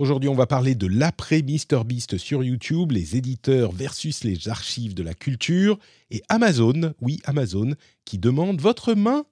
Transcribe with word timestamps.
Aujourd'hui, 0.00 0.30
on 0.30 0.34
va 0.34 0.46
parler 0.46 0.74
de 0.74 0.86
l'après 0.86 1.42
MrBeast 1.42 2.16
sur 2.16 2.42
YouTube, 2.42 2.92
les 2.92 3.16
éditeurs 3.16 3.70
versus 3.70 4.24
les 4.24 4.48
archives 4.48 4.94
de 4.94 5.02
la 5.02 5.12
culture, 5.12 5.78
et 6.10 6.22
Amazon, 6.30 6.94
oui 7.02 7.20
Amazon, 7.24 7.74
qui 8.06 8.16
demande 8.16 8.62
votre 8.62 8.94
main 8.94 9.26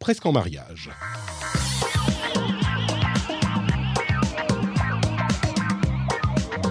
presque 0.00 0.24
en 0.24 0.32
mariage. 0.32 0.88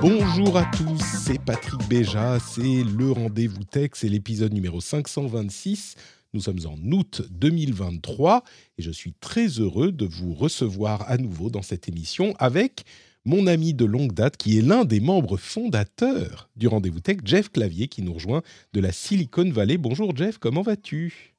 Bonjour 0.02 0.58
à 0.58 0.66
tous, 0.76 1.00
c'est 1.24 1.40
Patrick 1.40 1.88
Béja, 1.88 2.40
c'est 2.40 2.84
le 2.84 3.12
rendez-vous 3.12 3.64
tech, 3.64 3.92
c'est 3.94 4.10
l'épisode 4.10 4.54
numéro 4.54 4.82
526 4.82 5.98
nous 6.38 6.44
sommes 6.44 6.60
en 6.68 6.92
août 6.96 7.24
2023 7.32 8.44
et 8.78 8.84
je 8.84 8.92
suis 8.92 9.14
très 9.14 9.48
heureux 9.48 9.92
de 9.92 10.06
vous 10.06 10.36
recevoir 10.36 11.10
à 11.10 11.18
nouveau 11.18 11.50
dans 11.50 11.64
cette 11.64 11.90
émission 11.90 12.36
avec 12.38 12.86
mon 13.26 13.48
ami 13.48 13.74
de 13.74 13.86
longue 13.86 14.14
date 14.14 14.38
qui 14.38 14.60
est 14.60 14.62
l'un 14.62 14.86
des 14.86 15.00
membres 15.00 15.38
fondateurs 15.38 16.48
du 16.56 16.68
Rendez-vous 16.68 17.00
Tech, 17.00 17.18
Jeff 17.26 17.52
Clavier, 17.52 17.88
qui 17.88 18.04
nous 18.04 18.14
rejoint 18.14 18.44
de 18.74 18.80
la 18.80 18.92
Silicon 18.92 19.50
Valley. 19.50 19.78
Bonjour 19.78 20.16
Jeff, 20.16 20.38
comment 20.38 20.62
vas-tu? 20.62 21.34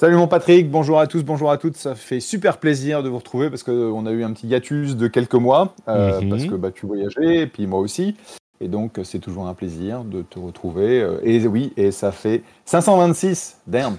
Salut 0.00 0.16
mon 0.16 0.26
Patrick, 0.26 0.68
bonjour 0.68 0.98
à 0.98 1.06
tous, 1.06 1.22
bonjour 1.22 1.52
à 1.52 1.58
toutes. 1.58 1.76
Ça 1.76 1.94
fait 1.94 2.18
super 2.18 2.58
plaisir 2.58 3.04
de 3.04 3.08
vous 3.08 3.18
retrouver 3.18 3.50
parce 3.50 3.62
qu'on 3.62 4.04
a 4.04 4.10
eu 4.10 4.24
un 4.24 4.32
petit 4.32 4.48
hiatus 4.48 4.96
de 4.96 5.06
quelques 5.06 5.34
mois, 5.34 5.76
euh, 5.86 6.20
mhm. 6.20 6.28
parce 6.28 6.46
que 6.46 6.54
bah, 6.56 6.72
tu 6.72 6.86
voyageais, 6.86 7.42
et 7.42 7.46
puis 7.46 7.68
moi 7.68 7.78
aussi. 7.78 8.16
Et 8.62 8.68
donc, 8.68 9.00
c'est 9.02 9.18
toujours 9.18 9.48
un 9.48 9.54
plaisir 9.54 10.04
de 10.04 10.22
te 10.22 10.38
retrouver. 10.38 11.00
Euh, 11.00 11.18
et 11.24 11.44
oui, 11.48 11.72
et 11.76 11.90
ça 11.90 12.12
fait 12.12 12.44
526, 12.64 13.58
damn 13.66 13.96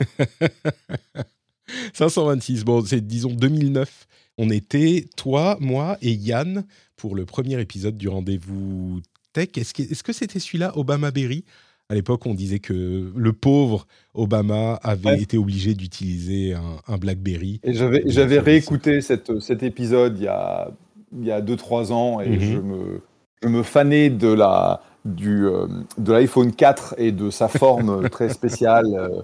526, 1.94 2.64
bon, 2.64 2.84
c'est 2.86 3.06
disons 3.06 3.34
2009. 3.34 4.08
On 4.38 4.50
était, 4.50 5.06
toi, 5.18 5.58
moi 5.60 5.98
et 6.02 6.14
Yann, 6.14 6.64
pour 6.96 7.16
le 7.16 7.26
premier 7.26 7.60
épisode 7.60 7.98
du 7.98 8.08
rendez-vous 8.08 9.02
tech. 9.34 9.50
Est-ce 9.58 10.04
que 10.04 10.14
c'était 10.14 10.40
celui-là, 10.40 10.78
Obama 10.78 11.12
Berry? 11.12 11.44
À 11.90 11.96
l'époque, 11.96 12.26
on 12.26 12.34
disait 12.34 12.60
que 12.60 13.12
le 13.14 13.34
pauvre 13.34 13.86
Obama 14.14 14.76
avait 14.82 15.22
été 15.22 15.38
obligé 15.38 15.74
d'utiliser 15.74 16.56
un, 16.88 16.98
BlackBerry. 16.98 17.60
Et 17.64 17.74
j'avais 17.74 18.40
réécouté 18.40 19.02
cette, 19.02 19.42
cet 19.42 19.62
épisode 19.62 20.18
il 20.18 20.24
y 20.24 21.32
a 21.32 21.42
2-3 21.42 21.92
ans 21.92 22.22
et 22.22 22.30
mhm. 22.30 22.40
je 22.40 22.58
me 22.60 23.02
me 23.48 23.64
fanais 23.64 24.10
de 24.10 24.28
la 24.28 24.82
du 25.06 25.46
euh, 25.46 25.68
de 25.98 26.14
l'iPhone 26.14 26.54
4 26.54 26.96
et 26.98 27.12
de 27.12 27.30
sa 27.30 27.48
forme 27.48 28.10
très 28.12 28.30
spéciale 28.30 28.86
euh, 28.96 29.22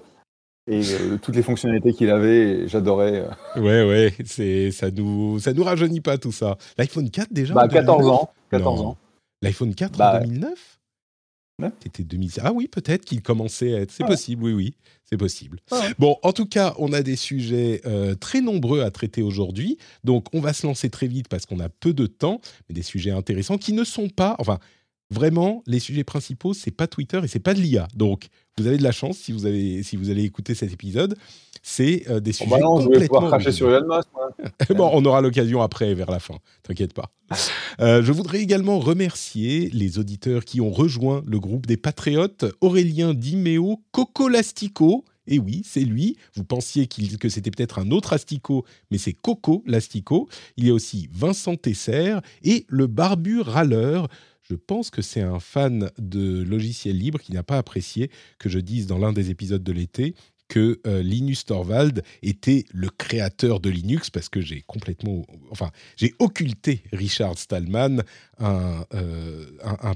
et 0.67 0.81
euh, 0.81 1.17
toutes 1.21 1.35
les 1.35 1.41
fonctionnalités 1.41 1.93
qu'il 1.93 2.09
avait, 2.09 2.67
j'adorais. 2.67 3.25
Ouais 3.55 3.83
ouais, 3.83 4.13
c'est 4.25 4.71
ça 4.71 4.91
nous 4.91 5.39
ça 5.39 5.53
nous 5.53 5.63
rajeunit 5.63 6.01
pas 6.01 6.17
tout 6.17 6.31
ça. 6.31 6.57
L'iPhone 6.77 7.09
4 7.09 7.31
déjà 7.31 7.53
Bah 7.53 7.67
14 7.67 8.07
ans, 8.07 8.29
14 8.51 8.81
ans. 8.81 8.97
L'iPhone 9.41 9.73
4 9.73 10.01
en 10.01 10.19
2009 10.19 10.78
c'était 11.83 12.03
2000. 12.03 12.31
Ah 12.41 12.53
oui, 12.53 12.67
peut-être 12.67 13.05
qu'il 13.05 13.21
commençait 13.21 13.73
à 13.73 13.81
être. 13.81 13.91
C'est 13.91 14.05
possible, 14.05 14.43
oui, 14.43 14.53
oui, 14.53 14.73
c'est 15.05 15.17
possible. 15.17 15.59
Bon, 15.97 16.17
en 16.23 16.33
tout 16.33 16.45
cas, 16.45 16.75
on 16.77 16.93
a 16.93 17.01
des 17.01 17.15
sujets 17.15 17.81
euh, 17.85 18.15
très 18.15 18.41
nombreux 18.41 18.81
à 18.81 18.91
traiter 18.91 19.21
aujourd'hui. 19.21 19.77
Donc, 20.03 20.27
on 20.33 20.39
va 20.39 20.53
se 20.53 20.65
lancer 20.65 20.89
très 20.89 21.07
vite 21.07 21.27
parce 21.27 21.45
qu'on 21.45 21.59
a 21.59 21.69
peu 21.69 21.93
de 21.93 22.05
temps, 22.05 22.41
mais 22.67 22.75
des 22.75 22.83
sujets 22.83 23.11
intéressants 23.11 23.57
qui 23.57 23.73
ne 23.73 23.83
sont 23.83 24.09
pas. 24.09 24.35
Enfin, 24.39 24.59
vraiment, 25.09 25.63
les 25.65 25.79
sujets 25.79 26.03
principaux, 26.03 26.53
c'est 26.53 26.71
pas 26.71 26.87
Twitter 26.87 27.19
et 27.23 27.27
c'est 27.27 27.39
pas 27.39 27.53
de 27.53 27.61
l'IA. 27.61 27.87
Donc, 27.95 28.27
vous 28.57 28.67
avez 28.67 28.77
de 28.77 28.83
la 28.83 28.91
chance 28.91 29.17
si 29.17 29.31
vous, 29.31 29.45
avez, 29.45 29.83
si 29.83 29.95
vous 29.95 30.09
allez 30.09 30.23
écouter 30.23 30.53
cet 30.53 30.71
épisode. 30.71 31.17
C'est 31.61 32.09
euh, 32.09 32.19
des 32.19 32.31
sujets 32.33 32.49
complètement. 32.49 32.81
Je 32.81 32.99
vais 32.99 33.07
pouvoir 33.07 33.27
cracher 33.27 33.51
sur 33.51 33.73
Elon 33.73 33.87
Musk. 33.87 34.73
bon, 34.75 34.89
on 34.93 35.03
aura 35.05 35.21
l'occasion 35.21 35.61
après, 35.61 35.93
vers 35.93 36.11
la 36.11 36.19
fin. 36.19 36.35
T'inquiète 36.63 36.93
pas. 36.93 37.11
Euh, 37.79 38.03
je 38.03 38.11
voudrais 38.11 38.41
également 38.41 38.79
remercier 38.79 39.69
les 39.69 39.99
auditeurs 39.99 40.43
qui 40.43 40.59
ont 40.59 40.71
rejoint 40.71 41.23
le 41.25 41.39
groupe 41.39 41.65
des 41.65 41.77
Patriotes 41.77 42.43
Aurélien 42.59 43.13
Dimeo, 43.13 43.81
Coco 43.91 44.27
Lastico. 44.27 45.05
Et 45.27 45.39
oui, 45.39 45.61
c'est 45.63 45.85
lui. 45.85 46.17
Vous 46.33 46.43
pensiez 46.43 46.87
que 46.87 47.29
c'était 47.29 47.51
peut-être 47.51 47.79
un 47.79 47.91
autre 47.91 48.11
Astico, 48.11 48.65
mais 48.91 48.97
c'est 48.97 49.13
Coco 49.13 49.63
Lastico. 49.65 50.27
Il 50.57 50.67
y 50.67 50.71
a 50.71 50.73
aussi 50.73 51.07
Vincent 51.13 51.55
Tesser 51.55 52.17
et 52.43 52.65
le 52.67 52.87
barbu 52.87 53.39
râleur. 53.39 54.09
Je 54.41 54.55
pense 54.55 54.89
que 54.89 55.03
c'est 55.03 55.21
un 55.21 55.39
fan 55.39 55.91
de 55.99 56.41
logiciels 56.41 56.97
libres 56.97 57.19
qui 57.19 57.31
n'a 57.31 57.43
pas 57.43 57.59
apprécié 57.59 58.09
que 58.39 58.49
je 58.49 58.59
dise 58.59 58.87
dans 58.87 58.97
l'un 58.97 59.13
des 59.13 59.29
épisodes 59.29 59.63
de 59.63 59.71
l'été 59.71 60.15
que 60.49 60.81
euh, 60.85 61.01
Linus 61.01 61.45
Torvald 61.45 62.03
était 62.21 62.65
le 62.73 62.89
créateur 62.89 63.61
de 63.61 63.69
Linux 63.69 64.09
parce 64.09 64.27
que 64.27 64.41
j'ai 64.41 64.63
complètement, 64.67 65.25
enfin, 65.51 65.69
j'ai 65.95 66.13
occulté 66.19 66.83
Richard 66.91 67.37
Stallman, 67.37 68.03
un, 68.39 68.83
euh, 68.93 69.45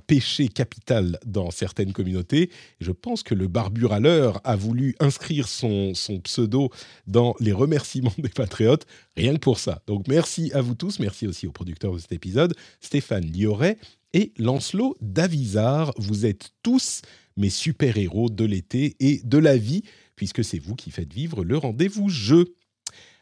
péché 0.08 0.47
capital 0.47 1.19
dans 1.25 1.52
certaines 1.52 1.91
communautés. 1.91 2.50
je 2.80 2.91
pense 2.91 3.24
que 3.24 3.36
le 3.36 3.47
barburaleur 3.47 4.40
a 4.44 4.56
voulu 4.56 4.96
inscrire 5.00 5.47
son, 5.47 5.94
pseudo 6.24 6.70
dans 7.08 7.35
les 7.40 7.52
remerciements 7.52 8.14
des 8.18 8.30
patriotes, 8.30 8.85
rien 9.18 9.34
que 9.34 9.40
pour 9.40 9.59
ça. 9.59 9.81
Donc 9.88 10.08
merci 10.08 10.52
à 10.53 10.62
vous 10.62 10.75
tous, 10.75 11.00
merci 11.00 11.28
aussi 11.28 11.47
aux 11.47 11.52
producteurs 11.52 11.94
de 11.94 12.00
cet 12.00 12.12
épisode, 12.12 12.53
Stéphane 12.80 13.25
Lioret 13.25 13.78
et 14.14 14.31
Lancelot 14.38 14.96
Davizard. 15.02 15.94
Vous 15.97 16.25
êtes 16.25 16.52
tous 16.62 17.02
mes 17.35 17.50
super-héros 17.50 18.30
de 18.30 18.46
l'été 18.46 18.96
et 19.00 19.22
de 19.24 19.38
la 19.38 19.58
vie 19.58 19.84
puisque 20.16 20.44
c'est 20.44 20.59
vous 20.59 20.75
qui 20.75 20.91
faites 20.91 21.12
vivre 21.12 21.44
le 21.44 21.57
rendez-vous 21.57 22.09
jeu. 22.09 22.56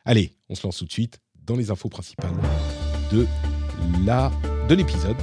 Allez, 0.05 0.35
on 0.49 0.55
se 0.55 0.65
lance 0.65 0.77
tout 0.77 0.85
de 0.85 0.91
suite 0.91 1.19
dans 1.43 1.55
les 1.55 1.71
infos 1.71 1.89
principales 1.89 2.35
de 3.11 3.27
la 4.05 4.31
de 4.69 4.75
l'épisode. 4.75 5.17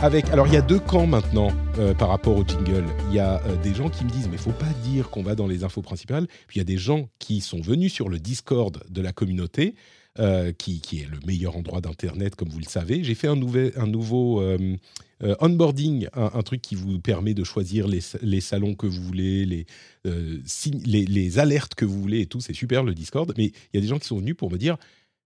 Avec, 0.00 0.28
alors 0.28 0.46
il 0.46 0.52
y 0.52 0.58
a 0.58 0.62
deux 0.62 0.78
camps 0.78 1.06
maintenant 1.06 1.50
euh, 1.78 1.94
par 1.94 2.10
rapport 2.10 2.36
au 2.36 2.44
jingle. 2.44 2.84
Il 3.08 3.14
y 3.14 3.18
a 3.18 3.42
euh, 3.46 3.56
des 3.56 3.74
gens 3.74 3.88
qui 3.88 4.04
me 4.04 4.10
disent 4.10 4.28
mais 4.28 4.36
faut 4.36 4.52
pas 4.52 4.72
dire 4.82 5.08
qu'on 5.08 5.22
va 5.22 5.34
dans 5.34 5.46
les 5.46 5.64
infos 5.64 5.80
principales. 5.80 6.26
Puis 6.46 6.56
il 6.56 6.58
y 6.58 6.60
a 6.60 6.64
des 6.64 6.76
gens 6.76 7.08
qui 7.18 7.40
sont 7.40 7.60
venus 7.60 7.94
sur 7.94 8.10
le 8.10 8.18
Discord 8.18 8.84
de 8.88 9.00
la 9.00 9.12
communauté 9.12 9.74
euh, 10.18 10.52
qui, 10.52 10.80
est 10.92 11.10
le 11.10 11.18
meilleur 11.26 11.56
endroit 11.56 11.80
d'Internet, 11.80 12.36
comme 12.36 12.48
vous 12.48 12.58
le 12.58 12.64
savez. 12.64 13.04
J'ai 13.04 13.14
fait 13.14 13.28
un, 13.28 13.40
un 13.76 13.86
nouveau 13.86 14.40
euh, 14.40 14.76
euh, 15.22 15.34
onboarding, 15.40 16.08
un, 16.14 16.42
truc 16.42 16.62
qui 16.62 16.74
vous 16.74 16.98
permet 17.00 17.34
de 17.34 17.44
choisir 17.44 17.86
les, 17.88 18.40
salons 18.40 18.74
que 18.74 18.86
vous 18.86 19.02
voulez, 19.02 19.44
les, 19.44 19.66
les, 20.04 21.04
les, 21.04 21.38
alertes 21.38 21.74
que 21.74 21.84
vous 21.84 22.00
voulez 22.00 22.20
et 22.20 22.26
tout. 22.26 22.40
C'est 22.40 22.54
super 22.54 22.82
le 22.82 22.94
Discord. 22.94 23.32
Mais 23.36 23.46
il 23.46 23.74
y 23.74 23.78
a 23.78 23.80
des 23.80 23.88
gens 23.88 23.98
qui 23.98 24.06
sont 24.06 24.18
venus 24.18 24.36
pour 24.36 24.50
me 24.50 24.58
dire, 24.58 24.76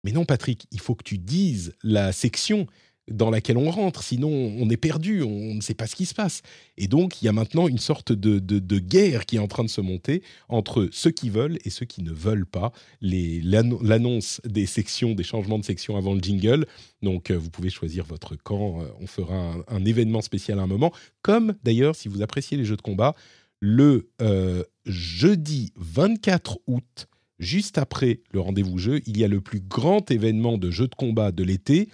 mais 0.05 0.13
non 0.13 0.25
Patrick, 0.25 0.67
il 0.71 0.81
faut 0.81 0.95
que 0.95 1.05
tu 1.05 1.19
dises 1.19 1.75
la 1.83 2.13
section 2.13 2.67
dans 3.11 3.31
laquelle 3.31 3.57
on 3.57 3.71
rentre, 3.71 4.03
sinon 4.03 4.29
on 4.31 4.69
est 4.69 4.77
perdu, 4.77 5.23
on 5.23 5.55
ne 5.55 5.61
sait 5.61 5.75
pas 5.75 5.87
ce 5.87 5.95
qui 5.95 6.07
se 6.07 6.15
passe. 6.15 6.43
Et 6.77 6.89
donc 6.89 7.23
il 7.23 7.27
y 7.27 7.29
a 7.29 7.33
maintenant 7.33 7.69
une 7.69 7.79
sorte 7.79 8.13
de, 8.13 8.79
guerre 8.79 9.27
qui 9.27 9.37
est 9.37 9.41
en 9.41 9.47
train 9.47 9.65
de 9.65 9.69
se 9.69 9.81
monter 9.81 10.23
entre 10.49 10.89
ceux 10.93 11.11
qui 11.11 11.31
veulent 11.31 11.59
et 11.65 11.71
ceux 11.71 11.87
qui 11.87 12.03
ne 12.03 12.11
veulent 12.11 12.47
pas. 12.47 12.73
L'annonce 13.01 14.41
des 14.45 14.67
sections, 14.67 15.15
des 15.15 15.23
changements 15.23 15.59
de 15.59 15.65
section 15.65 15.97
avant 15.97 16.15
le 16.15 16.21
jingle. 16.21 16.67
Donc 17.03 17.31
euh, 17.31 17.37
vous 17.37 17.51
pouvez 17.51 17.71
choisir 17.71 18.05
votre 18.05 18.37
camp, 18.37 18.83
euh, 18.83 18.89
on 19.01 19.07
fera 19.07 19.55
un, 19.69 19.85
événement 19.85 20.23
spécial 20.23 20.59
à 20.59 20.63
un 20.63 20.67
moment, 20.67 20.93
comme 21.23 21.55
d'ailleurs 21.63 21.95
si 21.95 22.09
vous 22.09 22.23
appréciez 22.23 22.57
les 22.57 22.65
jeux 22.65 22.77
de 22.77 22.83
combat, 22.83 23.15
le 23.61 24.11
euh, 24.21 24.65
jeudi 24.85 25.73
24 25.77 26.59
août, 26.67 27.07
juste 27.39 27.79
après 27.79 28.21
le 28.33 28.41
rendez-vous 28.41 28.79
jeu, 28.79 29.01
il 29.07 29.17
y 29.19 29.25
a 29.25 29.29
le 29.29 29.41
plus 29.41 29.61
grand 29.61 30.11
événement 30.11 30.59
de 30.59 30.71
jeux 30.71 30.89
de 30.89 30.95
combat 30.95 31.31
de 31.31 31.45
l'été 31.45 31.89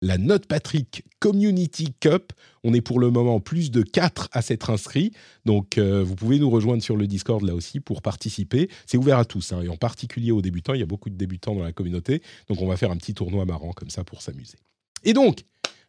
la 0.00 0.18
Note 0.18 0.46
Patrick 0.46 1.04
Community 1.18 1.94
Cup. 2.00 2.32
On 2.64 2.74
est 2.74 2.80
pour 2.80 3.00
le 3.00 3.10
moment 3.10 3.40
plus 3.40 3.70
de 3.70 3.82
4 3.82 4.28
à 4.32 4.42
s'être 4.42 4.70
inscrits. 4.70 5.12
Donc, 5.44 5.78
euh, 5.78 6.02
vous 6.02 6.14
pouvez 6.14 6.38
nous 6.38 6.50
rejoindre 6.50 6.82
sur 6.82 6.96
le 6.96 7.06
Discord 7.06 7.42
là 7.42 7.54
aussi 7.54 7.80
pour 7.80 8.02
participer. 8.02 8.68
C'est 8.86 8.96
ouvert 8.96 9.18
à 9.18 9.24
tous, 9.24 9.52
hein, 9.52 9.62
et 9.62 9.68
en 9.68 9.76
particulier 9.76 10.30
aux 10.30 10.42
débutants. 10.42 10.74
Il 10.74 10.80
y 10.80 10.84
a 10.84 10.86
beaucoup 10.86 11.10
de 11.10 11.16
débutants 11.16 11.54
dans 11.54 11.62
la 11.62 11.72
communauté. 11.72 12.22
Donc, 12.48 12.60
on 12.60 12.66
va 12.66 12.76
faire 12.76 12.90
un 12.90 12.96
petit 12.96 13.14
tournoi 13.14 13.44
marrant 13.44 13.72
comme 13.72 13.90
ça 13.90 14.04
pour 14.04 14.22
s'amuser. 14.22 14.58
Et 15.04 15.12
donc, 15.12 15.44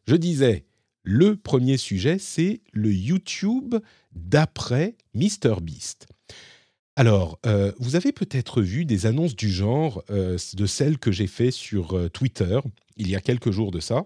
je 0.07 0.15
disais, 0.15 0.65
le 1.03 1.35
premier 1.35 1.77
sujet, 1.77 2.17
c'est 2.19 2.61
le 2.71 2.93
YouTube 2.93 3.75
d'après 4.13 4.95
MrBeast. 5.13 6.07
Alors, 6.95 7.39
euh, 7.45 7.71
vous 7.79 7.95
avez 7.95 8.11
peut-être 8.11 8.61
vu 8.61 8.83
des 8.83 9.05
annonces 9.05 9.35
du 9.35 9.49
genre 9.49 10.03
euh, 10.09 10.37
de 10.53 10.65
celles 10.65 10.97
que 10.97 11.11
j'ai 11.11 11.27
fait 11.27 11.51
sur 11.51 12.09
Twitter 12.11 12.59
il 12.99 13.09
y 13.09 13.15
a 13.15 13.21
quelques 13.21 13.51
jours 13.51 13.71
de 13.71 13.79
ça. 13.79 14.05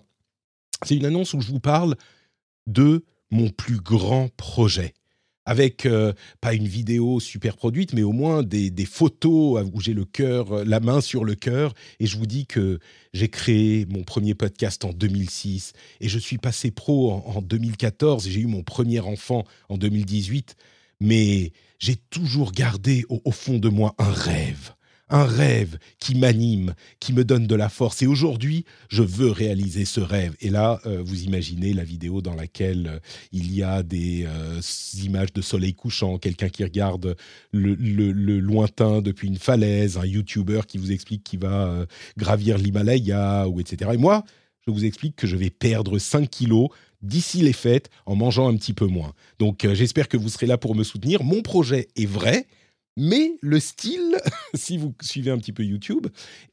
C'est 0.85 0.95
une 0.95 1.05
annonce 1.05 1.33
où 1.33 1.41
je 1.41 1.51
vous 1.51 1.59
parle 1.59 1.95
de 2.67 3.05
mon 3.31 3.49
plus 3.49 3.77
grand 3.77 4.29
projet. 4.37 4.93
Avec 5.45 5.85
pas 6.39 6.53
une 6.53 6.69
vidéo 6.69 7.19
super 7.19 7.57
produite, 7.57 7.93
mais 7.93 8.03
au 8.03 8.13
moins 8.13 8.43
des, 8.43 8.71
photos 8.85 9.61
où 9.73 9.81
j'ai 9.81 9.93
le 9.93 10.05
cœur, 10.05 10.63
la 10.63 10.79
main 10.79 11.01
sur 11.01 11.25
le 11.25 11.35
cœur, 11.35 11.73
et 11.99 12.07
je 12.07 12.17
vous 12.17 12.25
dis 12.25 12.45
que 12.45 12.79
j'ai 13.11 13.27
créé 13.27 13.85
mon 13.87 14.03
premier 14.03 14.35
podcast 14.35 14.85
en 14.85 14.93
2006 14.93 15.73
et 15.99 16.07
je 16.07 16.17
suis 16.17 16.37
passé 16.37 16.71
pro 16.71 17.11
en, 17.11 17.25
en 17.35 17.41
2014 17.41 18.25
et 18.25 18.31
j'ai 18.31 18.39
eu 18.39 18.47
mon 18.47 18.63
premier 18.63 19.01
enfant 19.01 19.43
en 19.67 19.77
2018. 19.77 20.55
Mais 21.01 21.51
j'ai 21.83 21.97
toujours 21.97 22.53
gardé 22.53 23.03
au, 23.09 23.31
fond 23.31 23.57
de 23.59 23.67
moi 23.67 23.93
un 23.97 24.09
rêve, 24.09 24.71
un 25.13 25.25
rêve 25.25 25.77
qui 25.99 26.15
m'anime, 26.15 26.73
qui 26.99 27.13
me 27.13 27.23
donne 27.23 27.45
de 27.45 27.55
la 27.55 27.69
force. 27.69 28.01
Et 28.01 28.07
aujourd'hui, 28.07 28.65
je 28.89 29.03
veux 29.03 29.29
réaliser 29.29 29.85
ce 29.85 30.01
rêve. 30.01 30.35
Et 30.41 30.49
là, 30.49 30.81
euh, 30.87 31.03
vous 31.05 31.23
imaginez 31.23 31.71
la 31.73 31.83
vidéo 31.83 32.21
dans 32.21 32.33
laquelle 32.33 32.87
euh, 32.87 32.99
il 33.31 33.53
y 33.53 33.61
a 33.61 33.83
des 33.83 34.25
euh, 34.27 34.59
images 35.03 35.31
de 35.31 35.41
soleil 35.41 35.75
couchant, 35.75 36.17
quelqu'un 36.17 36.49
qui 36.49 36.63
regarde 36.63 37.15
le, 37.51 37.75
lointain 38.39 39.01
depuis 39.01 39.27
une 39.27 39.37
falaise, 39.37 39.97
un 39.97 40.05
YouTuber 40.05 40.61
qui 40.67 40.79
vous 40.79 40.91
explique 40.91 41.23
qu'il 41.23 41.39
va 41.39 41.85
gravir 42.17 42.57
l'Himalaya, 42.57 43.47
ou 43.47 43.59
etc. 43.59 43.91
Et 43.93 43.97
moi, 43.97 44.23
je 44.65 44.71
vous 44.71 44.83
explique 44.83 45.15
que 45.15 45.27
je 45.27 45.35
vais 45.35 45.51
perdre 45.51 45.99
5 45.99 46.27
kilos 46.27 46.69
d'ici 47.03 47.41
les 47.41 47.53
fêtes 47.53 47.89
en 48.07 48.15
mangeant 48.15 48.47
un 48.47 48.55
petit 48.55 48.73
peu 48.73 48.87
moins. 48.87 49.13
Donc 49.37 49.67
j'espère 49.73 50.07
que 50.07 50.17
vous 50.17 50.29
serez 50.29 50.47
là 50.47 50.57
pour 50.57 50.75
me 50.75 50.83
soutenir. 50.83 51.23
Mon 51.23 51.41
projet 51.41 51.87
est 51.95 52.07
vrai 52.07 52.47
mais 52.95 53.37
le 53.41 53.59
style, 53.59 54.17
si 54.53 54.77
vous 54.77 54.93
suivez 55.01 55.31
un 55.31 55.37
petit 55.37 55.53
peu 55.53 55.63
YouTube, 55.63 56.07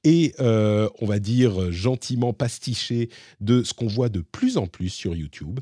est, 0.04 0.38
euh, 0.40 0.88
on 1.00 1.06
va 1.06 1.18
dire, 1.18 1.70
gentiment 1.70 2.32
pastiché 2.32 3.10
de 3.40 3.62
ce 3.62 3.74
qu'on 3.74 3.86
voit 3.86 4.08
de 4.08 4.20
plus 4.20 4.56
en 4.56 4.66
plus 4.66 4.88
sur 4.88 5.14
YouTube, 5.14 5.60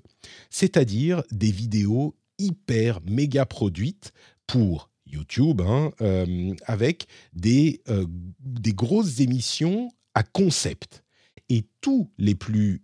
c'est-à-dire 0.50 1.22
des 1.30 1.50
vidéos 1.50 2.16
hyper 2.38 3.00
méga 3.02 3.44
produites 3.44 4.12
pour 4.46 4.90
YouTube, 5.06 5.62
hein, 5.62 5.90
euh, 6.00 6.54
avec 6.66 7.06
des, 7.32 7.82
euh, 7.88 8.06
des 8.40 8.72
grosses 8.72 9.20
émissions 9.20 9.90
à 10.14 10.22
concept. 10.22 11.02
Et 11.48 11.66
tous 11.80 12.10
les, 12.18 12.34
plus, 12.34 12.82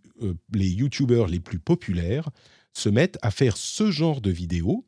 les 0.52 0.69
YouTubers 0.69 1.26
les 1.26 1.41
plus 1.41 1.58
populaires 1.58 2.31
se 2.73 2.88
mettent 2.88 3.19
à 3.23 3.31
faire 3.31 3.56
ce 3.56 3.91
genre 3.91 4.20
de 4.20 4.31
vidéos. 4.31 4.85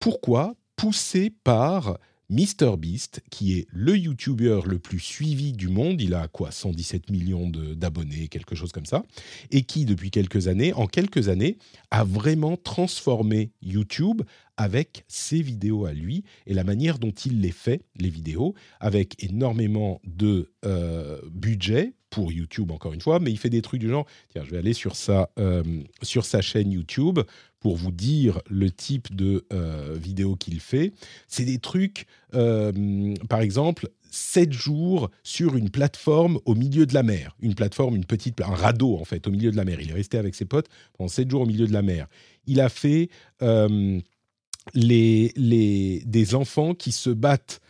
Pourquoi? 0.00 0.56
Poussés 0.76 1.30
par 1.30 1.98
MrBeast, 2.30 3.22
qui 3.30 3.58
est 3.58 3.66
le 3.70 3.96
YouTuber 3.96 4.60
le 4.66 4.78
plus 4.78 4.98
suivi 4.98 5.52
du 5.52 5.68
monde, 5.68 6.00
il 6.00 6.14
a 6.14 6.28
quoi 6.28 6.50
117 6.50 7.10
millions 7.10 7.48
d'abonnés, 7.48 8.28
quelque 8.28 8.54
chose 8.54 8.72
comme 8.72 8.86
ça, 8.86 9.04
et 9.50 9.62
qui 9.62 9.84
depuis 9.84 10.10
quelques 10.10 10.48
années, 10.48 10.72
en 10.72 10.86
quelques 10.86 11.28
années, 11.28 11.58
a 11.90 12.04
vraiment 12.04 12.56
transformé 12.56 13.52
YouTube 13.62 14.22
avec 14.56 15.04
ses 15.08 15.42
vidéos 15.42 15.84
à 15.84 15.92
lui 15.92 16.24
et 16.46 16.54
la 16.54 16.64
manière 16.64 16.98
dont 16.98 17.10
il 17.10 17.40
les 17.40 17.52
fait, 17.52 17.82
les 17.96 18.08
vidéos, 18.08 18.54
avec 18.80 19.22
énormément 19.22 20.00
de 20.04 20.50
euh, 20.64 21.20
budget 21.30 21.92
pour 22.10 22.32
YouTube 22.32 22.70
encore 22.70 22.94
une 22.94 23.00
fois, 23.00 23.18
mais 23.20 23.30
il 23.30 23.38
fait 23.38 23.50
des 23.50 23.62
trucs 23.62 23.80
du 23.80 23.88
genre, 23.88 24.06
tiens, 24.30 24.42
je 24.44 24.50
vais 24.50 24.58
aller 24.58 24.72
sur 24.72 24.96
sa, 24.96 25.30
euh, 25.38 25.62
sur 26.02 26.24
sa 26.24 26.40
chaîne 26.40 26.72
YouTube 26.72 27.20
pour 27.66 27.74
vous 27.74 27.90
dire 27.90 28.40
le 28.48 28.70
type 28.70 29.12
de 29.16 29.44
euh, 29.52 29.96
vidéo 30.00 30.36
qu'il 30.36 30.60
fait. 30.60 30.92
C'est 31.26 31.44
des 31.44 31.58
trucs, 31.58 32.06
euh, 32.32 33.12
par 33.28 33.40
exemple, 33.40 33.90
7 34.12 34.52
jours 34.52 35.10
sur 35.24 35.56
une 35.56 35.68
plateforme 35.68 36.38
au 36.44 36.54
milieu 36.54 36.86
de 36.86 36.94
la 36.94 37.02
mer. 37.02 37.34
Une 37.40 37.56
plateforme, 37.56 37.96
une 37.96 38.04
petite, 38.04 38.40
un 38.40 38.54
radeau 38.54 38.96
en 39.00 39.04
fait, 39.04 39.26
au 39.26 39.32
milieu 39.32 39.50
de 39.50 39.56
la 39.56 39.64
mer. 39.64 39.80
Il 39.80 39.90
est 39.90 39.94
resté 39.94 40.16
avec 40.16 40.36
ses 40.36 40.44
potes 40.44 40.68
pendant 40.96 41.08
7 41.08 41.28
jours 41.28 41.40
au 41.40 41.46
milieu 41.46 41.66
de 41.66 41.72
la 41.72 41.82
mer. 41.82 42.06
Il 42.46 42.60
a 42.60 42.68
fait 42.68 43.08
les, 43.40 45.32
les, 45.34 46.04
des 46.06 46.34
enfants 46.36 46.72
qui 46.72 46.92
se 46.92 47.10
battent 47.10 47.60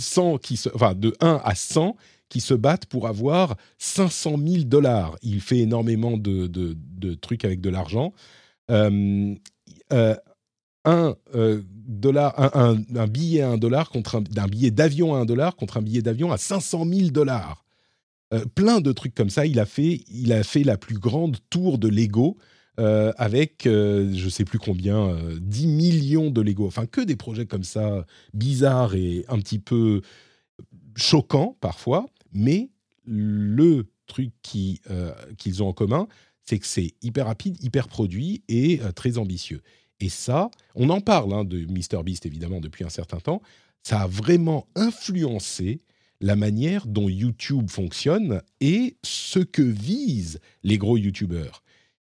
sans, 0.00 0.38
qui 0.38 0.56
se, 0.56 0.70
enfin, 0.74 0.96
de 0.96 1.14
1 1.20 1.40
à 1.44 1.54
100 1.54 1.94
qui 2.28 2.40
se 2.40 2.54
battent 2.54 2.86
pour 2.86 3.06
avoir 3.06 3.56
500 3.78 4.38
000 4.44 4.64
dollars. 4.64 5.16
Il 5.22 5.40
fait 5.40 5.58
énormément 5.58 6.16
de, 6.16 6.48
de, 6.48 7.14
trucs 7.14 7.44
avec 7.44 7.60
de 7.60 7.70
l'argent. 7.70 8.12
Euh, 8.70 9.34
euh, 9.92 10.14
un, 10.84 11.16
euh, 11.34 11.62
dollar, 11.66 12.34
un, 12.56 13.06
billet 13.08 13.42
à 13.42 13.50
un 13.50 13.58
dollar 13.58 13.90
contre 13.90 14.16
un, 14.16 14.46
billet 14.48 14.70
d'avion 14.70 15.14
à 15.16 15.18
un 15.18 15.24
dollar 15.24 15.56
contre 15.56 15.78
un 15.78 15.82
billet 15.82 16.02
d'avion 16.02 16.30
à 16.30 16.38
500 16.38 16.84
000 16.86 17.10
dollars. 17.10 17.64
plein 18.54 18.80
de 18.80 18.92
trucs 18.92 19.14
comme 19.14 19.30
ça. 19.30 19.46
Il 19.46 19.58
a 19.58 19.66
fait, 19.66 20.04
il 20.08 20.32
a 20.32 20.44
fait 20.44 20.62
la 20.62 20.76
plus 20.76 20.98
grande 20.98 21.38
tour 21.50 21.78
de 21.78 21.88
Lego 21.88 22.36
avec, 22.76 23.62
je 23.64 24.28
sais 24.30 24.44
plus 24.44 24.60
combien, 24.60 25.16
10 25.40 25.66
millions 25.66 26.30
de 26.30 26.40
Lego. 26.40 26.66
Enfin, 26.66 26.86
que 26.86 27.00
des 27.00 27.16
projets 27.16 27.46
comme 27.46 27.64
ça, 27.64 28.06
bizarres 28.32 28.94
et 28.94 29.24
un 29.28 29.40
petit 29.40 29.58
peu 29.58 30.02
choquants 30.94 31.56
parfois. 31.60 32.06
Mais 32.32 32.70
le 33.04 33.86
truc 34.06 34.30
qu'ils 34.42 35.62
ont 35.62 35.68
en 35.68 35.72
commun, 35.72 36.06
c'est 36.46 36.58
que 36.58 36.66
c'est 36.66 36.94
hyper 37.02 37.26
rapide, 37.26 37.62
hyper 37.62 37.88
produit 37.88 38.42
et 38.48 38.80
euh, 38.80 38.92
très 38.92 39.18
ambitieux. 39.18 39.62
Et 40.00 40.08
ça, 40.08 40.50
on 40.74 40.90
en 40.90 41.00
parle 41.00 41.32
hein, 41.32 41.44
de 41.44 41.66
MrBeast 41.66 42.26
évidemment 42.26 42.60
depuis 42.60 42.84
un 42.84 42.90
certain 42.90 43.18
temps, 43.18 43.42
ça 43.82 44.02
a 44.02 44.06
vraiment 44.06 44.66
influencé 44.74 45.80
la 46.20 46.36
manière 46.36 46.86
dont 46.86 47.08
YouTube 47.08 47.70
fonctionne 47.70 48.42
et 48.60 48.96
ce 49.02 49.38
que 49.38 49.62
visent 49.62 50.40
les 50.62 50.78
gros 50.78 50.96
YouTubeurs. 50.96 51.62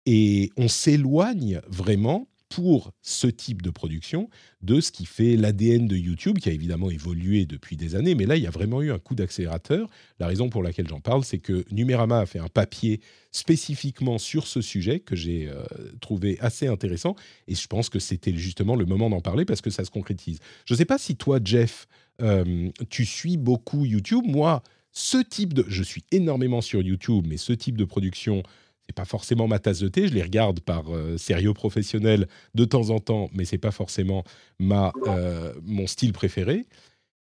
Et 0.05 0.51
on 0.57 0.67
s'éloigne 0.67 1.61
vraiment 1.67 2.27
pour 2.49 2.91
ce 3.01 3.27
type 3.27 3.61
de 3.61 3.69
production 3.69 4.29
de 4.61 4.81
ce 4.81 4.91
qui 4.91 5.05
fait 5.05 5.37
l'ADN 5.37 5.87
de 5.87 5.95
YouTube, 5.95 6.39
qui 6.39 6.49
a 6.49 6.51
évidemment 6.51 6.89
évolué 6.89 7.45
depuis 7.45 7.77
des 7.77 7.95
années, 7.95 8.15
mais 8.15 8.25
là, 8.25 8.35
il 8.35 8.43
y 8.43 8.47
a 8.47 8.51
vraiment 8.51 8.81
eu 8.81 8.91
un 8.91 8.99
coup 8.99 9.15
d'accélérateur. 9.15 9.87
La 10.19 10.27
raison 10.27 10.49
pour 10.49 10.63
laquelle 10.63 10.87
j'en 10.87 10.99
parle, 10.99 11.23
c'est 11.23 11.37
que 11.37 11.63
Numérama 11.71 12.19
a 12.19 12.25
fait 12.25 12.39
un 12.39 12.47
papier 12.47 13.01
spécifiquement 13.31 14.17
sur 14.17 14.47
ce 14.47 14.61
sujet 14.61 14.99
que 14.99 15.15
j'ai 15.15 15.47
euh, 15.47 15.63
trouvé 16.01 16.37
assez 16.41 16.67
intéressant, 16.67 17.15
et 17.47 17.55
je 17.55 17.67
pense 17.67 17.89
que 17.89 17.99
c'était 17.99 18.35
justement 18.35 18.75
le 18.75 18.85
moment 18.85 19.09
d'en 19.09 19.21
parler 19.21 19.45
parce 19.45 19.61
que 19.61 19.69
ça 19.69 19.85
se 19.85 19.91
concrétise. 19.91 20.39
Je 20.65 20.73
ne 20.73 20.77
sais 20.77 20.85
pas 20.85 20.97
si 20.97 21.15
toi, 21.15 21.39
Jeff, 21.43 21.87
euh, 22.21 22.69
tu 22.89 23.05
suis 23.05 23.37
beaucoup 23.37 23.85
YouTube. 23.85 24.25
Moi, 24.25 24.63
ce 24.91 25.17
type 25.17 25.53
de... 25.53 25.65
Je 25.67 25.83
suis 25.83 26.03
énormément 26.11 26.61
sur 26.61 26.81
YouTube, 26.81 27.25
mais 27.27 27.37
ce 27.37 27.53
type 27.53 27.77
de 27.77 27.85
production 27.85 28.43
c'est 28.89 28.95
pas 28.95 29.05
forcément 29.05 29.47
ma 29.47 29.59
tasse 29.59 29.81
de 29.81 29.87
thé. 29.87 30.07
Je 30.07 30.15
les 30.15 30.23
regarde 30.23 30.61
par 30.61 30.91
euh, 30.91 31.15
sérieux 31.15 31.53
professionnel 31.53 32.27
de 32.55 32.65
temps 32.65 32.89
en 32.89 32.97
temps, 32.97 33.29
mais 33.33 33.45
c'est 33.45 33.59
pas 33.59 33.69
forcément 33.69 34.23
ma, 34.57 34.91
euh, 35.05 35.53
mon 35.61 35.85
style 35.85 36.11
préféré. 36.11 36.65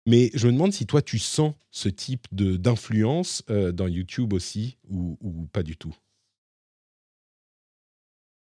Mais 0.05 0.31
je 0.33 0.47
me 0.47 0.51
demande 0.51 0.73
si 0.73 0.85
toi, 0.85 1.01
tu 1.01 1.17
sens 1.17 1.53
ce 1.71 1.87
type 1.87 2.27
d'influence 2.33 3.41
euh, 3.49 3.71
dans 3.71 3.87
YouTube 3.87 4.33
aussi 4.33 4.77
ou, 4.89 5.47
pas 5.53 5.63
du 5.63 5.77
tout? 5.77 5.95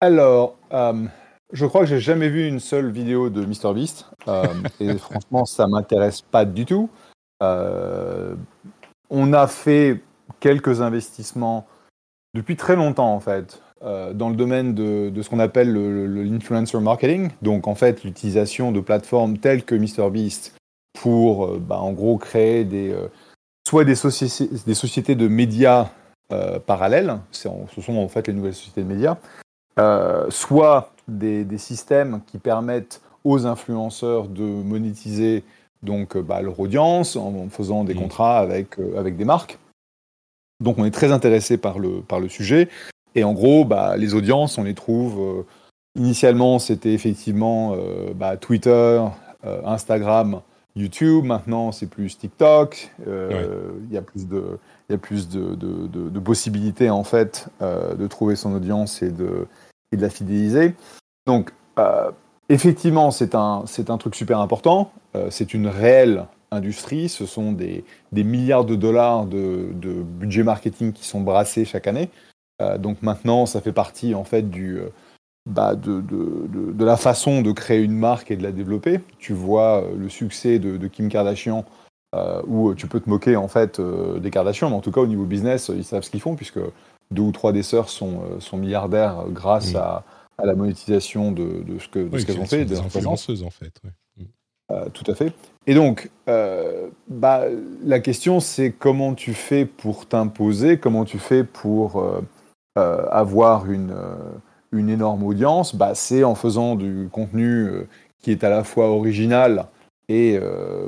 Alors, 0.00 0.56
je 1.52 1.66
crois 1.66 1.82
que 1.82 1.87
j'ai 1.88 2.00
jamais 2.00 2.31
vu 2.31 2.48
une 2.48 2.60
seule 2.60 2.90
vidéo 2.90 3.28
de 3.28 3.44
MrBeast. 3.44 4.06
et 4.81 4.96
franchement, 4.98 5.44
ça 5.44 5.66
m'intéresse 5.66 6.22
pas 6.22 6.46
du 6.46 6.64
tout. 6.64 6.88
on 7.43 9.32
a 9.34 9.46
fait 9.46 10.00
quelques 10.40 10.81
investissements 10.81 11.66
depuis 12.36 12.56
très 12.56 12.76
longtemps 12.76 13.14
en 13.14 13.20
fait, 13.20 13.62
euh, 13.82 14.12
dans 14.12 14.28
le 14.28 14.36
domaine 14.36 14.74
de, 14.74 15.10
ce 15.20 15.28
qu'on 15.28 15.38
appelle 15.38 15.72
l'influencer 15.72 16.78
marketing, 16.81 17.31
donc 17.43 17.66
en 17.66 17.74
fait 17.74 18.05
l'utilisation 18.05 18.72
de 18.72 18.81
plateformes 18.81 19.38
telles 19.38 19.64
que 19.64 19.74
MrBeast 19.74 20.55
pour 21.00 21.46
euh, 21.46 21.58
bah, 21.58 21.81
en 21.81 21.93
gros 21.93 22.19
créer 22.19 22.64
des, 22.64 22.90
euh, 22.93 23.08
soit 23.66 23.84
des, 23.84 23.94
sociétés, 23.94 24.50
des 24.66 24.74
sociétés 24.74 25.14
de 25.14 25.26
médias 25.28 25.88
parallèles, 26.66 27.20
ce 27.31 27.48
sont 27.81 27.96
en 27.96 28.08
fait 28.08 28.26
les 28.26 28.32
nouvelles 28.32 28.55
sociétés 28.55 28.82
de 28.82 28.88
médias, 28.88 29.16
soit 30.28 30.90
des, 31.06 31.46
systèmes 31.56 32.20
qui 32.26 32.38
permettent 32.38 33.00
aux 33.22 33.46
influenceurs 33.46 34.26
de 34.26 34.43
monétiser 34.43 35.44
donc 35.84 36.19
bah, 36.19 36.43
leur 36.43 36.58
audience 36.58 37.14
en, 37.14 37.48
faisant 37.48 37.84
des 37.84 37.94
mmh. 37.94 37.98
contrats 37.98 38.38
avec, 38.38 38.76
avec 38.96 39.16
des 39.16 39.24
marques. 39.24 39.56
Donc 40.60 40.79
on 40.79 40.84
est 40.84 40.91
très 40.91 41.13
intéressé 41.13 41.56
par 41.58 41.79
le, 41.79 42.01
par 42.01 42.20
le 42.20 42.29
sujet. 42.29 42.69
Et 43.17 43.25
en 43.25 43.32
gros, 43.32 43.65
bah, 43.65 43.96
les 43.96 44.15
audiences, 44.15 44.58
on 44.58 44.65
les 44.65 44.75
trouve. 44.75 45.20
Euh, 45.20 45.43
initialement, 45.96 46.58
c'était 46.58 46.93
effectivement 46.93 47.75
euh, 47.75 48.13
bah, 48.15 48.36
Twitter, 48.36 49.03
euh, 49.44 49.60
Instagram, 49.65 50.43
YouTube. 50.77 51.25
Maintenant, 51.25 51.72
c'est 51.72 51.86
plus 51.86 52.19
TikTok. 52.19 52.93
Il 53.06 53.93
y 53.93 53.96
a 53.96 54.03
plus 54.03 54.29
de, 54.29 54.58
y 54.91 54.94
a 54.94 54.98
plus 54.98 55.29
de, 55.29 55.55
de, 55.55 55.86
de, 55.89 56.20
possibilités 56.20 56.91
en 56.91 57.03
fait 57.03 57.48
de 57.60 58.06
trouver 58.06 58.36
son 58.36 58.55
audience 58.55 59.03
et 59.03 59.10
de, 59.10 59.46
et 59.93 59.96
de 59.96 60.03
la 60.03 60.10
fidéliser. 60.10 60.75
Donc, 61.27 61.53
effectivement, 62.51 63.10
c'est 63.10 63.34
un, 63.34 63.63
c'est 63.67 63.89
un 63.89 63.96
truc 63.96 64.15
super 64.15 64.41
important. 64.41 64.93
c'est 65.31 65.55
une 65.55 65.67
réelle 65.67 66.27
industrie. 66.50 67.08
Ce 67.08 67.26
sont 67.26 67.53
des, 67.53 67.84
milliards 68.12 68.65
de 68.65 68.74
dollars 68.74 69.26
de, 69.26 69.72
budget 70.03 70.43
marketing 70.43 70.93
qui 70.93 71.05
sont 71.05 71.20
brassés 71.20 71.65
chaque 71.65 71.86
année. 71.86 72.10
Euh, 72.62 72.79
donc 72.79 73.03
maintenant, 73.03 73.46
ça 73.46 73.60
fait 73.60 73.72
partie 73.72 74.15
en 74.15 74.24
fait 74.24 74.48
du, 74.48 74.79
euh, 74.79 74.88
bah, 75.48 75.74
de, 75.74 76.00
de, 76.00 76.84
la 76.84 76.96
façon 76.96 77.43
de 77.43 77.53
créer 77.53 77.82
une 77.82 77.96
marque 77.96 78.31
et 78.31 78.36
de 78.36 78.43
la 78.43 78.53
développer. 78.53 79.00
Tu 79.19 79.34
vois 79.34 79.82
euh, 79.82 79.96
le 79.96 80.08
succès 80.08 80.58
de, 80.58 80.86
Kim 80.86 81.08
Kardashian, 81.08 81.65
où 82.46 82.72
tu 82.74 82.86
peux 82.86 83.00
te 83.00 83.10
moquer 83.10 83.36
en 83.36 83.48
fait 83.48 83.79
des 83.79 84.31
Kardashians, 84.31 84.70
mais 84.70 84.76
en 84.76 84.81
tout 84.81 84.91
cas 84.91 85.03
au 85.03 85.06
niveau 85.06 85.24
business, 85.24 85.70
ils 85.74 85.84
savent 85.84 86.03
ce 86.03 86.10
qu'ils 86.10 86.22
font 86.22 86.34
puisque 86.34 86.60
deux 87.10 87.22
ou 87.22 87.31
trois 87.31 87.53
des 87.53 87.62
sœurs 87.62 87.91
sont, 87.91 88.41
sont 88.41 88.56
milliardaires 88.56 89.26
grâce 89.29 89.74
à, 89.74 90.03
à, 90.38 90.46
la 90.46 90.55
monétisation 90.55 91.31
de, 91.31 91.62
ce 91.79 91.88
qu'elles 91.88 92.19
ce 92.19 92.24
qu'elles 92.24 92.41
ont 92.41 92.46
fait. 92.46 92.65
Des 92.65 92.81
influenceuses 92.81 93.43
en 93.43 93.50
fait. 93.50 93.82
tout 94.94 95.05
à 95.10 95.15
fait. 95.15 95.34
Et 95.67 95.75
donc, 95.75 96.11
bah, 96.27 97.44
la 97.85 98.01
question, 98.01 98.41
c'est 98.41 98.73
comment 98.73 99.15
tu 99.15 99.35
fais 99.35 99.65
pour 99.65 100.06
t'imposer, 100.06 100.79
comment 100.79 101.05
tu 101.05 101.19
fais 101.19 101.44
pour 101.44 102.05
avoir 102.77 103.70
une, 103.70 103.94
une 104.73 104.91
énorme 104.91 105.25
audience. 105.25 105.75
Bah, 105.75 105.94
c'est 105.94 106.25
en 106.25 106.35
faisant 106.35 106.75
du 106.75 107.08
contenu 107.11 107.70
qui 108.19 108.31
est 108.31 108.44
à 108.44 108.51
la 108.51 108.65
fois 108.65 108.89
original 108.91 109.67
et 110.08 110.39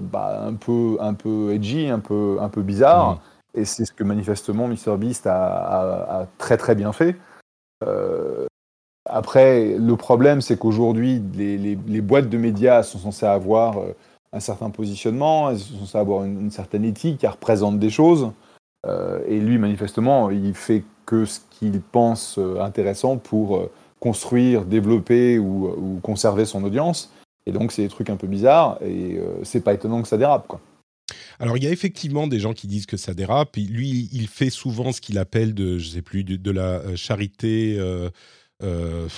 bah, 0.01 0.45
un, 0.47 0.55
peu, 0.55 0.97
un 1.01 1.15
peu 1.15 1.53
edgy, 1.55 1.89
un 1.89 2.01
peu, 2.01 2.39
un 2.41 2.49
peu 2.49 2.63
bizarre. 2.63 3.15
Mmh. 3.15 3.19
Et 3.55 3.65
c'est 3.65 3.85
ce 3.85 3.93
que 3.93 4.05
manifestement 4.05 4.69
MrBeast 4.69 5.27
a, 5.27 6.21
a, 6.21 6.27
très 6.39 6.57
très 6.57 6.75
bien 6.75 6.93
fait. 6.93 7.17
Euh, 7.85 8.47
après, 9.09 9.77
le 9.79 9.97
problème, 9.97 10.41
c'est 10.41 10.59
qu'aujourd'hui, 10.59 11.23
les, 11.35 12.01
boîtes 12.01 12.29
de 12.29 12.39
médias 12.39 12.83
sont 12.83 12.99
censées 12.99 13.27
avoir 13.27 13.79
euh, 13.79 13.95
un 14.33 14.41
certain 14.41 14.71
positionnement, 14.71 15.51
elles 15.51 15.59
sont 15.59 15.79
censées 15.81 15.99
avoir 15.99 16.25
une, 16.25 16.51
certaine 16.51 16.85
éthique, 16.85 17.25
elles 17.25 17.31
représentent 17.31 17.79
des 17.79 17.91
choses. 17.91 18.31
Euh, 18.87 19.21
et 19.27 19.41
lui, 19.41 19.59
manifestement, 19.59 20.31
il 20.31 20.55
fait 20.55 20.85
que 21.07 21.25
ce 21.25 21.41
qu'il 21.51 21.81
pense 21.81 22.39
intéressant 22.61 23.17
pour 23.17 23.69
construire, 23.99 24.65
développer 24.65 25.39
ou, 25.39 25.99
conserver 26.03 26.45
son 26.45 26.63
audience. 26.65 27.13
Et 27.47 27.53
donc, 27.53 27.73
c'est 27.73 27.83
des 27.83 27.89
trucs 27.89 28.11
un 28.11 28.17
peu 28.17 28.27
bizarres, 28.27 28.79
et 28.83 29.19
c'est 29.43 29.63
pas 29.65 29.73
étonnant 29.73 30.03
que 30.03 30.09
ça 30.09 30.19
dérape. 30.19 30.59
Alors, 31.41 31.57
il 31.57 31.65
y 31.65 31.67
a 31.67 31.71
effectivement 31.71 32.27
des 32.27 32.41
gens 32.41 32.53
qui 32.53 32.67
disent 32.67 32.87
que 32.87 32.97
ça 32.97 33.15
dérape. 33.15 33.57
Lui, 33.57 34.09
il 34.13 34.27
fait 34.27 34.51
souvent 34.51 34.93
ce 34.93 35.01
qu'il 35.01 35.19
appelle 35.19 35.55
de, 35.55 35.79
je 35.79 35.89
sais 35.89 36.03
plus, 36.03 36.25
de, 36.25 36.51
la 36.51 36.81
euh, 36.81 36.97
charité 36.97 37.77
euh, 37.79 38.11
euh, 38.63 39.09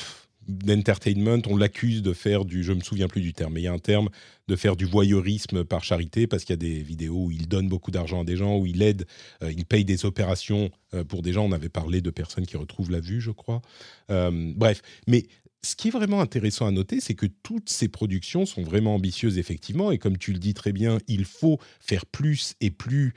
d'entertainment. 0.50 1.42
On 1.46 1.56
l'accuse 1.56 2.02
de 2.02 2.12
faire 2.12 2.44
du, 2.44 2.62
je 2.62 2.72
me 2.72 2.80
souviens 2.80 3.08
plus 3.08 3.20
du 3.20 3.32
terme, 3.32 3.54
mais 3.54 3.60
il 3.60 3.64
y 3.64 3.68
a 3.68 3.72
un 3.72 3.78
terme 3.78 4.08
de 4.48 4.56
faire 4.56 4.76
du 4.76 4.84
voyeurisme 4.84 5.64
par 5.64 5.84
charité 5.84 6.26
parce 6.26 6.44
qu'il 6.44 6.52
y 6.52 6.54
a 6.54 6.56
des 6.56 6.82
vidéos 6.82 7.26
où 7.26 7.30
il 7.30 7.48
donne 7.48 7.68
beaucoup 7.68 7.90
d'argent 7.90 8.22
à 8.22 8.24
des 8.24 8.36
gens, 8.36 8.56
où 8.56 8.66
il 8.66 8.82
aide, 8.82 9.06
il 9.42 9.64
paye 9.64 9.84
des 9.84 10.04
opérations 10.04 10.70
pour 11.08 11.22
des 11.22 11.32
gens. 11.32 11.46
On 11.46 11.52
avait 11.52 11.68
parlé 11.68 12.00
de 12.00 12.10
personnes 12.10 12.46
qui 12.46 12.56
retrouvent 12.56 12.90
la 12.90 13.00
vue, 13.00 13.20
je 13.20 13.30
crois. 13.30 13.62
bref, 14.08 14.82
mais 15.06 15.26
ce 15.62 15.76
qui 15.76 15.88
est 15.88 15.90
vraiment 15.90 16.20
intéressant 16.20 16.66
à 16.66 16.70
noter, 16.70 17.00
c'est 17.00 17.14
que 17.14 17.26
toutes 17.26 17.68
ces 17.68 17.88
productions 17.88 18.46
sont 18.46 18.62
vraiment 18.62 18.94
ambitieuses, 18.94 19.38
effectivement, 19.38 19.90
et 19.90 19.98
comme 19.98 20.16
tu 20.16 20.32
le 20.32 20.38
dis 20.38 20.54
très 20.54 20.72
bien, 20.72 20.98
il 21.06 21.24
faut 21.24 21.58
faire 21.80 22.06
plus 22.06 22.54
et 22.60 22.70
plus 22.70 23.14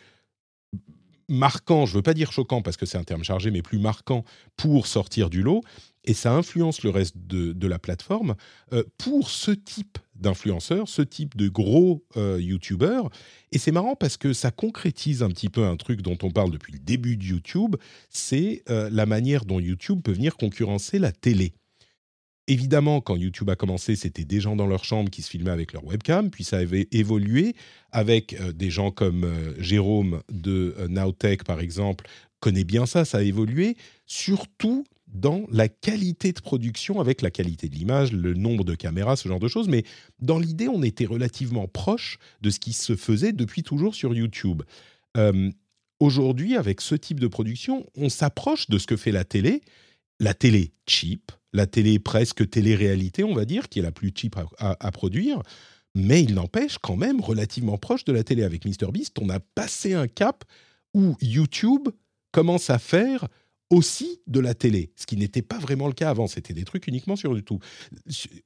marquant, 1.30 1.86
je 1.86 1.94
ne 1.94 1.98
veux 1.98 2.04
pas 2.04 2.14
dire 2.14 2.32
choquant 2.32 2.62
parce 2.62 2.76
que 2.76 2.86
c'est 2.86 2.98
un 2.98 3.04
terme 3.04 3.24
chargé, 3.24 3.50
mais 3.50 3.62
plus 3.62 3.80
marquant 3.80 4.26
pour 4.58 4.88
sortir 4.88 5.30
du 5.30 5.42
lot, 5.42 5.64
et 6.06 6.14
ça 6.14 6.34
influence 6.34 6.84
le 6.84 6.90
reste 6.90 7.18
de, 7.18 7.68
la 7.68 7.80
plateforme. 7.80 8.36
Euh, 8.74 8.84
pour 8.98 9.30
ce 9.30 9.52
type 9.52 9.98
d'influenceurs, 10.16 10.88
ce 10.88 11.02
type 11.02 11.36
de 11.38 11.48
gros 11.48 12.04
euh, 12.18 12.40
youtubeurs, 12.42 13.10
et 13.52 13.58
c'est 13.58 13.72
marrant 13.72 13.96
parce 13.96 14.18
que 14.18 14.34
ça 14.34 14.52
concrétise 14.52 15.24
un 15.24 15.30
petit 15.30 15.50
peu 15.50 15.66
un 15.66 15.78
truc 15.78 16.02
dont 16.02 16.18
on 16.24 16.32
parle 16.32 16.52
depuis 16.52 16.74
le 16.74 16.80
début 16.80 17.18
de 17.18 17.24
YouTube, 17.24 17.76
c'est 18.10 18.64
euh, 18.70 18.90
la 18.92 19.06
manière 19.06 19.46
dont 19.46 19.60
YouTube 19.60 20.02
peut 20.04 20.12
venir 20.12 20.36
concurrencer 20.36 21.00
la 21.00 21.12
télé. 21.12 21.54
Évidemment, 22.48 23.00
quand 23.00 23.16
YouTube 23.16 23.50
a 23.50 23.56
commencé, 23.56 23.96
c'était 23.96 24.26
des 24.26 24.42
gens 24.42 24.58
dans 24.58 24.68
leur 24.68 24.84
chambre 24.84 25.10
qui 25.10 25.22
se 25.22 25.30
filmaient 25.30 25.52
avec 25.52 25.72
leur 25.72 25.86
webcam, 25.86 26.30
puis 26.30 26.44
ça 26.44 26.58
avait 26.58 26.90
évolué 26.92 27.56
avec 27.92 28.34
euh, 28.34 28.52
des 28.52 28.70
gens 28.70 28.92
comme 28.92 29.26
Jérôme 29.58 30.22
de 30.30 30.76
Nowtech, 30.90 31.46
par 31.46 31.62
exemple, 31.62 32.06
connaît 32.42 32.66
bien 32.66 32.86
ça, 32.86 33.06
ça 33.06 33.20
a 33.20 33.22
évolué, 33.22 33.78
surtout 34.06 34.84
dans 35.14 35.46
la 35.52 35.70
qualité 35.70 36.34
de 36.34 36.42
production, 36.42 37.00
avec 37.00 37.22
la 37.22 37.32
qualité 37.32 37.70
de 37.70 37.76
l'image, 37.76 38.12
le 38.12 38.34
nombre 38.34 38.64
de 38.64 38.76
caméras, 38.76 39.16
ce 39.16 39.30
genre 39.30 39.40
de 39.40 39.48
choses, 39.48 39.68
mais 39.68 39.84
dans 40.20 40.40
l'idée, 40.40 40.68
on 40.68 40.84
était 40.84 41.06
relativement 41.06 41.68
proche 41.68 42.18
de 42.42 42.50
ce 42.50 42.60
qui 42.60 42.74
se 42.74 42.96
faisait 42.96 43.32
depuis 43.32 43.64
toujours 43.64 43.96
sur 43.96 44.14
YouTube. 44.14 44.64
Aujourd'hui, 46.00 46.58
avec 46.58 46.82
ce 46.82 46.96
type 46.96 47.22
de 47.22 47.28
production, 47.28 47.86
on 47.96 48.10
s'approche 48.10 48.70
de 48.70 48.78
ce 48.78 48.88
que 48.88 48.98
fait 48.98 49.14
la 49.14 49.24
télé, 49.24 49.62
la 50.20 50.34
télé 50.34 50.74
cheap, 50.86 51.32
la 51.54 51.66
télé 51.66 51.98
presque 51.98 52.50
télé-réalité, 52.50 53.24
on 53.24 53.34
va 53.34 53.46
dire, 53.46 53.70
qui 53.70 53.80
est 53.80 53.84
la 53.84 53.94
plus 53.94 54.12
cheap 54.14 54.36
à, 54.58 54.92
produire. 54.92 55.42
Mais 55.96 56.22
il 56.22 56.34
n'empêche 56.34 56.78
quand 56.78 56.98
même 56.98 57.22
relativement 57.22 57.78
proche 57.78 58.04
de 58.04 58.12
la 58.12 58.24
télé. 58.24 58.44
Avec 58.44 58.66
MrBeast, 58.66 59.18
on 59.20 59.30
a 59.30 59.40
passé 59.40 59.94
un 59.94 60.08
cap 60.08 60.44
où 60.94 61.16
YouTube 61.22 61.88
commence 62.32 62.70
à 62.70 62.80
faire 62.80 63.28
aussi 63.70 64.22
de 64.28 64.40
la 64.40 64.54
télé, 64.54 64.92
ce 64.96 65.06
qui 65.06 65.18
n'était 65.18 65.42
pas 65.42 65.58
vraiment 65.58 65.88
le 65.88 65.94
cas 65.94 66.10
avant. 66.10 66.28
C'était 66.28 66.54
des 66.54 66.64
trucs 66.64 66.88
uniquement 66.88 67.16
sur 67.16 67.34
YouTube, 67.34 67.62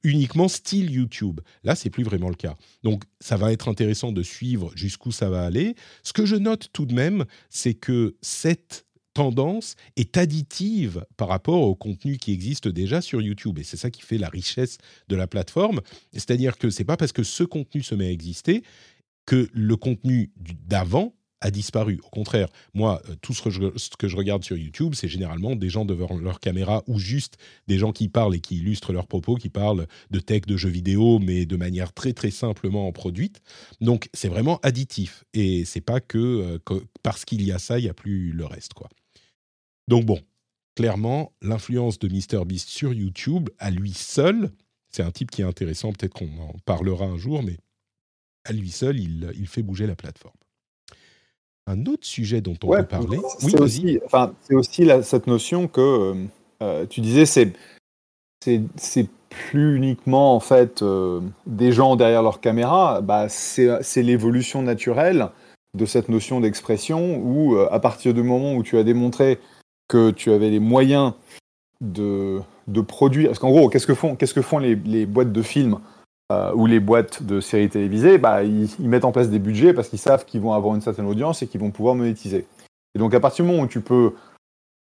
uniquement 0.02 0.48
style 0.48 0.90
YouTube. 0.90 1.40
Là, 1.64 1.74
c'est 1.74 1.90
plus 1.90 2.04
vraiment 2.04 2.28
le 2.28 2.34
cas. 2.34 2.56
Donc, 2.82 3.04
ça 3.20 3.36
va 3.36 3.52
être 3.52 3.68
intéressant 3.68 4.12
de 4.12 4.22
suivre 4.22 4.72
jusqu'où 4.74 5.12
ça 5.12 5.28
va 5.28 5.44
aller. 5.44 5.74
Ce 6.02 6.12
que 6.12 6.24
je 6.24 6.36
note 6.36 6.68
tout 6.72 6.86
de 6.86 6.94
même, 6.94 7.24
c'est 7.50 7.74
que 7.74 8.16
cette 8.22 8.86
tendance 9.18 9.74
est 9.96 10.16
additive 10.16 11.04
par 11.16 11.26
rapport 11.26 11.62
au 11.62 11.74
contenu 11.74 12.18
qui 12.18 12.32
existe 12.32 12.68
déjà 12.68 13.00
sur 13.00 13.20
YouTube. 13.20 13.58
Et 13.58 13.64
c'est 13.64 13.76
ça 13.76 13.90
qui 13.90 14.02
fait 14.02 14.18
la 14.18 14.28
richesse 14.28 14.78
de 15.08 15.16
la 15.16 15.26
plateforme. 15.26 15.80
C'est-à-dire 16.12 16.56
que 16.56 16.70
c'est 16.70 16.84
pas 16.84 16.96
parce 16.96 17.12
que 17.12 17.24
ce 17.24 17.42
contenu 17.42 17.82
se 17.82 17.96
met 17.96 18.06
à 18.06 18.10
exister 18.12 18.62
que 19.26 19.48
le 19.52 19.76
contenu 19.76 20.30
d'avant 20.66 21.17
a 21.40 21.50
disparu. 21.50 22.00
Au 22.04 22.08
contraire, 22.08 22.48
moi, 22.74 23.00
euh, 23.08 23.14
tout 23.20 23.34
ce 23.34 23.42
que 23.42 23.50
je, 24.08 24.16
regarde 24.16 24.44
sur 24.44 24.56
YouTube, 24.56 24.94
c'est 24.94 25.08
généralement 25.08 25.54
des 25.56 25.68
gens 25.68 25.84
devant 25.84 26.16
leur 26.18 26.40
caméra 26.40 26.82
ou 26.86 26.98
juste 26.98 27.36
des 27.66 27.78
gens 27.78 27.92
qui 27.92 28.08
parlent 28.08 28.34
et 28.34 28.40
qui 28.40 28.58
illustrent 28.58 28.92
leurs 28.92 29.06
propos, 29.06 29.36
qui 29.36 29.48
parlent 29.48 29.86
de 30.10 30.20
tech, 30.20 30.42
de 30.42 30.56
jeux 30.56 30.68
vidéo, 30.68 31.18
mais 31.18 31.46
de 31.46 31.56
manière 31.56 31.92
très 31.92 32.12
très 32.12 32.30
simplement 32.30 32.90
produite. 32.92 33.40
Donc 33.80 34.08
c'est 34.14 34.28
vraiment 34.28 34.58
additif 34.62 35.24
et 35.34 35.64
c'est 35.64 35.80
pas 35.80 36.00
que, 36.00 36.18
euh, 36.18 36.80
parce 37.02 37.24
qu'il 37.24 37.42
y 37.42 37.52
a 37.52 37.58
ça, 37.58 37.78
il 37.78 37.84
y 37.84 37.88
a 37.88 37.94
plus 37.94 38.32
le 38.32 38.44
reste 38.44 38.74
quoi. 38.74 38.88
Donc 39.86 40.04
bon, 40.04 40.20
clairement, 40.76 41.32
l'influence 41.42 41.98
de 41.98 42.08
MrBeast 42.08 42.68
sur 42.68 42.92
YouTube, 42.92 43.48
à 43.58 43.70
lui 43.70 43.92
seul, 43.92 44.50
c'est 44.90 45.02
un 45.02 45.10
type 45.10 45.30
qui 45.30 45.42
est 45.42 45.44
intéressant, 45.44 45.92
peut-être 45.92 46.14
qu'on 46.14 46.38
en 46.38 46.54
parlera 46.64 47.04
un 47.04 47.16
jour, 47.16 47.42
mais 47.42 47.56
à 48.44 48.52
lui 48.52 48.70
seul, 48.70 48.98
il, 48.98 49.46
fait 49.46 49.62
bouger 49.62 49.86
la 49.86 49.96
plateforme. 49.96 50.36
Un 51.68 51.84
autre 51.84 52.06
sujet 52.06 52.40
dont 52.40 52.56
on 52.64 52.70
peut 52.70 52.82
parler. 52.84 53.18
C'est 53.38 53.60
aussi, 53.60 54.00
enfin, 54.06 54.32
aussi 54.50 54.88
cette 55.02 55.26
notion 55.26 55.68
que 55.68 55.80
euh, 55.80 56.14
euh, 56.62 56.86
tu 56.88 57.02
disais, 57.02 57.26
c'est 57.26 57.52
c'est 58.40 59.08
plus 59.28 59.76
uniquement 59.76 60.34
en 60.34 60.40
fait 60.40 60.80
euh, 60.80 61.20
des 61.46 61.70
gens 61.72 61.96
derrière 61.96 62.22
leur 62.22 62.40
caméra, 62.40 63.02
bah, 63.02 63.28
c'est 63.28 64.02
l'évolution 64.02 64.62
naturelle 64.62 65.28
de 65.76 65.84
cette 65.84 66.08
notion 66.08 66.40
d'expression 66.40 67.18
où 67.18 67.58
à 67.58 67.78
partir 67.80 68.14
du 68.14 68.22
moment 68.22 68.54
où 68.54 68.62
tu 68.62 68.78
as 68.78 68.84
démontré 68.84 69.38
que 69.88 70.10
tu 70.10 70.32
avais 70.32 70.48
les 70.48 70.60
moyens 70.60 71.12
de, 71.82 72.40
de 72.66 72.80
produire. 72.80 73.28
Parce 73.28 73.38
qu'en 73.38 73.50
gros, 73.50 73.68
qu'est-ce 73.68 73.86
que 73.86 73.94
font, 73.94 74.16
qu'est-ce 74.16 74.34
que 74.34 74.42
font 74.42 74.58
les, 74.58 74.74
les 74.74 75.04
boîtes 75.04 75.32
de 75.32 75.42
films? 75.42 75.78
Euh, 76.30 76.52
ou 76.52 76.66
les 76.66 76.78
boîtes 76.78 77.22
de 77.22 77.40
séries 77.40 77.70
télévisées 77.70 78.18
bah, 78.18 78.42
ils, 78.44 78.68
mettent 78.80 79.06
en 79.06 79.12
place 79.12 79.30
des 79.30 79.38
budgets 79.38 79.72
parce 79.72 79.88
qu'ils 79.88 79.98
savent 79.98 80.26
qu'ils 80.26 80.42
vont 80.42 80.52
avoir 80.52 80.74
une 80.74 80.82
certaine 80.82 81.06
audience 81.06 81.40
et 81.40 81.46
qu'ils 81.46 81.60
vont 81.60 81.70
pouvoir 81.70 81.94
monétiser. 81.94 82.46
Et 82.94 82.98
donc, 82.98 83.14
à 83.14 83.20
partir 83.20 83.46
du 83.46 83.50
moment 83.50 83.64
où 83.64 83.66
tu 83.66 83.80
peux. 83.80 84.12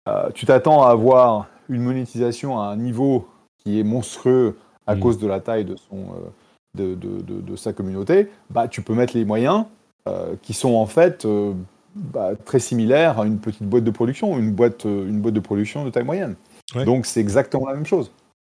Euh, 0.08 0.30
tu 0.34 0.46
t'attends 0.46 0.84
à 0.84 0.90
avoir 0.90 1.48
une 1.70 1.82
monétisation 1.82 2.60
à 2.60 2.66
un 2.66 2.76
niveau 2.76 3.28
qui 3.58 3.80
est 3.80 3.84
monstrueux 3.84 4.56
à 4.86 4.96
mmh. 4.96 5.00
cause 5.00 5.18
de 5.18 5.28
la 5.28 5.40
taille 5.40 5.66
de, 5.66 5.76
son, 5.76 5.98
euh, 5.98 6.94
de, 6.96 6.96
de, 6.96 7.42
de, 7.42 7.56
sa 7.56 7.74
communauté, 7.74 8.28
bah, 8.50 8.68
tu 8.68 8.82
peux 8.82 8.94
mettre 8.94 9.16
les 9.16 9.26
moyens 9.26 9.66
qui 10.42 10.54
sont 10.54 10.74
en 10.74 10.88
fait 10.88 11.28
bah, 11.96 12.32
très 12.46 12.60
similaire 12.60 13.20
à 13.20 13.28
une 13.28 13.38
petite 13.38 13.64
boîte 13.64 13.84
de 13.84 13.92
production, 13.92 14.40
une 14.40 14.52
boîte, 14.52 14.86
une 14.86 15.22
boîte 15.22 15.36
de 15.36 15.40
production 15.40 15.86
de 15.86 15.92
taille 15.92 16.06
moyenne. 16.06 16.36
Donc 16.86 17.06
c'est 17.06 17.20
exactement 17.20 17.68
la 17.68 17.76
même 17.76 17.86
chose. 17.86 18.12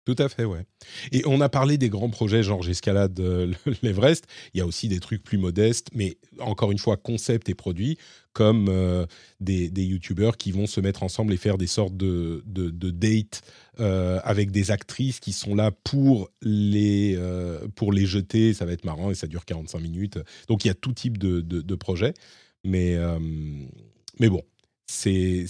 Tout 0.10 0.24
à 0.24 0.28
fait, 0.28 0.46
ouais. 0.46 0.66
Et 1.12 1.22
on 1.28 1.39
a 1.39 1.50
parlé 1.50 1.78
des 1.78 1.89
grands 1.89 2.10
projets, 2.10 2.42
genre 2.42 2.63
j'escalade 2.63 3.20
euh, 3.20 3.54
l'Everest. 3.84 4.25
Il 4.54 4.58
y 4.58 4.62
a 4.62 4.66
aussi 4.66 4.88
des 4.88 5.00
trucs 5.00 5.24
plus 5.24 5.38
modestes, 5.38 5.89
mais 5.94 6.18
encore 6.39 6.72
une 6.72 6.80
fois, 6.80 6.98
concept 6.98 7.48
et 7.50 7.54
produits, 7.54 7.98
comme 8.34 8.68
euh, 8.70 9.06
des, 9.39 9.70
des 9.70 9.84
youtubeurs 9.84 10.38
qui 10.38 10.51
vont 10.51 10.66
se 10.66 10.82
mettre 10.82 11.04
ensemble 11.04 11.32
et 11.34 11.38
faire 11.38 11.60
des 11.60 11.68
sortes 11.68 11.96
de, 11.96 12.44
dates 12.46 13.44
avec 13.78 14.50
des 14.51 14.72
actrices 14.72 15.20
qui 15.20 15.32
sont 15.32 15.54
là 15.54 15.72
pour 15.72 16.30
les, 16.42 17.18
pour 17.75 17.94
les 17.94 18.08
jeter. 18.08 18.56
Ça 18.56 18.66
va 18.66 18.72
être 18.72 18.86
marrant 18.86 19.12
et 19.12 19.16
ça 19.16 19.28
dure 19.28 19.46
45 19.46 19.80
minutes. 19.80 20.20
Donc 20.48 20.66
il 20.66 20.70
y 20.70 20.72
a 20.72 20.74
tout 20.74 20.92
type 20.92 21.20
de, 21.20 21.42
de 21.42 21.75
projets. 21.75 22.13
Mais, 22.63 22.96
euh, 22.96 23.20
mais 24.20 24.30
bon, 24.30 24.42
c'est 24.88 25.46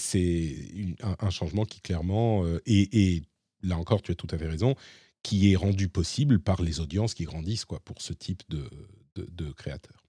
un, 1.01 1.15
un, 1.19 1.29
changement 1.29 1.65
qui 1.65 1.81
clairement, 1.81 2.43
euh, 2.45 2.61
et, 2.65 3.23
là 3.63 3.77
encore, 3.77 4.01
tu 4.01 4.11
as 4.11 4.15
tout 4.15 4.27
à 4.31 4.37
fait 4.37 4.47
raison, 4.47 4.75
qui 5.23 5.51
est 5.51 5.55
rendu 5.55 5.89
possible 5.89 6.39
par 6.39 6.61
les 6.61 6.79
audiences 6.79 7.13
qui 7.13 7.25
grandissent 7.25 7.65
quoi, 7.65 7.79
pour 7.83 8.01
ce 8.01 8.13
type 8.13 8.41
de, 8.49 8.69
de, 9.15 9.51
créateurs. 9.51 10.03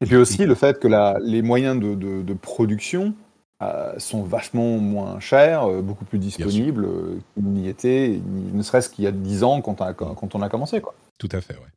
Et 0.00 0.06
puis 0.06 0.16
aussi 0.16 0.44
le 0.44 0.54
fait 0.54 0.78
que 0.78 0.88
la, 0.88 1.16
les 1.20 1.42
moyens 1.42 1.80
de, 1.80 1.94
de 1.94 2.34
production 2.34 3.14
euh, 3.62 3.98
sont 3.98 4.22
vachement 4.22 4.76
moins 4.78 5.18
chers, 5.18 5.82
beaucoup 5.82 6.04
plus 6.04 6.18
disponibles 6.18 6.86
qu'ils 7.34 7.44
n'y 7.44 7.68
étaient, 7.68 8.20
ne 8.52 8.62
serait-ce 8.62 8.90
qu'il 8.90 9.04
y 9.04 9.06
a 9.06 9.12
10 9.12 9.44
ans 9.44 9.62
quand 9.62 9.80
on 9.80 9.84
a, 9.84 9.94
quand 9.94 10.34
on 10.34 10.42
a 10.42 10.48
commencé. 10.48 10.82
Quoi. 10.82 10.94
Tout 11.18 11.30
à 11.32 11.40
fait, 11.40 11.54
ouais. 11.54 11.70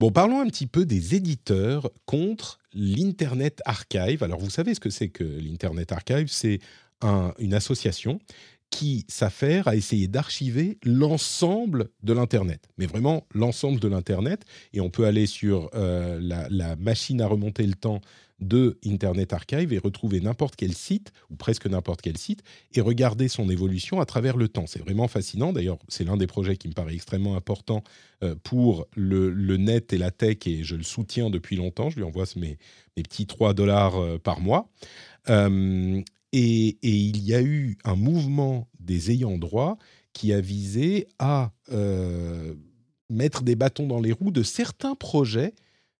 Bon, 0.00 0.10
parlons 0.10 0.40
un 0.40 0.46
petit 0.46 0.66
peu 0.66 0.84
des 0.84 1.14
éditeurs 1.14 1.90
contre 2.04 2.58
l'Internet 2.74 3.62
Archive. 3.64 4.22
Alors, 4.24 4.40
vous 4.40 4.50
savez 4.50 4.74
ce 4.74 4.80
que 4.80 4.90
c'est 4.90 5.08
que 5.08 5.24
l'Internet 5.24 5.92
Archive? 5.92 6.26
C'est 6.28 6.58
une 7.38 7.54
association 7.54 8.18
qui 8.70 9.04
s'affaire 9.08 9.68
à 9.68 9.76
essayer 9.76 10.08
d'archiver 10.08 10.78
l'ensemble 10.84 11.88
de 12.02 12.12
l'Internet, 12.12 12.68
mais 12.78 12.86
vraiment 12.86 13.26
l'ensemble 13.32 13.80
de 13.80 13.88
l'Internet. 13.88 14.44
Et 14.72 14.80
on 14.80 14.90
peut 14.90 15.06
aller 15.06 15.26
sur 15.26 15.70
euh, 15.74 16.18
la, 16.20 16.76
machine 16.76 17.20
à 17.20 17.26
remonter 17.26 17.66
le 17.66 17.74
temps 17.74 18.00
de 18.38 18.78
Internet 18.84 19.32
Archive 19.32 19.72
et 19.72 19.78
retrouver 19.78 20.20
n'importe 20.20 20.56
quel 20.56 20.74
site, 20.74 21.12
ou 21.30 21.36
presque 21.36 21.66
n'importe 21.66 22.02
quel 22.02 22.18
site, 22.18 22.42
et 22.74 22.82
regarder 22.82 23.28
son 23.28 23.48
évolution 23.48 23.98
à 24.00 24.04
travers 24.04 24.36
le 24.36 24.48
temps. 24.48 24.66
C'est 24.66 24.80
vraiment 24.80 25.08
fascinant. 25.08 25.54
D'ailleurs, 25.54 25.78
c'est 25.88 26.04
l'un 26.04 26.18
des 26.18 26.26
projets 26.26 26.58
qui 26.58 26.68
me 26.68 26.74
paraît 26.74 26.94
extrêmement 26.94 27.34
important 27.34 27.82
euh, 28.22 28.34
pour 28.42 28.86
le, 28.94 29.30
net 29.56 29.94
et 29.94 29.98
la 29.98 30.10
tech, 30.10 30.38
et 30.44 30.64
je 30.64 30.76
le 30.76 30.82
soutiens 30.82 31.30
depuis 31.30 31.56
longtemps. 31.56 31.88
Je 31.88 31.96
lui 31.96 32.04
envoie 32.04 32.24
mes, 32.36 32.58
petits 32.94 33.26
3 33.26 33.54
dollars 33.54 33.96
euh, 33.96 34.18
par 34.18 34.40
mois. 34.40 34.68
Et, 36.32 36.78
il 36.82 37.22
y 37.24 37.34
a 37.34 37.42
eu 37.42 37.78
un 37.84 37.96
mouvement 37.96 38.68
des 38.80 39.10
ayants 39.10 39.38
droit 39.38 39.78
qui 40.12 40.32
a 40.32 40.40
visé 40.40 41.06
à 41.18 41.52
euh, 41.72 42.54
mettre 43.10 43.42
des 43.42 43.56
bâtons 43.56 43.86
dans 43.86 44.00
les 44.00 44.12
roues 44.12 44.30
de 44.30 44.42
certains 44.42 44.94
projets 44.94 45.54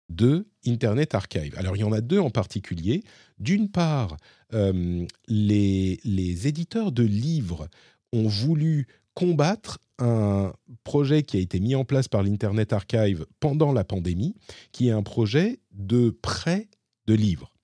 de 0.08 0.46
Internet 0.66 1.14
Archive. 1.14 1.54
Alors 1.56 1.76
il 1.76 1.80
y 1.80 1.84
en 1.84 1.92
a 1.92 2.00
deux 2.00 2.20
en 2.20 2.30
particulier. 2.30 3.02
D'une 3.38 3.68
part, 3.68 4.16
euh, 4.54 5.04
les, 5.26 5.98
les, 6.04 6.46
éditeurs 6.46 6.92
de 6.92 7.02
livres 7.02 7.68
ont 8.12 8.28
voulu 8.28 8.86
combattre 9.14 9.78
un 9.98 10.52
projet 10.84 11.22
qui 11.22 11.38
a 11.38 11.40
été 11.40 11.58
mis 11.58 11.74
en 11.74 11.84
place 11.84 12.06
par 12.06 12.22
l'Internet 12.22 12.72
Archive 12.72 13.26
pendant 13.40 13.72
la 13.72 13.82
pandémie, 13.82 14.36
qui 14.72 14.88
est 14.88 14.92
un 14.92 15.02
projet 15.02 15.58
de 15.72 16.10
prêt 16.10 16.68
de 17.06 17.14
livres 17.14 17.55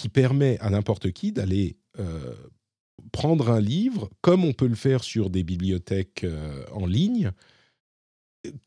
qui 0.00 0.08
permet 0.08 0.58
à 0.60 0.70
n'importe 0.70 1.12
qui 1.12 1.30
d'aller 1.30 1.76
euh, 1.98 2.34
prendre 3.12 3.50
un 3.50 3.60
livre, 3.60 4.08
comme 4.22 4.46
on 4.46 4.54
peut 4.54 4.66
le 4.66 4.74
faire 4.74 5.04
sur 5.04 5.28
des 5.28 5.42
bibliothèques 5.42 6.24
euh, 6.24 6.64
en 6.72 6.86
ligne, 6.86 7.32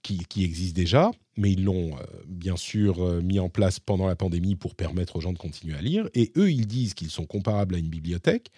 qui, 0.04 0.44
existent 0.44 0.80
déjà, 0.80 1.10
mais 1.36 1.54
ils 1.54 1.64
l'ont 1.64 1.98
euh, 1.98 2.04
bien 2.28 2.56
sûr 2.56 3.24
mis 3.24 3.40
en 3.40 3.50
place 3.50 3.80
pendant 3.80 4.06
la 4.06 4.16
pandémie 4.16 4.56
pour 4.56 4.76
permettre 4.76 5.16
aux 5.16 5.22
gens 5.22 5.34
de 5.34 5.40
continuer 5.40 5.74
à 5.76 5.82
lire. 5.82 6.08
Et 6.14 6.32
eux, 6.38 6.52
ils 6.52 6.68
disent 6.68 6.94
qu'ils 6.94 7.10
sont 7.10 7.26
comparables 7.26 7.74
à 7.74 7.80
une 7.80 7.90
bibliothèque. 7.90 8.52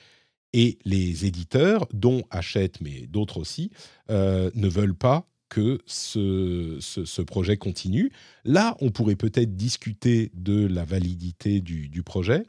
Et 0.52 0.78
les 0.84 1.26
éditeurs, 1.26 1.88
dont 1.94 2.24
Hachette, 2.30 2.82
mais 2.82 3.08
d'autres 3.08 3.38
aussi, 3.38 3.72
ne 4.10 4.68
veulent 4.68 4.96
pas 4.96 5.26
que 5.56 5.80
ce, 5.86 7.22
projet 7.22 7.56
continue. 7.56 8.12
Là, 8.44 8.76
on 8.82 8.92
pourrait 8.92 9.16
peut-être 9.16 9.56
discuter 9.56 10.30
de 10.34 10.68
la 10.68 10.84
validité 10.84 11.62
du, 11.62 12.04
projet. 12.04 12.44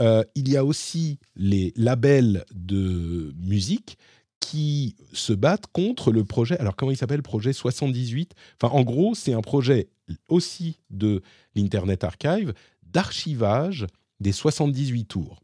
Euh, 0.00 0.24
il 0.34 0.48
y 0.48 0.56
a 0.56 0.64
aussi 0.64 1.18
les 1.36 1.74
labels 1.76 2.46
de 2.54 3.34
musique 3.36 3.98
qui 4.40 4.96
se 5.12 5.34
battent 5.34 5.66
contre 5.72 6.10
le 6.10 6.24
projet. 6.24 6.58
Alors, 6.58 6.74
comment 6.74 6.90
il 6.90 6.96
s'appelle 6.96 7.22
Projet 7.22 7.52
78 7.52 8.32
Enfin, 8.60 8.74
en 8.74 8.82
gros, 8.82 9.14
c'est 9.14 9.34
un 9.34 9.42
projet 9.42 9.90
aussi 10.28 10.78
de 10.88 11.20
l'Internet 11.54 12.02
Archive 12.02 12.54
d'archivage 12.82 13.86
des 14.20 14.32
78 14.32 15.04
tours. 15.04 15.42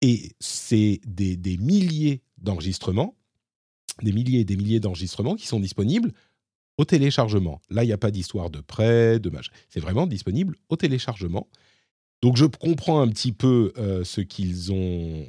Et 0.00 0.30
c'est 0.38 1.00
des 1.06 1.56
milliers 1.58 2.22
d'enregistrements 2.38 3.16
des 4.02 4.12
milliers 4.12 4.40
et 4.40 4.44
des 4.44 4.56
milliers 4.56 4.80
d'enregistrements 4.80 5.36
qui 5.36 5.46
sont 5.46 5.60
disponibles 5.60 6.12
au 6.78 6.84
téléchargement. 6.84 7.60
Là, 7.70 7.84
il 7.84 7.86
n'y 7.86 7.92
a 7.92 7.98
pas 7.98 8.10
d'histoire 8.10 8.50
de 8.50 8.60
prêt, 8.60 9.18
de 9.18 9.30
machin. 9.30 9.52
C'est 9.68 9.80
vraiment 9.80 10.06
disponible 10.06 10.56
au 10.68 10.76
téléchargement. 10.76 11.48
Donc, 12.22 12.36
je 12.36 12.46
comprends 12.46 13.00
un 13.00 13.08
petit 13.08 13.32
peu 13.32 13.72
euh, 13.76 14.02
ce 14.02 14.20
qu'ils 14.20 14.72
ont, 14.72 15.26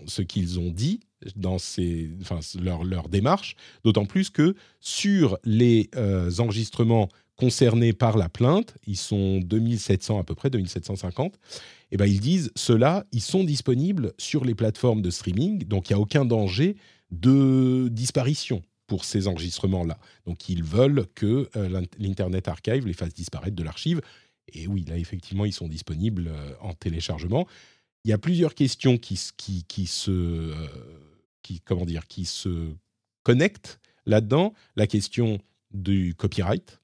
ont 0.57 0.71
dit 0.71 1.01
dans 1.35 1.57
ces, 1.57 2.09
enfin, 2.21 2.39
leur, 2.61 2.83
leur 2.83 3.09
démarche, 3.09 3.55
d'autant 3.83 4.05
plus 4.05 4.29
que 4.29 4.55
sur 4.79 5.37
les 5.43 5.89
euh, 5.95 6.31
enregistrements 6.39 7.09
concernés 7.35 7.93
par 7.93 8.17
la 8.17 8.29
plainte, 8.29 8.75
ils 8.87 8.97
sont 8.97 9.39
2700 9.39 10.19
à 10.19 10.23
peu 10.23 10.35
près, 10.35 10.49
2750, 10.49 11.33
et 11.33 11.37
eh 11.91 11.97
ben 11.97 12.05
ils 12.05 12.19
disent, 12.19 12.51
ceux-là, 12.55 13.05
ils 13.11 13.21
sont 13.21 13.43
disponibles 13.43 14.13
sur 14.17 14.45
les 14.45 14.55
plateformes 14.55 15.01
de 15.01 15.09
streaming, 15.09 15.65
donc 15.65 15.89
il 15.89 15.93
n'y 15.93 15.97
a 15.97 15.99
aucun 15.99 16.25
danger 16.25 16.77
de 17.11 17.87
disparition 17.89 18.61
pour 18.87 19.05
ces 19.05 19.27
enregistrements-là. 19.27 19.97
Donc 20.25 20.49
ils 20.49 20.63
veulent 20.63 21.05
que 21.15 21.49
euh, 21.55 21.81
l'Internet 21.97 22.47
Archive 22.47 22.85
les 22.85 22.93
fasse 22.93 23.13
disparaître 23.13 23.55
de 23.55 23.63
l'archive. 23.63 24.01
Et 24.53 24.67
oui, 24.67 24.85
là, 24.87 24.97
effectivement, 24.97 25.45
ils 25.45 25.53
sont 25.53 25.67
disponibles 25.67 26.27
euh, 26.27 26.53
en 26.61 26.73
téléchargement. 26.73 27.47
Il 28.03 28.09
y 28.09 28.13
a 28.13 28.17
plusieurs 28.17 28.53
questions 28.53 28.97
qui, 28.97 29.19
qui, 29.67 29.87
se, 29.87 30.11
euh, 30.11 30.53
qui, 31.41 31.61
comment 31.61 31.85
dire, 31.85 32.05
qui 32.07 32.25
se 32.25 32.69
connectent 33.23 33.79
là-dedans. 34.05 34.53
La 34.75 34.85
question 34.85 35.39
du 35.71 36.13
copyright, 36.15 36.79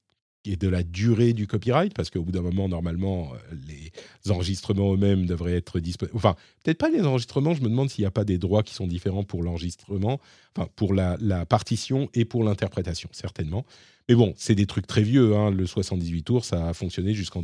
et 0.45 0.56
de 0.56 0.67
la 0.67 0.84
durée 0.84 1.34
du 1.34 1.45
copyright, 1.45 1.93
parce 1.93 2.10
qu'au 2.10 2.23
bout 2.23 2.32
d'un 2.32 2.41
moment, 2.41 2.67
normalement, 2.67 3.32
euh, 3.34 3.56
les 3.67 4.32
enregistrements 4.32 4.93
eux-mêmes 4.93 5.25
devraient 5.25 5.56
être 5.56 5.80
disponibles. 5.80 6.17
Enfin, 6.17 6.36
peut-être 6.63 6.80
pas 6.80 6.89
les 6.89 7.01
enregistrements, 7.01 7.54
je 7.54 7.62
me 7.62 7.69
demande 7.69 7.89
s'il 7.89 8.01
n'y 8.01 8.08
a 8.08 8.12
pas 8.12 8.23
des 8.23 8.38
droits 8.38 8.63
qui 8.63 8.73
sont 8.73 8.88
différents 8.88 9.23
pour 9.23 9.43
l'enregistrement, 9.43 10.19
enfin, 10.56 10.67
pour 10.75 10.93
la, 10.93 11.17
partition 11.45 12.10
et 12.13 12.25
pour 12.25 12.43
l'interprétation, 12.43 13.10
certainement. 13.12 13.65
Mais 14.10 14.15
bon, 14.15 14.34
c'est 14.36 14.56
des 14.56 14.65
trucs 14.65 14.88
très 14.88 15.04
vieux. 15.04 15.36
Hein. 15.36 15.51
Le 15.51 15.65
78 15.65 16.23
tours, 16.23 16.45
ça 16.45 16.69
a 16.69 16.73
fonctionné 16.73 17.13
jusqu'en 17.13 17.43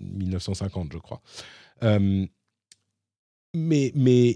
1950, 0.00 0.92
je 0.92 0.98
crois. 0.98 1.22
Euh, 1.82 2.26
mais, 3.54 3.92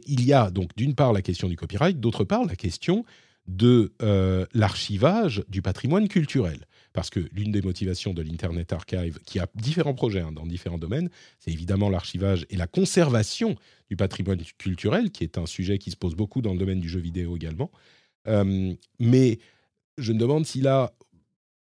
il 0.07 0.25
y 0.25 0.33
a 0.33 0.51
donc 0.51 0.75
d'une 0.77 0.95
part 0.95 1.13
la 1.13 1.21
question 1.21 1.49
du 1.49 1.57
copyright, 1.57 2.01
d'autre 2.01 2.25
part 2.25 2.47
la 2.47 2.57
question 2.57 3.05
de 3.47 3.93
euh, 4.01 4.47
l'archivage 4.55 5.45
du 5.49 5.61
patrimoine 5.61 6.09
culturel 6.09 6.67
parce 6.93 7.11
que 7.11 7.21
l'une 7.33 7.53
des 7.53 7.63
motivations 7.63 8.15
de 8.15 8.23
l'Internet 8.23 8.73
Archive, 8.73 9.19
qui 9.25 9.39
a 9.39 9.47
différents 9.55 9.95
projets 9.95 10.21
hein, 10.21 10.33
dans 10.33 10.47
différents 10.47 10.79
domaines, 10.79 11.09
c'est 11.39 11.51
évidemment 11.51 11.89
l'archivage 11.89 12.47
et 12.51 12.57
la 12.57 12.67
conservation 12.67 13.57
du 13.89 13.97
patrimoine 13.97 14.43
culturel, 14.59 15.11
qui 15.11 15.25
est 15.25 15.39
un 15.39 15.47
sujet 15.47 15.79
qui 15.79 15.91
se 15.91 15.97
pose 15.97 16.15
beaucoup 16.15 16.43
dans 16.43 16.53
le 16.53 16.59
domaine 16.59 16.81
du 16.81 16.89
jeu 16.89 17.01
vidéo 17.01 17.37
également. 17.37 17.71
Euh, 18.29 18.75
mais 18.99 19.39
je 19.99 20.13
me 20.13 20.19
demande 20.19 20.47
si 20.47 20.61
là, 20.61 20.93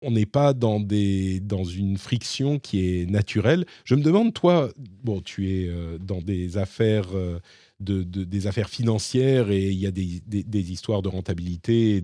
on 0.04 0.12
n'est 0.12 0.26
pas 0.26 0.54
dans, 0.54 0.80
une 0.86 1.98
friction 1.98 2.60
qui 2.60 2.86
est 2.86 3.10
naturelle. 3.10 3.66
Je 3.86 3.96
me 3.96 4.04
demande, 4.04 4.34
toi, 4.34 4.70
bon, 5.04 5.22
tu 5.22 5.50
es 5.50 5.68
euh, 5.70 5.98
dans 5.98 6.22
des 6.22 6.58
affaires 6.58 7.16
euh, 7.16 7.40
de, 7.84 8.04
des 8.04 8.48
affaires 8.48 8.70
financières 8.70 9.52
et 9.52 9.70
il 9.70 9.78
y 9.78 9.88
a 9.88 9.92
des, 9.92 10.72
histoires 10.72 11.02
de 11.02 11.10
rentabilité 11.10 11.98
et 11.98 12.04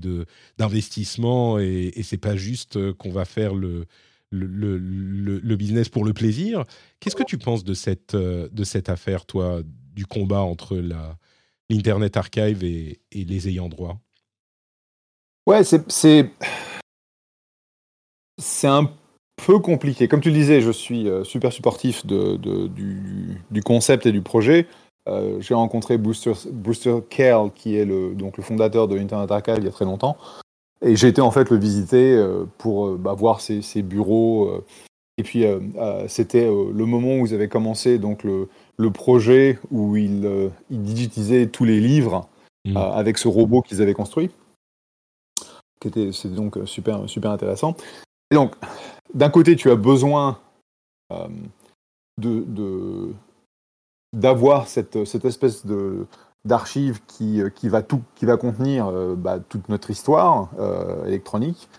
d'investissement 0.58 1.60
et, 1.60 1.92
et 1.96 2.04
c'est 2.04 2.18
pas 2.18 2.36
juste 2.36 2.78
euh, 2.78 2.94
qu'on 2.94 3.12
va 3.12 3.26
faire 3.26 3.56
le, 3.56 3.86
le, 4.32 4.78
le, 4.78 5.56
business 5.56 5.90
pour 5.90 6.06
le 6.06 6.14
plaisir. 6.14 6.66
Qu'est-ce 7.00 7.16
que 7.16 7.24
tu 7.24 7.38
penses 7.38 7.64
de 7.64 7.74
cette, 7.74 8.16
euh, 8.16 8.48
de 8.52 8.64
cette 8.64 8.90
affaire, 8.90 9.26
toi, 9.26 9.62
du 9.94 10.06
combat 10.06 10.42
entre 10.42 10.78
l'Internet 11.70 12.18
Archive 12.18 12.64
et, 12.64 13.00
les 13.12 13.48
ayants 13.48 13.70
droit? 13.70 14.00
Ouais, 15.48 15.64
c'est 15.64 15.84
c'est 18.38 18.68
un 18.68 18.90
peu 19.46 19.60
compliqué. 19.60 20.08
Comme 20.08 20.22
tu 20.22 20.30
le 20.30 20.36
disais, 20.36 20.62
je 20.62 20.72
suis 20.72 21.08
euh, 21.08 21.24
super 21.24 21.52
supportif 21.52 22.06
de, 22.06 22.38
du, 22.38 23.64
concept 23.64 24.06
et 24.06 24.12
du 24.12 24.22
projet. 24.22 24.68
Euh, 25.10 25.40
j'ai 25.42 25.54
rencontré 25.54 25.98
Brewster, 25.98 26.34
Brewster 26.52 27.00
Kerr, 27.10 27.52
qui 27.54 27.76
est 27.76 27.86
le, 27.86 28.14
donc 28.14 28.38
le 28.38 28.44
fondateur 28.44 28.88
de 28.88 28.98
Internet 28.98 29.32
Archive 29.32 29.56
il 29.58 29.66
y 29.66 29.68
a 29.68 29.72
très 29.72 29.86
longtemps. 29.86 30.18
Et 30.82 30.96
j'ai 30.96 31.08
été 31.08 31.22
en 31.22 31.32
fait 31.32 31.50
le 31.50 31.58
visiter 31.58 32.16
euh, 32.16 32.46
pour 32.58 32.88
euh, 32.88 32.98
bah, 32.98 33.14
voir 33.14 33.42
ses, 33.42 33.82
bureaux. 33.82 34.64
et 35.18 35.24
puis 35.24 35.44
c'était 36.08 36.46
le 36.46 36.86
moment 36.86 37.18
où 37.18 37.26
ils 37.26 37.34
avaient 37.34 37.50
commencé 37.50 37.98
donc 37.98 38.24
le, 38.24 38.48
le 38.78 38.92
projet 38.92 39.60
où 39.72 39.98
ils, 39.98 40.50
ils, 40.70 40.82
digitisaient 40.82 41.48
tous 41.48 41.66
les 41.66 41.80
livres 41.80 42.30
mmh. 42.66 42.78
avec 42.78 43.18
ce 43.18 43.28
robot 43.28 43.62
qu'ils 43.62 43.82
avaient 43.82 43.94
construit. 43.94 44.30
C'était 45.84 46.12
donc 46.30 46.58
super, 46.66 47.10
super 47.10 47.32
intéressant. 47.32 47.76
Et 48.32 48.36
donc, 48.36 48.56
d'un 49.14 49.30
côté, 49.30 49.56
tu 49.56 49.72
as 49.72 49.76
besoin 49.76 50.40
de, 52.20 52.44
de, 52.48 53.14
d'avoir 54.14 54.68
cette, 54.68 55.06
cette, 55.06 55.26
espèce 55.26 55.66
de 55.66 56.08
d'archive 56.46 57.02
qui, 57.08 57.42
qui, 57.56 57.70
va 57.70 57.82
tout, 57.82 58.02
qui 58.16 58.26
va 58.26 58.38
contenir 58.38 58.88
euh, 58.88 59.16
bah, 59.16 59.40
toute 59.40 59.70
notre 59.70 59.90
histoire 59.92 60.50
euh, 60.60 61.06
électronique. 61.06 61.70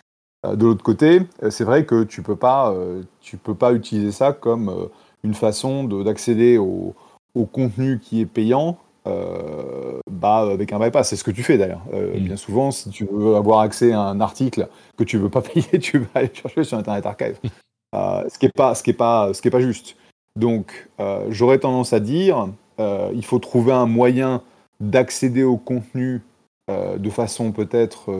Euh, 0.46 0.56
de 0.56 0.66
l'autre 0.66 0.82
côté, 0.82 1.22
c'est 1.50 1.64
vrai 1.64 1.84
que 1.84 2.04
tu 2.04 2.22
peux 2.22 2.36
pas, 2.36 2.74
tu 3.20 3.36
peux 3.36 3.54
pas 3.54 3.72
utiliser 3.72 4.12
ça 4.12 4.32
comme 4.32 4.88
une 5.22 5.34
façon 5.34 5.84
d'accéder 5.84 6.58
au, 6.58 6.94
au, 7.34 7.44
contenu 7.46 7.98
qui 8.00 8.20
est 8.20 8.26
payant 8.26 8.78
bah, 9.04 10.38
avec 10.50 10.72
un 10.72 10.78
bypass. 10.78 11.08
C'est 11.08 11.16
ce 11.16 11.24
que 11.24 11.30
tu 11.30 11.42
fais 11.42 11.58
d'ailleurs. 11.58 11.84
Mm. 11.92 12.20
Bien 12.20 12.36
souvent, 12.36 12.70
si 12.70 12.90
tu 12.90 13.08
veux 13.10 13.36
avoir 13.36 13.60
accès 13.60 13.92
à 13.92 14.00
un 14.00 14.20
article 14.20 14.68
que 14.96 15.04
tu 15.04 15.18
veux 15.18 15.30
pas 15.30 15.42
payer, 15.42 15.78
tu 15.78 15.98
vas 15.98 16.06
aller 16.14 16.30
chercher 16.32 16.64
sur 16.64 16.78
Internet 16.78 17.06
Archive. 17.06 17.38
ce 17.94 18.38
qui 18.38 18.46
n'est 18.46 18.52
pas, 18.52 18.74
ce 18.74 18.82
qui 18.82 18.90
est 18.90 18.94
pas, 18.94 19.34
ce 19.34 19.42
qui 19.42 19.48
est 19.48 19.50
pas 19.50 19.60
juste. 19.60 19.96
Donc, 20.36 20.88
j'aurais 21.28 21.58
tendance 21.58 21.92
à 21.92 22.00
dire, 22.00 22.48
il 22.78 23.24
faut 23.24 23.38
trouver 23.38 23.72
un 23.72 23.86
moyen 23.86 24.42
d'accéder 24.80 25.42
au 25.42 25.56
contenu 25.56 26.22
de 26.68 27.10
façon 27.10 27.52
peut-être, 27.52 28.10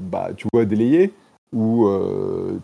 bah, 0.00 0.30
tu 0.36 0.46
vois, 0.52 0.64
délayée, 0.64 1.12
où 1.52 1.88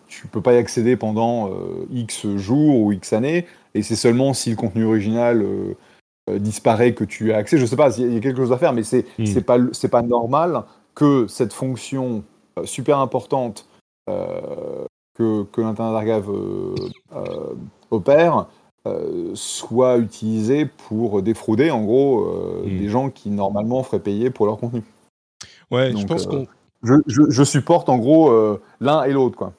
tu 0.06 0.26
peux 0.28 0.40
pas 0.40 0.54
y 0.54 0.58
accéder 0.58 0.96
pendant 0.96 1.50
X 1.90 2.26
jours 2.36 2.80
ou 2.80 2.92
X 2.92 3.12
années, 3.12 3.46
et 3.74 3.82
c'est 3.82 3.96
seulement 3.96 4.34
si 4.34 4.50
le 4.50 4.56
contenu 4.56 4.84
original 4.84 5.44
disparaît 6.30 6.92
que 6.92 7.04
tu 7.04 7.32
as 7.32 7.38
accès. 7.38 7.58
Je 7.58 7.66
sais 7.66 7.76
pas, 7.76 7.96
il 7.98 8.12
y 8.12 8.16
a 8.16 8.20
quelque 8.20 8.38
chose 8.38 8.52
à 8.52 8.58
faire, 8.58 8.72
mais 8.72 8.82
c'est 8.82 9.06
n'est 9.18 9.40
hmm. 9.40 9.42
pas 9.42 9.58
c'est 9.72 9.88
pas 9.88 10.02
normal 10.02 10.64
que 10.94 11.26
cette 11.28 11.52
fonction 11.52 12.24
super 12.64 12.98
importante 12.98 13.68
que, 14.06 15.42
que 15.44 15.60
l'Internet 15.60 15.94
Archive 15.94 16.30
opère 17.90 18.46
soit 19.34 19.98
utilisée 19.98 20.66
pour 20.66 21.22
défrauder 21.22 21.70
en 21.70 21.84
gros 21.84 22.62
hmm. 22.64 22.78
des 22.78 22.88
gens 22.88 23.10
qui 23.10 23.30
normalement 23.30 23.82
feraient 23.82 24.02
payer 24.02 24.30
pour 24.30 24.46
leur 24.46 24.58
contenu. 24.58 24.82
Ouais, 25.70 25.92
je 25.96 26.06
pense 26.06 26.26
qu'on 26.26 26.46
je, 26.82 27.44
supporte 27.44 27.88
en 27.88 27.98
gros 27.98 28.30
euh, 28.30 28.60
l'un 28.80 29.04
et 29.04 29.12
l'autre. 29.12 29.36
quoi. 29.36 29.54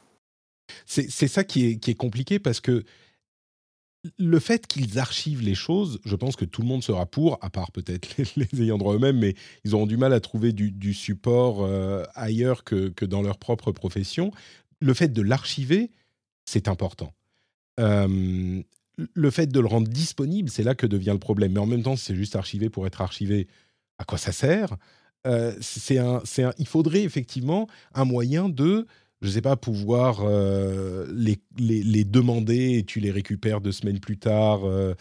C'est 0.86 1.28
ça 1.28 1.44
qui 1.44 1.66
est, 1.66 1.78
qui 1.78 1.92
est 1.92 1.96
compliqué 1.96 2.40
parce 2.40 2.60
que 2.60 2.84
le 4.18 4.40
fait 4.40 4.68
qu'ils 4.68 5.00
archivent 5.00 5.42
les 5.42 5.56
choses, 5.56 6.00
je 6.06 6.16
pense 6.16 6.36
que 6.36 6.46
tout 6.46 6.62
le 6.62 6.68
monde 6.68 6.84
sera 6.84 7.06
pour, 7.06 7.38
à 7.42 7.50
part 7.50 7.72
peut-être 7.72 8.16
les, 8.36 8.62
ayants 8.62 8.78
droit 8.78 8.96
eux-mêmes, 8.96 9.20
mais 9.20 9.36
ils 9.66 9.76
auront 9.76 9.88
du 9.88 9.98
mal 9.98 10.14
à 10.14 10.20
trouver 10.20 10.54
du, 10.54 10.94
support 10.94 11.64
euh, 11.64 12.04
ailleurs 12.16 12.64
que, 12.64 12.90
que, 12.90 13.06
dans 13.06 13.22
leur 13.22 13.38
propre 13.38 13.72
profession. 13.72 14.32
Le 14.80 14.94
fait 14.94 15.10
de 15.10 15.22
l'archiver, 15.22 15.92
c'est 16.46 16.68
important. 16.68 17.14
Euh, 17.80 18.62
le 18.98 19.32
fait 19.32 19.48
de 19.48 19.60
le 19.60 19.68
rendre 19.68 19.88
disponible, 19.88 20.50
c'est 20.50 20.64
là 20.64 20.76
que 20.76 20.88
devient 20.88 21.12
le 21.14 21.20
problème. 21.20 21.54
Mais 21.54 21.60
en 21.60 21.66
même 21.66 21.84
temps, 21.84 21.96
c'est 21.96 22.16
juste 22.16 22.36
archivé 22.36 22.70
pour 22.70 22.88
être 22.88 23.02
archivé, 23.02 23.48
à 23.98 24.04
quoi 24.04 24.18
ça 24.18 24.32
sert? 24.32 24.76
Euh, 25.26 25.54
un, 25.92 26.22
un, 26.44 26.54
il 26.58 26.68
faudrait 26.68 27.04
effectivement 27.04 27.68
un 27.94 28.06
moyen 28.06 28.50
de, 28.50 28.88
je 29.22 29.28
ne 29.28 29.32
sais 29.32 29.42
pas, 29.42 29.56
pouvoir 29.56 30.22
euh, 30.22 31.06
les, 31.14 31.40
les, 31.58 32.04
demander 32.06 32.78
et 32.78 32.84
tu 32.84 33.00
les 33.00 33.12
récupères 33.12 33.62
deux 33.62 33.72
semaines 33.72 34.00
plus 34.00 34.18
tard. 34.18 34.66
Euh, 34.66 34.94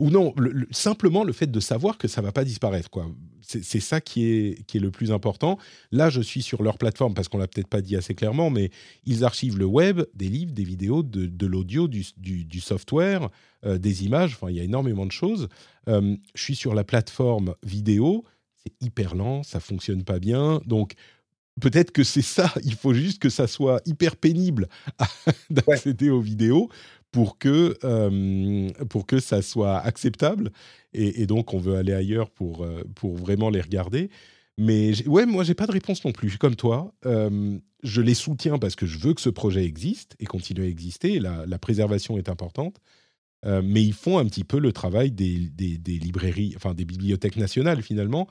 ou 0.00 0.10
non, 0.10 0.34
simplement 0.70 1.24
le 1.24 1.32
fait 1.32 1.50
de 1.50 1.60
savoir 1.60 1.98
que 1.98 2.08
ça 2.08 2.20
va 2.20 2.32
pas 2.32 2.44
disparaître. 2.44 2.90
quoi. 2.90 3.06
C'est 3.42 3.80
ça 3.80 4.00
qui 4.00 4.26
est, 4.26 4.66
qui 4.66 4.76
est 4.76 4.80
le 4.80 4.90
plus 4.90 5.12
important. 5.12 5.58
Là, 5.92 6.08
je 6.08 6.20
suis 6.20 6.42
sur 6.42 6.62
leur 6.62 6.78
plateforme 6.78 7.14
parce 7.14 7.28
qu'on 7.28 7.38
l'a 7.38 7.48
peut-être 7.48 7.68
pas 7.68 7.80
dit 7.80 7.96
assez 7.96 8.14
clairement, 8.14 8.50
mais 8.50 8.70
ils 9.04 9.24
archivent 9.24 9.58
le 9.58 9.64
web, 9.64 10.02
des 10.14 10.28
livres, 10.28 10.52
des 10.52 10.64
vidéos, 10.64 11.02
de, 11.02 11.46
l'audio, 11.46 11.88
du, 11.88 12.04
du, 12.16 12.60
software, 12.60 13.28
des 13.64 14.04
images. 14.04 14.34
Enfin, 14.34 14.50
il 14.50 14.56
y 14.56 14.60
a 14.60 14.64
énormément 14.64 15.04
de 15.04 15.12
choses. 15.12 15.48
je 15.88 16.16
suis 16.36 16.54
sur 16.54 16.74
la 16.74 16.84
plateforme 16.84 17.54
vidéo 17.64 18.24
c'est 18.64 18.72
hyper 18.86 19.14
lent, 19.14 19.42
ça 19.42 19.60
fonctionne 19.60 20.04
pas 20.04 20.18
bien. 20.18 20.60
Donc, 20.66 20.94
peut-être 21.60 21.92
que 21.92 22.04
c'est 22.04 22.22
ça, 22.22 22.52
il 22.64 22.74
faut 22.74 22.94
juste 22.94 23.20
que 23.20 23.28
ça 23.28 23.46
soit 23.46 23.80
hyper 23.86 24.16
pénible 24.16 24.68
d'accéder 25.50 26.10
aux 26.10 26.20
vidéos 26.20 26.68
pour 27.12 27.38
que, 27.38 27.76
euh, 27.84 28.70
pour 28.88 29.06
que 29.06 29.20
ça 29.20 29.42
soit 29.42 29.78
acceptable. 29.78 30.50
Et, 30.92 31.26
donc, 31.26 31.54
on 31.54 31.58
veut 31.58 31.76
aller 31.76 31.92
ailleurs 31.92 32.30
pour, 32.30 32.64
euh, 32.64 32.82
pour 32.96 33.16
vraiment 33.16 33.48
les 33.48 33.60
regarder. 33.60 34.10
Mais 34.58 35.06
ouais, 35.06 35.24
moi, 35.24 35.44
j'ai 35.44 35.54
pas 35.54 35.66
de 35.66 35.72
réponse 35.72 36.04
non 36.04 36.12
plus. 36.12 36.36
Comme 36.36 36.56
toi, 36.56 36.92
euh, 37.06 37.58
je 37.84 38.00
les 38.02 38.14
soutiens 38.14 38.58
parce 38.58 38.74
que 38.74 38.86
je 38.86 38.98
veux 38.98 39.14
que 39.14 39.20
ce 39.20 39.30
projet 39.30 39.64
existe 39.64 40.16
et 40.18 40.26
continue 40.26 40.62
à 40.62 40.66
exister. 40.66 41.20
La, 41.20 41.46
la 41.46 41.58
préservation 41.58 42.18
est 42.18 42.28
importante. 42.28 42.80
mais 43.44 43.82
ils 43.82 43.94
font 43.94 44.18
un 44.18 44.26
petit 44.26 44.44
peu 44.44 44.58
le 44.58 44.72
travail 44.72 45.12
des, 45.12 45.38
des, 45.38 45.78
des, 45.78 45.98
librairies, 45.98 46.52
enfin 46.56 46.74
des 46.74 46.84
bibliothèques 46.84 47.36
nationales 47.36 47.82
finalement, 47.82 48.26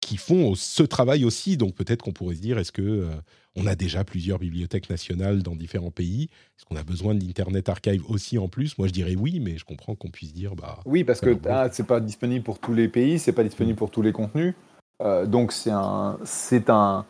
qui 0.00 0.16
font 0.16 0.54
ce 0.54 0.82
travail 0.82 1.24
aussi. 1.24 1.56
Donc 1.56 1.74
peut-être 1.74 2.02
qu'on 2.02 2.12
pourrait 2.12 2.36
se 2.36 2.40
dire, 2.40 2.58
est-ce 2.58 2.72
que 2.72 2.82
euh, 2.82 3.10
on 3.56 3.66
a 3.66 3.74
déjà 3.74 4.04
plusieurs 4.04 4.38
bibliothèques 4.38 4.88
nationales 4.88 5.42
dans 5.42 5.56
différents 5.56 5.90
pays? 5.90 6.24
Est-ce 6.56 6.64
qu'on 6.64 6.76
a 6.76 6.84
besoin 6.84 7.14
d'Internet 7.14 7.68
Archive 7.68 8.04
aussi 8.08 8.38
en 8.38 8.48
plus? 8.48 8.78
Moi, 8.78 8.86
je 8.86 8.92
dirais 8.92 9.16
oui, 9.16 9.40
mais 9.40 9.58
je 9.58 9.64
comprends 9.64 9.94
qu'on 9.94 10.10
puisse 10.10 10.32
dire 10.32 10.54
bah. 10.54 10.78
Oui, 10.84 11.04
parce 11.04 11.20
que 11.20 11.36
ah, 11.48 11.68
c'est 11.72 11.86
pas 11.86 12.00
disponible 12.00 12.44
pour 12.44 12.58
tous 12.58 12.74
les 12.74 12.88
pays, 12.88 13.18
c'est 13.18 13.32
pas 13.32 13.44
disponible 13.44 13.76
pour 13.76 13.90
tous 13.90 14.02
les 14.02 14.12
contenus. 14.12 14.54
Euh, 15.02 15.26
donc 15.26 15.52
c'est 15.52 15.72
un 15.72 16.18
c'est 16.24 16.70
un 16.70 17.04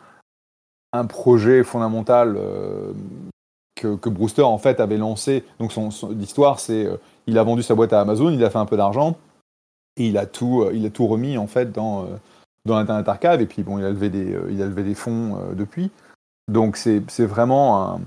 un 0.91 1.05
projet 1.05 1.63
fondamental 1.63 2.35
euh, 2.37 2.93
que, 3.75 3.95
que, 3.95 4.09
Brewster 4.09 4.41
en 4.41 4.57
fait 4.57 4.79
avait 4.79 4.97
lancé. 4.97 5.43
Donc 5.59 5.71
son, 5.71 5.89
l'histoire, 6.09 6.59
c'est 6.59 6.87
il 7.27 7.37
a 7.37 7.43
vendu 7.43 7.61
sa 7.61 7.75
boîte 7.75 7.93
à 7.93 8.01
Amazon, 8.01 8.31
il 8.31 8.43
a 8.43 8.49
fait 8.49 8.57
un 8.57 8.65
peu 8.65 8.77
d'argent 8.77 9.17
et 9.97 10.07
il 10.07 10.17
a 10.17 10.25
tout 10.25 10.67
il 10.73 10.85
a 10.85 10.89
tout 10.89 11.07
remis 11.07 11.37
en 11.37 11.47
fait 11.47 11.71
dans 11.71 12.07
dans 12.67 12.77
l'Internet 12.77 13.07
Archive, 13.07 13.41
et 13.41 13.47
puis 13.47 13.63
bon, 13.63 13.79
il 13.79 13.85
a 13.85 13.89
levé 13.89 14.09
des, 14.09 14.33
euh, 14.33 14.47
il 14.51 14.61
a 14.61 14.67
levé 14.67 14.83
des 14.83 14.93
fonds 14.93 15.37
euh, 15.37 15.53
depuis. 15.55 15.89
Donc 16.51 16.77
c'est 16.77 17.01
vraiment 17.25 17.99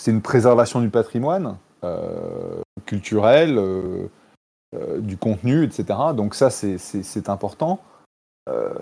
c'est 0.00 0.10
une 0.10 0.22
préservation 0.22 0.80
du 0.80 0.90
patrimoine 0.90 1.56
euh, 1.84 2.60
culturel, 2.86 3.60
du 4.98 5.16
contenu, 5.16 5.62
etc. 5.62 5.84
Donc 6.16 6.34
ça, 6.34 6.50
c'est 6.50 7.28
important. 7.28 7.78
je 8.48 8.74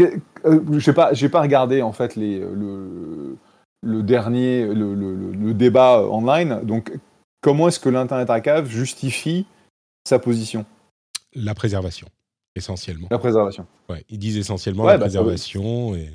n'ai 0.00 0.92
pas, 0.92 1.12
pas 1.30 1.40
regardé 1.40 1.82
en 1.82 1.92
fait 1.92 2.16
les, 2.16 2.40
le, 2.40 4.02
dernier, 4.02 4.66
le, 4.66 5.54
débat 5.54 6.02
online. 6.02 6.62
Donc 6.64 6.92
comment 7.40 7.68
est-ce 7.68 7.78
que 7.78 7.88
l'Internet 7.88 8.28
Archive 8.30 8.64
justifie 8.66 9.46
sa 10.08 10.18
position? 10.18 10.66
La 11.36 11.54
préservation 11.54 12.08
essentiellement. 12.58 13.08
La 13.10 13.18
préservation. 13.18 13.66
Ouais, 13.88 14.04
ils 14.10 14.18
disent 14.18 14.36
essentiellement 14.36 14.84
la 14.84 14.98
bah, 14.98 15.06
préservation. 15.06 15.94
Et... 15.94 16.10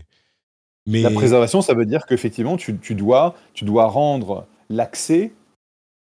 Mais... 0.86 1.02
La 1.02 1.10
préservation, 1.10 1.62
ça 1.62 1.74
veut 1.74 1.86
dire 1.86 2.06
qu'effectivement, 2.06 2.58
tu, 2.58 2.78
tu, 2.78 2.96
dois, 2.96 3.36
tu 3.54 3.66
dois 3.66 3.88
rendre 3.88 4.46
l'accès 4.70 5.32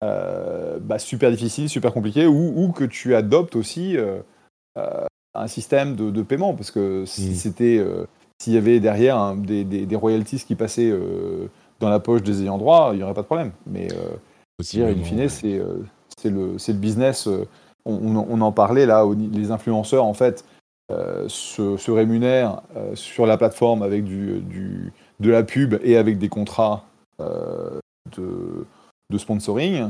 euh, 0.03 0.77
bah, 0.79 0.99
super 0.99 1.31
difficile, 1.31 1.69
super 1.69 1.93
compliqué, 1.93 2.27
ou, 2.27 2.53
ou, 2.55 2.71
que 2.71 2.83
tu 2.83 3.15
adoptes 3.15 3.55
aussi 3.55 3.97
euh, 3.97 4.19
euh, 4.77 5.05
un 5.33 5.47
système 5.47 5.95
de, 5.95 6.11
de, 6.11 6.21
paiement, 6.21 6.53
parce 6.53 6.69
que 6.69 7.05
si 7.05 7.29
hmm. 7.29 7.33
c'était, 7.33 7.85
s'il 8.41 8.53
y 8.53 8.57
avait 8.57 8.79
derrière 8.79 9.35
des, 9.35 9.63
des, 9.63 9.85
des, 9.85 9.95
royalties 9.95 10.43
qui 10.45 10.55
passaient 10.55 10.93
dans 11.79 11.89
la 11.89 11.99
poche 11.99 12.23
des 12.23 12.41
ayants 12.41 12.57
droit, 12.57 12.89
il 12.93 12.97
n'y 12.97 13.03
aurait 13.03 13.13
pas 13.13 13.21
de 13.21 13.25
problème. 13.25 13.51
Mais 13.65 13.87
dire, 14.59 14.87
in 14.87 15.03
fine, 15.03 15.29
c'est 15.29 15.59
le, 16.29 16.57
le 16.57 16.73
business 16.73 17.29
on, 17.85 18.41
en 18.41 18.51
parlait 18.51 18.85
là, 18.85 19.05
les 19.31 19.51
influenceurs 19.51 20.05
en 20.05 20.13
fait 20.13 20.43
euh, 20.91 21.27
se, 21.27 21.89
rémunèrent 21.89 22.61
euh, 22.75 22.95
sur 22.95 23.25
la 23.25 23.37
plateforme 23.37 23.81
avec 23.81 24.03
du, 24.03 24.91
de 25.19 25.29
la 25.31 25.41
pub 25.41 25.79
et 25.83 25.97
avec 25.97 26.19
des 26.19 26.29
contrats 26.29 26.85
euh, 27.19 27.79
de, 28.15 29.17
sponsoring. 29.17 29.89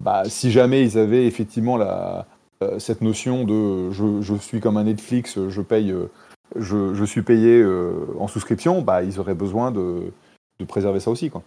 Bah, 0.00 0.22
si 0.26 0.50
jamais 0.50 0.82
ils 0.82 0.98
avaient 0.98 1.26
effectivement 1.26 1.76
la, 1.76 2.26
cette 2.78 3.02
notion 3.02 3.44
de 3.44 3.90
je, 3.90 4.34
suis 4.40 4.60
comme 4.60 4.78
un 4.78 4.84
Netflix, 4.84 5.38
je 5.48 5.60
paye, 5.60 5.94
je, 6.56 7.04
suis 7.04 7.22
payé 7.22 7.64
en 8.18 8.26
souscription, 8.26 8.82
bah, 8.82 9.02
ils 9.02 9.20
auraient 9.20 9.34
besoin 9.34 9.70
de, 9.70 10.10
préserver 10.66 11.00
ça 11.00 11.10
aussi. 11.10 11.30
Quoi. 11.30 11.42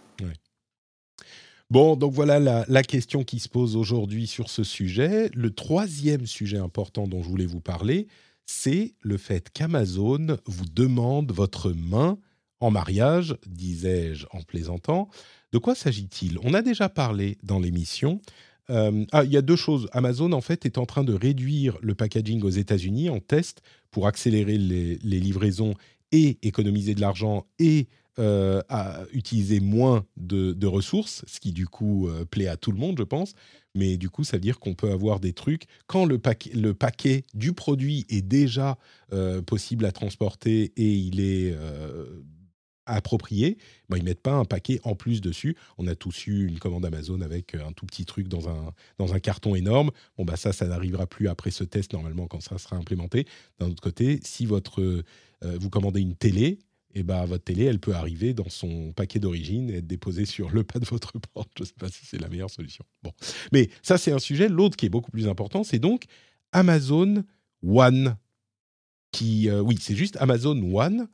Bon, 1.70 1.96
donc 1.96 2.12
voilà 2.12 2.38
la, 2.68 2.82
question 2.82 3.24
qui 3.24 3.40
se 3.40 3.48
pose 3.48 3.74
aujourd'hui 3.74 4.26
sur 4.26 4.50
ce 4.50 4.62
sujet. 4.64 5.30
Le 5.34 5.50
troisième 5.50 6.26
sujet 6.26 6.58
important 6.58 7.08
dont 7.08 7.22
je 7.22 7.28
voulais 7.28 7.46
vous 7.46 7.60
parler, 7.60 8.06
c'est 8.46 8.94
le 9.00 9.16
fait 9.16 9.50
qu'Amazon 9.50 10.36
vous 10.46 10.66
demande 10.66 11.32
votre 11.32 11.72
main 11.72 12.18
en 12.60 12.70
mariage, 12.70 13.36
disais-je 13.46 14.26
en 14.32 14.42
plaisantant. 14.42 15.08
De 15.52 15.58
quoi 15.58 15.74
s'agit-il? 15.74 16.38
On 16.42 16.54
a 16.54 16.62
déjà 16.62 16.88
parlé 16.88 17.38
dans 17.42 17.58
l'émission. 17.58 18.20
Euh, 18.70 19.04
ah, 19.12 19.24
il 19.24 19.32
y 19.32 19.36
a 19.36 19.42
deux 19.42 19.56
choses. 19.56 19.88
Amazon, 19.92 20.32
en 20.32 20.40
fait, 20.40 20.66
est 20.66 20.78
en 20.78 20.86
train 20.86 21.04
de 21.04 21.12
réduire 21.12 21.76
le 21.80 21.94
packaging 21.94 22.42
aux 22.42 22.50
États-Unis 22.50 23.10
en 23.10 23.20
test 23.20 23.62
pour 23.90 24.06
accélérer 24.06 24.58
les, 24.58 24.98
les 25.02 25.20
livraisons 25.20 25.74
et 26.12 26.38
économiser 26.42 26.94
de 26.94 27.00
l'argent 27.00 27.46
et 27.58 27.88
euh, 28.20 28.62
à 28.68 29.00
utiliser 29.12 29.58
moins 29.58 30.06
de, 30.16 30.66
ressources, 30.66 31.24
ce 31.26 31.40
qui 31.40 31.50
du 31.50 31.66
coup 31.66 32.06
euh, 32.06 32.24
plaît 32.24 32.46
à 32.46 32.56
tout 32.56 32.70
le 32.70 32.78
monde, 32.78 32.96
je 32.96 33.02
pense. 33.02 33.34
Mais 33.74 33.96
du 33.96 34.08
coup, 34.08 34.22
ça 34.22 34.36
veut 34.36 34.40
dire 34.40 34.60
qu'on 34.60 34.74
peut 34.74 34.92
avoir 34.92 35.18
des 35.18 35.32
trucs 35.32 35.64
quand 35.88 36.04
le, 36.04 36.20
le 36.54 36.74
paquet 36.74 37.24
du 37.34 37.52
produit 37.54 38.06
est 38.08 38.22
déjà 38.22 38.78
euh, 39.12 39.42
possible 39.42 39.84
à 39.84 39.90
transporter 39.90 40.72
et 40.76 40.94
il 40.94 41.20
est 41.20 41.56
approprié, 42.86 43.58
ben, 43.88 43.96
ils 43.96 44.04
mettent 44.04 44.22
pas 44.22 44.34
un 44.34 44.44
paquet 44.44 44.78
en 44.84 44.94
plus 44.94 45.20
dessus. 45.20 45.56
On 45.78 45.88
a 45.88 45.96
tous 45.96 46.28
eu 46.28 46.46
une 46.46 46.60
commande 46.60 46.86
Amazon 46.86 47.20
avec 47.20 47.56
un 47.56 47.72
tout 47.72 47.86
petit 47.86 48.04
truc 48.04 48.28
dans 48.28 48.48
un, 48.48 48.72
dans 48.98 49.12
un 49.12 49.18
carton 49.18 49.56
énorme. 49.56 49.90
Bon, 50.18 50.24
bah 50.24 50.36
ça, 50.36 50.52
ça 50.52 50.68
n'arrivera 50.68 51.08
plus 51.08 51.26
après 51.26 51.50
ce 51.50 51.64
test, 51.64 51.94
normalement, 51.94 52.28
quand 52.28 52.40
ça 52.40 52.58
sera 52.58 52.76
implémenté. 52.76 53.26
D'un 53.58 53.70
autre 53.70 53.82
côté, 53.82 54.20
si 54.22 54.46
votre, 54.46 55.02
vous 55.42 55.70
commandez 55.70 56.00
une 56.00 56.14
télé, 56.14 56.60
et 56.94 57.02
bah, 57.02 57.24
votre 57.26 57.44
télé, 57.44 57.64
elle 57.64 57.80
peut 57.80 57.94
arriver 57.94 58.34
dans 58.34 58.48
son 58.48 58.92
paquet 58.92 59.18
d'origine 59.18 59.68
et 59.68 59.78
être 59.78 59.86
déposée 59.86 60.24
sur 60.24 60.50
le 60.50 60.62
pas 60.62 60.78
de 60.78 60.86
votre 60.86 61.12
porte. 61.18 61.50
Je 61.58 61.64
ne 61.64 61.66
sais 61.66 61.74
pas 61.78 61.88
si 61.88 62.06
c'est 62.06 62.20
la 62.20 62.28
meilleure 62.28 62.50
solution. 62.50 62.84
Bon. 63.02 63.12
Mais 63.52 63.68
ça, 63.82 63.98
c'est 63.98 64.12
un 64.12 64.20
sujet. 64.20 64.48
L'autre 64.48 64.76
qui 64.76 64.86
est 64.86 64.90
beaucoup 64.90 65.10
plus 65.10 65.28
important, 65.28 65.64
c'est 65.64 65.80
donc 65.80 66.04
Amazon 66.52 67.24
One. 67.66 68.16
Qui, 69.10 69.48
euh, 69.48 69.60
oui, 69.60 69.76
c'est 69.80 69.94
juste 69.94 70.16
Amazon 70.20 70.60
One, 70.74 71.08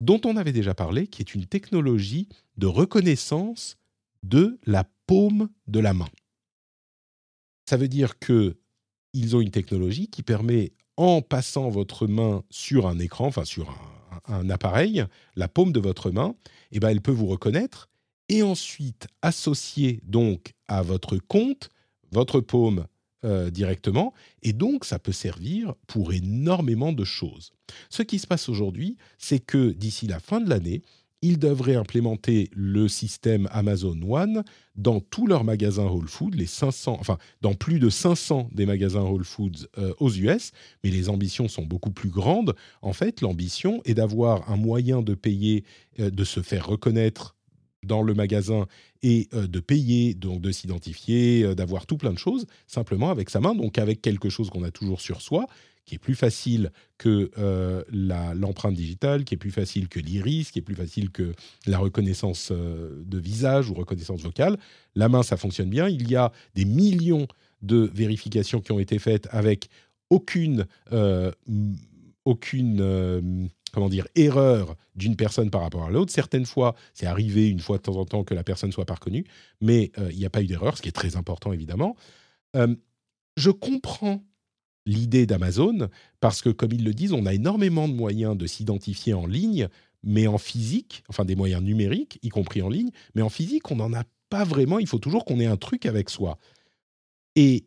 dont 0.00 0.20
on 0.24 0.36
avait 0.36 0.52
déjà 0.52 0.74
parlé, 0.74 1.06
qui 1.06 1.22
est 1.22 1.34
une 1.34 1.46
technologie 1.46 2.28
de 2.56 2.66
reconnaissance 2.66 3.76
de 4.22 4.58
la 4.66 4.84
paume 5.06 5.48
de 5.68 5.78
la 5.80 5.94
main. 5.94 6.08
Ça 7.68 7.76
veut 7.76 7.88
dire 7.88 8.18
que 8.18 8.56
ils 9.12 9.34
ont 9.36 9.40
une 9.40 9.50
technologie 9.50 10.08
qui 10.08 10.22
permet, 10.22 10.72
en 10.96 11.22
passant 11.22 11.68
votre 11.68 12.06
main 12.06 12.44
sur 12.50 12.86
un 12.86 12.98
écran, 12.98 13.26
enfin 13.26 13.44
sur 13.44 13.70
un, 13.70 13.99
appareil, 14.48 15.04
la 15.36 15.48
paume 15.48 15.72
de 15.72 15.80
votre 15.80 16.10
main, 16.10 16.34
eh 16.72 16.80
ben, 16.80 16.88
elle 16.88 17.00
peut 17.00 17.10
vous 17.12 17.26
reconnaître 17.26 17.88
et 18.28 18.42
ensuite 18.42 19.08
associer 19.22 20.00
donc 20.04 20.54
à 20.68 20.82
votre 20.82 21.18
compte 21.18 21.70
votre 22.12 22.40
paume 22.40 22.86
euh, 23.24 23.50
directement. 23.50 24.14
Et 24.42 24.52
donc, 24.52 24.84
ça 24.84 24.98
peut 24.98 25.12
servir 25.12 25.74
pour 25.86 26.12
énormément 26.12 26.92
de 26.92 27.04
choses. 27.04 27.52
Ce 27.88 28.02
qui 28.02 28.18
se 28.18 28.26
passe 28.26 28.48
aujourd'hui, 28.48 28.96
c'est 29.18 29.40
que 29.40 29.70
d'ici 29.72 30.06
la 30.06 30.20
fin 30.20 30.40
de 30.40 30.48
l'année, 30.48 30.82
ils 31.22 31.38
devraient 31.38 31.76
implémenter 31.76 32.48
le 32.52 32.88
système 32.88 33.48
Amazon 33.52 33.98
One 34.08 34.42
dans 34.76 35.00
tous 35.00 35.26
leurs 35.26 35.44
magasins 35.44 35.86
Whole 35.86 36.08
Foods, 36.08 36.34
les 36.34 36.46
500, 36.46 36.96
enfin 36.98 37.18
dans 37.42 37.54
plus 37.54 37.78
de 37.78 37.90
500 37.90 38.48
des 38.52 38.64
magasins 38.64 39.02
Whole 39.02 39.24
Foods 39.24 39.66
euh, 39.78 39.92
aux 39.98 40.10
US, 40.10 40.52
mais 40.82 40.90
les 40.90 41.08
ambitions 41.08 41.48
sont 41.48 41.64
beaucoup 41.64 41.90
plus 41.90 42.08
grandes. 42.08 42.54
En 42.80 42.92
fait, 42.92 43.20
l'ambition 43.20 43.82
est 43.84 43.94
d'avoir 43.94 44.50
un 44.50 44.56
moyen 44.56 45.02
de 45.02 45.14
payer, 45.14 45.64
euh, 45.98 46.10
de 46.10 46.24
se 46.24 46.40
faire 46.40 46.66
reconnaître 46.66 47.36
dans 47.82 48.02
le 48.02 48.14
magasin 48.14 48.66
et 49.02 49.28
euh, 49.34 49.46
de 49.46 49.60
payer, 49.60 50.14
donc 50.14 50.40
de 50.40 50.52
s'identifier, 50.52 51.54
d'avoir 51.54 51.86
tout 51.86 51.98
plein 51.98 52.12
de 52.12 52.18
choses 52.18 52.46
simplement 52.66 53.10
avec 53.10 53.28
sa 53.28 53.40
main, 53.40 53.54
donc 53.54 53.78
avec 53.78 54.00
quelque 54.00 54.30
chose 54.30 54.48
qu'on 54.48 54.64
a 54.64 54.70
toujours 54.70 55.00
sur 55.00 55.20
soi, 55.20 55.46
qui 55.90 55.96
est 55.96 55.98
plus 55.98 56.14
facile 56.14 56.70
que 56.98 57.32
euh, 57.36 57.82
l'empreinte 57.90 58.74
digitale, 58.74 59.24
qui 59.24 59.34
est 59.34 59.36
plus 59.36 59.50
facile 59.50 59.88
que 59.88 59.98
l'iris, 59.98 60.52
qui 60.52 60.60
est 60.60 60.62
plus 60.62 60.76
facile 60.76 61.10
que 61.10 61.34
la 61.66 61.78
reconnaissance 61.78 62.52
euh, 62.52 63.02
de 63.04 63.18
visage 63.18 63.70
ou 63.70 63.74
reconnaissance 63.74 64.20
vocale. 64.20 64.56
La 64.94 65.08
main, 65.08 65.24
ça 65.24 65.36
fonctionne 65.36 65.68
bien. 65.68 65.88
Il 65.88 66.08
y 66.08 66.14
a 66.14 66.30
des 66.54 66.64
millions 66.64 67.26
de 67.62 67.90
vérifications 67.92 68.60
qui 68.60 68.70
ont 68.70 68.78
été 68.78 69.00
faites 69.00 69.26
avec 69.32 69.68
aucune, 70.10 70.64
euh, 70.92 71.32
aucune 72.24 73.50
comment 73.72 73.88
dire, 73.88 74.06
erreur 74.14 74.76
d'une 74.94 75.16
personne 75.16 75.50
par 75.50 75.62
rapport 75.62 75.86
à 75.86 75.90
l'autre. 75.90 76.12
Certaines 76.12 76.46
fois, 76.46 76.76
c'est 76.94 77.06
arrivé 77.06 77.48
une 77.48 77.58
fois 77.58 77.78
de 77.78 77.82
temps 77.82 77.96
en 77.96 78.04
temps 78.04 78.22
que 78.22 78.34
la 78.34 78.44
personne 78.44 78.70
soit 78.70 78.86
pas 78.86 78.94
reconnue, 78.94 79.24
mais 79.60 79.90
il 80.10 80.16
n'y 80.16 80.24
a 80.24 80.30
pas 80.30 80.40
eu 80.40 80.46
d'erreur, 80.46 80.76
ce 80.76 80.82
qui 80.82 80.88
est 80.88 80.92
très 80.92 81.16
important 81.16 81.52
évidemment. 81.52 81.96
je 82.54 83.50
comprends 83.50 84.22
l'idée 84.86 85.26
d'Amazon, 85.26 85.88
parce 86.20 86.42
que 86.42 86.48
comme 86.48 86.72
ils 86.72 86.84
le 86.84 86.94
disent, 86.94 87.12
on 87.12 87.26
a 87.26 87.34
énormément 87.34 87.88
de 87.88 87.94
moyens 87.94 88.36
de 88.36 88.46
s'identifier 88.46 89.14
en 89.14 89.26
ligne, 89.26 89.68
mais 90.02 90.26
en 90.26 90.38
physique, 90.38 91.04
enfin 91.08 91.24
des 91.24 91.36
moyens 91.36 91.62
numériques, 91.62 92.18
y 92.22 92.28
compris 92.28 92.62
en 92.62 92.68
ligne, 92.68 92.90
mais 93.14 93.22
en 93.22 93.28
physique, 93.28 93.70
on 93.70 93.76
n'en 93.76 93.92
a 93.92 94.04
pas 94.30 94.44
vraiment, 94.44 94.78
il 94.78 94.86
faut 94.86 94.98
toujours 94.98 95.24
qu'on 95.24 95.40
ait 95.40 95.46
un 95.46 95.56
truc 95.56 95.86
avec 95.86 96.08
soi. 96.08 96.38
Et 97.36 97.66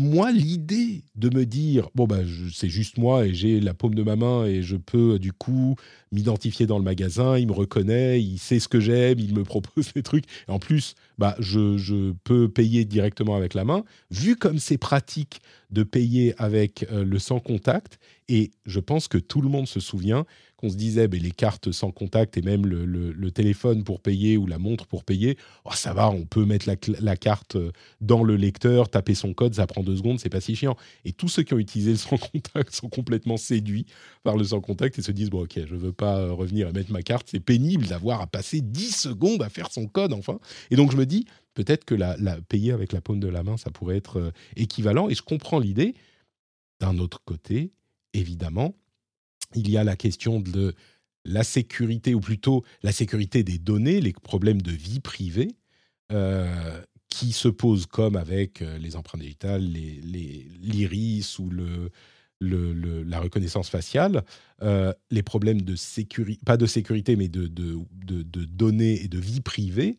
moi, 0.00 0.32
l'idée 0.32 1.04
de 1.14 1.28
me 1.34 1.44
dire, 1.44 1.90
bon, 1.94 2.06
bah, 2.06 2.20
c'est 2.52 2.68
juste 2.68 2.98
moi 2.98 3.26
et 3.26 3.34
j'ai 3.34 3.60
la 3.60 3.74
paume 3.74 3.94
de 3.94 4.02
ma 4.02 4.16
main 4.16 4.46
et 4.46 4.62
je 4.62 4.76
peux 4.76 5.18
du 5.18 5.32
coup 5.32 5.76
m'identifier 6.10 6.66
dans 6.66 6.78
le 6.78 6.84
magasin, 6.84 7.38
il 7.38 7.46
me 7.46 7.52
reconnaît, 7.52 8.20
il 8.20 8.38
sait 8.38 8.58
ce 8.58 8.68
que 8.68 8.80
j'aime, 8.80 9.18
il 9.18 9.34
me 9.34 9.44
propose 9.50 9.92
des 9.92 10.02
trucs. 10.02 10.24
Et 10.48 10.50
en 10.50 10.58
plus, 10.58 10.94
bah, 11.18 11.36
je, 11.38 11.76
je, 11.76 12.12
peux 12.24 12.48
payer 12.48 12.84
directement 12.84 13.36
avec 13.36 13.54
la 13.54 13.64
main. 13.64 13.84
Vu 14.10 14.36
comme 14.36 14.58
c'est 14.58 14.78
pratique 14.78 15.42
de 15.70 15.82
payer 15.82 16.34
avec 16.38 16.86
euh, 16.90 17.04
le 17.04 17.18
sans 17.18 17.38
contact, 17.38 17.98
et 18.28 18.52
je 18.64 18.80
pense 18.80 19.08
que 19.08 19.18
tout 19.18 19.42
le 19.42 19.48
monde 19.48 19.66
se 19.66 19.80
souvient 19.80 20.24
qu'on 20.60 20.68
se 20.68 20.76
disait, 20.76 21.08
ben, 21.08 21.20
les 21.20 21.30
cartes 21.30 21.72
sans 21.72 21.90
contact 21.90 22.36
et 22.36 22.42
même 22.42 22.66
le, 22.66 23.30
téléphone 23.30 23.84
pour 23.84 24.00
payer 24.00 24.36
ou 24.36 24.46
la 24.46 24.58
montre 24.58 24.86
pour 24.86 25.04
payer, 25.04 25.38
oh, 25.64 25.70
ça 25.72 25.94
va, 25.94 26.10
on 26.10 26.24
peut 26.24 26.44
mettre 26.44 26.68
la, 27.00 27.16
carte 27.16 27.56
euh, 27.56 27.70
dans 28.00 28.24
le 28.24 28.36
lecteur, 28.36 28.88
taper 28.88 29.14
son 29.14 29.32
code, 29.32 29.54
ça 29.54 29.66
prend 29.66 29.82
deux 29.82 29.96
secondes, 29.96 30.18
c'est 30.18 30.28
pas 30.28 30.40
si 30.40 30.56
chiant. 30.56 30.76
Et 31.04 31.12
tous 31.12 31.28
ceux 31.28 31.42
qui 31.42 31.54
ont 31.54 31.58
utilisé 31.58 31.92
le 31.92 31.96
sans 31.96 32.18
contact 32.18 32.74
sont 32.74 32.88
complètement 32.88 33.36
séduits 33.36 33.86
par 34.22 34.36
le 34.36 34.44
sans 34.44 34.60
contact 34.60 34.98
et 34.98 35.02
se 35.02 35.12
disent, 35.12 35.30
bon 35.30 35.44
ok, 35.44 35.60
je 35.64 35.74
veux 35.76 35.92
pas 35.92 36.18
euh, 36.18 36.32
revenir 36.32 36.68
et 36.68 36.72
mettre 36.72 36.92
ma 36.92 37.02
carte, 37.02 37.28
c'est 37.30 37.40
pénible 37.40 37.86
d'avoir 37.86 38.20
à 38.20 38.26
passer 38.26 38.60
10 38.60 38.96
secondes 38.96 39.42
à 39.42 39.48
faire 39.48 39.72
son 39.72 39.86
code 39.86 40.12
enfin. 40.12 40.38
Et 40.70 40.76
donc 40.76 40.92
je 40.92 40.96
me 40.96 41.06
dis, 41.06 41.24
peut-être 41.54 41.84
que 41.84 41.94
la, 41.94 42.16
payer 42.48 42.72
avec 42.72 42.92
la 42.92 43.00
paume 43.00 43.20
de 43.20 43.28
la 43.28 43.42
main, 43.42 43.56
ça 43.56 43.70
pourrait 43.70 43.96
être 43.96 44.18
euh, 44.18 44.30
équivalent. 44.56 45.08
Et 45.08 45.14
je 45.14 45.22
comprends 45.22 45.58
l'idée. 45.58 45.94
D'un 46.80 46.98
autre 46.98 47.20
côté, 47.24 47.72
évidemment, 48.14 48.74
il 49.54 49.70
y 49.70 49.76
a 49.76 49.84
la 49.84 49.96
question 49.96 50.40
de 50.40 50.74
la 51.24 51.44
sécurité, 51.44 52.14
ou 52.14 52.20
plutôt 52.20 52.64
la 52.82 52.92
sécurité 52.92 53.42
des 53.42 53.58
données, 53.58 54.00
les 54.00 54.12
problèmes 54.12 54.62
de 54.62 54.72
vie 54.72 55.00
privée, 55.00 55.56
euh, 56.12 56.80
qui 57.08 57.32
se 57.32 57.48
posent 57.48 57.86
comme 57.86 58.16
avec 58.16 58.62
euh, 58.62 58.78
les 58.78 58.96
empreintes 58.96 59.20
digitales, 59.20 59.62
l'iris 59.62 61.38
ou 61.38 61.50
le, 61.50 61.90
la 62.40 63.20
reconnaissance 63.20 63.68
faciale, 63.68 64.24
euh, 64.62 64.92
les 65.10 65.22
problèmes 65.22 65.62
de 65.62 65.74
sécurité, 65.76 66.40
pas 66.46 66.56
de 66.56 66.66
sécurité, 66.66 67.16
mais 67.16 67.28
de, 67.28 67.46
de, 67.48 68.44
données 68.44 69.02
et 69.02 69.08
de 69.08 69.18
vie 69.18 69.40
privée, 69.40 69.98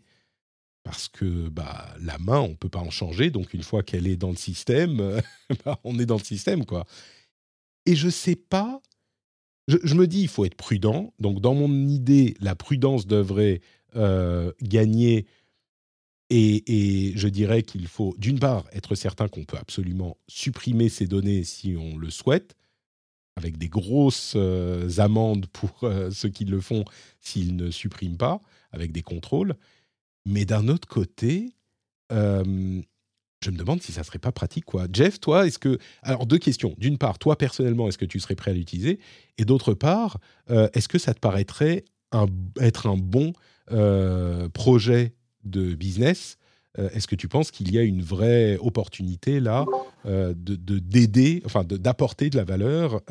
parce 0.83 1.07
que 1.07 1.49
bah, 1.49 1.93
la 2.01 2.17
main, 2.17 2.39
on 2.39 2.49
ne 2.49 2.55
peut 2.55 2.69
pas 2.69 2.79
en 2.79 2.89
changer, 2.89 3.29
donc 3.29 3.53
une 3.53 3.63
fois 3.63 3.83
qu'elle 3.83 4.07
est 4.07 4.17
dans 4.17 4.31
le 4.31 4.37
système, 4.37 5.21
bah, 5.65 5.79
on 5.83 5.99
est 5.99 6.05
dans 6.05 6.17
le 6.17 6.23
système, 6.23 6.65
quoi. 6.65 6.85
Et 7.85 7.95
je 7.95 8.07
ne 8.07 8.11
sais 8.11 8.35
pas 8.35 8.81
je, 9.67 9.95
me 9.95 10.07
dis, 10.07 10.21
il 10.21 10.27
faut 10.27 10.45
être 10.45 10.55
prudent. 10.55 11.13
Donc, 11.19 11.39
dans 11.39 11.53
mon 11.53 11.87
idée, 11.87 12.35
la 12.39 12.55
prudence 12.55 13.07
devrait 13.07 13.61
euh, 13.95 14.51
gagner. 14.61 15.25
Et, 16.29 17.11
je 17.15 17.27
dirais 17.27 17.61
qu'il 17.61 17.87
faut, 17.87 18.15
d'une 18.17 18.39
part, 18.39 18.65
être 18.71 18.95
certain 18.95 19.27
qu'on 19.27 19.43
peut 19.43 19.57
absolument 19.57 20.17
supprimer 20.27 20.89
ces 20.89 21.05
données 21.05 21.43
si 21.43 21.75
on 21.77 21.97
le 21.97 22.09
souhaite, 22.09 22.55
avec 23.35 23.57
des 23.57 23.67
grosses 23.67 24.33
euh, 24.35 24.89
amendes 24.97 25.47
pour 25.47 25.83
euh, 25.83 26.09
ceux 26.09 26.29
qui 26.29 26.45
le 26.45 26.61
font 26.61 26.85
s'ils 27.19 27.55
ne 27.55 27.69
suppriment 27.69 28.17
pas, 28.17 28.41
avec 28.71 28.91
des 28.91 29.01
contrôles. 29.01 29.55
Mais 30.25 30.45
d'un 30.45 30.67
autre 30.67 30.87
côté, 30.87 31.53
je 33.43 33.49
me 33.49 33.57
demande 33.57 33.81
si 33.81 33.91
ça 33.91 34.03
serait 34.03 34.19
pas 34.19 34.31
pratique, 34.31 34.65
quoi. 34.65 34.85
Jeff, 34.91 35.19
toi, 35.19 35.47
est-ce 35.47 35.57
que... 35.57 35.79
Alors, 36.03 36.25
deux 36.25 36.37
questions. 36.37 36.75
D'une 36.77 36.97
part, 36.97 37.17
toi, 37.17 37.37
personnellement, 37.37 37.87
est-ce 37.87 37.97
que 37.97 38.05
tu 38.05 38.19
serais 38.19 38.35
prêt 38.35 38.51
à 38.51 38.53
l'utiliser? 38.53 38.99
Et 39.37 39.45
d'autre 39.45 39.73
part, 39.73 40.17
euh, 40.51 40.69
est-ce 40.73 40.87
que 40.87 40.99
ça 40.99 41.13
te 41.13 41.19
paraîtrait 41.19 41.85
être 42.59 42.87
un 42.87 42.97
bon 42.97 43.33
euh, 43.71 44.47
projet 44.49 45.13
de 45.43 45.73
business? 45.73 46.37
Euh, 46.77 46.89
Est-ce 46.91 47.07
que 47.07 47.15
tu 47.15 47.27
penses 47.27 47.51
qu'il 47.51 47.71
y 47.73 47.79
a 47.79 47.81
une 47.81 48.01
vraie 48.01 48.57
opportunité, 48.57 49.39
là, 49.39 49.65
de 50.05 50.33
d'aider, 50.79 51.41
enfin, 51.45 51.63
d'apporter 51.63 52.29
de, 52.29 52.37
la 52.37 52.43
valeur 52.43 53.01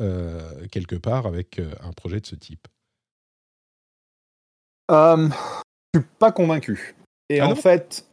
quelque 0.71 0.95
part 0.95 1.25
avec 1.25 1.59
un 1.59 1.91
projet 1.91 2.21
de 2.21 2.25
ce 2.25 2.35
type? 2.35 2.67
Je 4.89 5.29
suis 5.95 6.07
pas 6.19 6.31
convaincu. 6.31 6.95
Et 7.29 7.41
ah 7.41 7.49
en 7.49 7.55
fait... 7.55 8.05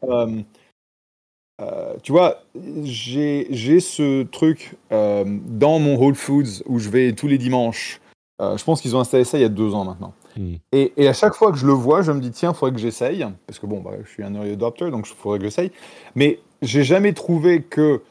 Euh, 1.60 1.94
tu 2.02 2.12
vois, 2.12 2.42
j'ai 2.84 3.80
ce 3.80 4.22
truc 4.22 4.76
euh, 4.92 5.24
dans 5.26 5.78
mon 5.78 5.96
Whole 5.96 6.14
Foods 6.14 6.62
où 6.66 6.78
je 6.78 6.88
vais 6.88 7.12
tous 7.12 7.26
les 7.26 7.38
dimanches. 7.38 8.00
Euh, 8.40 8.56
je 8.56 8.64
pense 8.64 8.80
qu'ils 8.80 8.94
ont 8.94 9.00
installé 9.00 9.24
ça 9.24 9.38
il 9.38 9.40
y 9.40 9.44
a 9.44 9.48
deux 9.48 9.74
ans 9.74 9.84
maintenant. 9.84 10.12
Hmm. 10.36 10.54
Et, 10.70 10.92
et, 10.96 11.08
à 11.08 11.12
chaque 11.12 11.34
fois 11.34 11.50
que 11.50 11.58
je 11.58 11.66
le 11.66 11.72
vois, 11.72 12.02
je 12.02 12.12
me 12.12 12.20
dis 12.20 12.30
tiens, 12.30 12.52
il 12.52 12.56
faudrait 12.56 12.74
que 12.74 12.80
j'essaye. 12.80 13.26
Parce 13.46 13.58
que 13.58 13.66
bon, 13.66 13.80
bah, 13.80 13.90
je 14.04 14.08
suis 14.08 14.22
un 14.22 14.32
early 14.34 14.52
adopter, 14.52 14.90
donc 14.90 15.08
il 15.08 15.14
faudrait 15.16 15.38
que 15.38 15.44
j'essaye. 15.44 15.72
Mais 16.14 16.38
j'ai 16.62 16.84
jamais 16.84 17.12
trouvé 17.12 17.62
que 17.62 18.02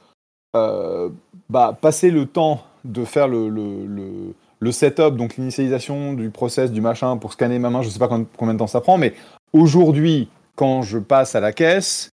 bah, 0.53 1.77
passer 1.79 2.09
le 2.09 2.25
temps 2.25 2.63
de 2.83 3.05
faire 3.05 3.27
le, 3.27 3.47
le, 3.47 3.85
le, 3.85 4.33
le 4.59 4.71
setup, 4.71 5.15
donc 5.15 5.37
l'initialisation 5.37 6.13
du 6.13 6.29
process, 6.31 6.71
du 6.71 6.81
machin 6.81 7.17
pour 7.17 7.33
scanner 7.33 7.59
ma 7.59 7.69
main, 7.69 7.81
je 7.83 7.89
sais 7.89 7.99
pas 7.99 8.07
combien 8.07 8.53
de 8.53 8.59
temps 8.59 8.67
ça 8.67 8.81
prend, 8.81 8.97
mais 8.97 9.13
aujourd'hui, 9.53 10.29
quand 10.55 10.81
je 10.81 10.97
passe 10.97 11.35
à 11.35 11.39
la 11.39 11.53
caisse, 11.53 12.09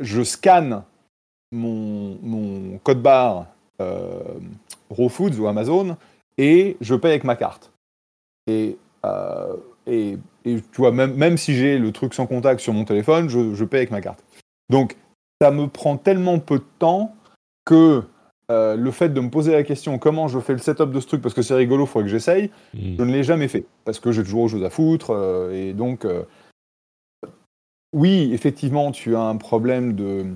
je 0.00 0.22
scanne 0.22 0.82
mon, 1.52 2.78
code 2.82 3.02
barre 3.02 3.46
euh, 3.80 4.20
Raw 4.90 5.08
Foods 5.08 5.38
ou 5.38 5.46
Amazon 5.46 5.96
et 6.38 6.76
je 6.80 6.94
paye 6.94 7.12
avec 7.12 7.24
ma 7.24 7.36
carte. 7.36 7.72
Et, 8.46 8.76
euh, 9.04 9.56
et, 9.86 10.16
tu 10.44 10.62
vois, 10.76 10.92
même, 10.92 11.14
même 11.14 11.36
si 11.36 11.54
j'ai 11.54 11.78
le 11.78 11.92
truc 11.92 12.14
sans 12.14 12.26
contact 12.26 12.60
sur 12.60 12.72
mon 12.72 12.84
téléphone, 12.84 13.28
je, 13.28 13.54
je, 13.54 13.64
paye 13.64 13.80
avec 13.80 13.90
ma 13.90 14.00
carte. 14.00 14.24
Donc, 14.68 14.96
ça 15.40 15.50
me 15.50 15.66
prend 15.68 15.96
tellement 15.96 16.38
peu 16.38 16.58
de 16.58 16.64
temps 16.78 17.14
que 17.64 18.02
le 18.52 18.90
fait 18.90 19.10
de 19.10 19.20
me 19.20 19.30
poser 19.30 19.52
la 19.52 19.62
question 19.62 19.96
comment 20.00 20.26
je 20.26 20.40
fais 20.40 20.54
le 20.54 20.58
setup 20.58 20.90
de 20.90 20.98
ce 20.98 21.06
truc 21.06 21.22
parce 21.22 21.36
que 21.36 21.42
c'est 21.42 21.54
rigolo, 21.54 21.84
il 21.84 21.86
faudrait 21.86 22.06
que 22.06 22.10
j'essaye, 22.10 22.50
Hmm. 22.74 22.96
je 22.98 23.04
ne 23.04 23.12
l'ai 23.12 23.22
jamais 23.22 23.46
fait 23.46 23.64
parce 23.84 24.00
que 24.00 24.10
j'ai 24.10 24.24
toujours 24.24 24.42
autre 24.42 24.54
chose 24.54 24.64
à 24.64 24.70
foutre 24.70 25.50
et 25.52 25.72
donc 25.72 26.04
oui, 27.92 28.30
effectivement, 28.32 28.92
tu 28.92 29.16
as 29.16 29.22
un 29.22 29.36
problème 29.36 29.94
de, 29.94 30.26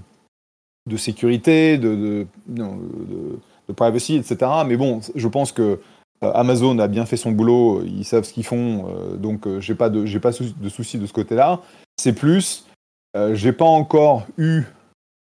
de 0.90 0.96
sécurité, 0.96 1.78
de, 1.78 1.94
de, 1.94 2.26
non, 2.48 2.76
de, 2.76 3.38
de 3.68 3.72
privacy, 3.72 4.16
etc. 4.16 4.50
Mais 4.66 4.76
bon, 4.76 5.00
je 5.14 5.28
pense 5.28 5.52
que 5.52 5.80
euh, 6.22 6.32
Amazon 6.34 6.78
a 6.78 6.88
bien 6.88 7.06
fait 7.06 7.16
son 7.16 7.32
boulot, 7.32 7.82
ils 7.84 8.04
savent 8.04 8.24
ce 8.24 8.32
qu'ils 8.32 8.44
font, 8.44 8.88
euh, 8.88 9.16
donc 9.16 9.46
euh, 9.46 9.60
j'ai 9.60 9.74
pas 9.74 9.88
de 9.88 10.04
j'ai 10.04 10.20
pas 10.20 10.30
de 10.32 10.68
soucis 10.68 10.98
de 10.98 11.06
ce 11.06 11.12
côté-là. 11.12 11.60
C'est 11.96 12.12
plus, 12.12 12.66
euh, 13.16 13.34
j'ai 13.34 13.52
pas 13.52 13.64
encore 13.64 14.26
eu. 14.36 14.62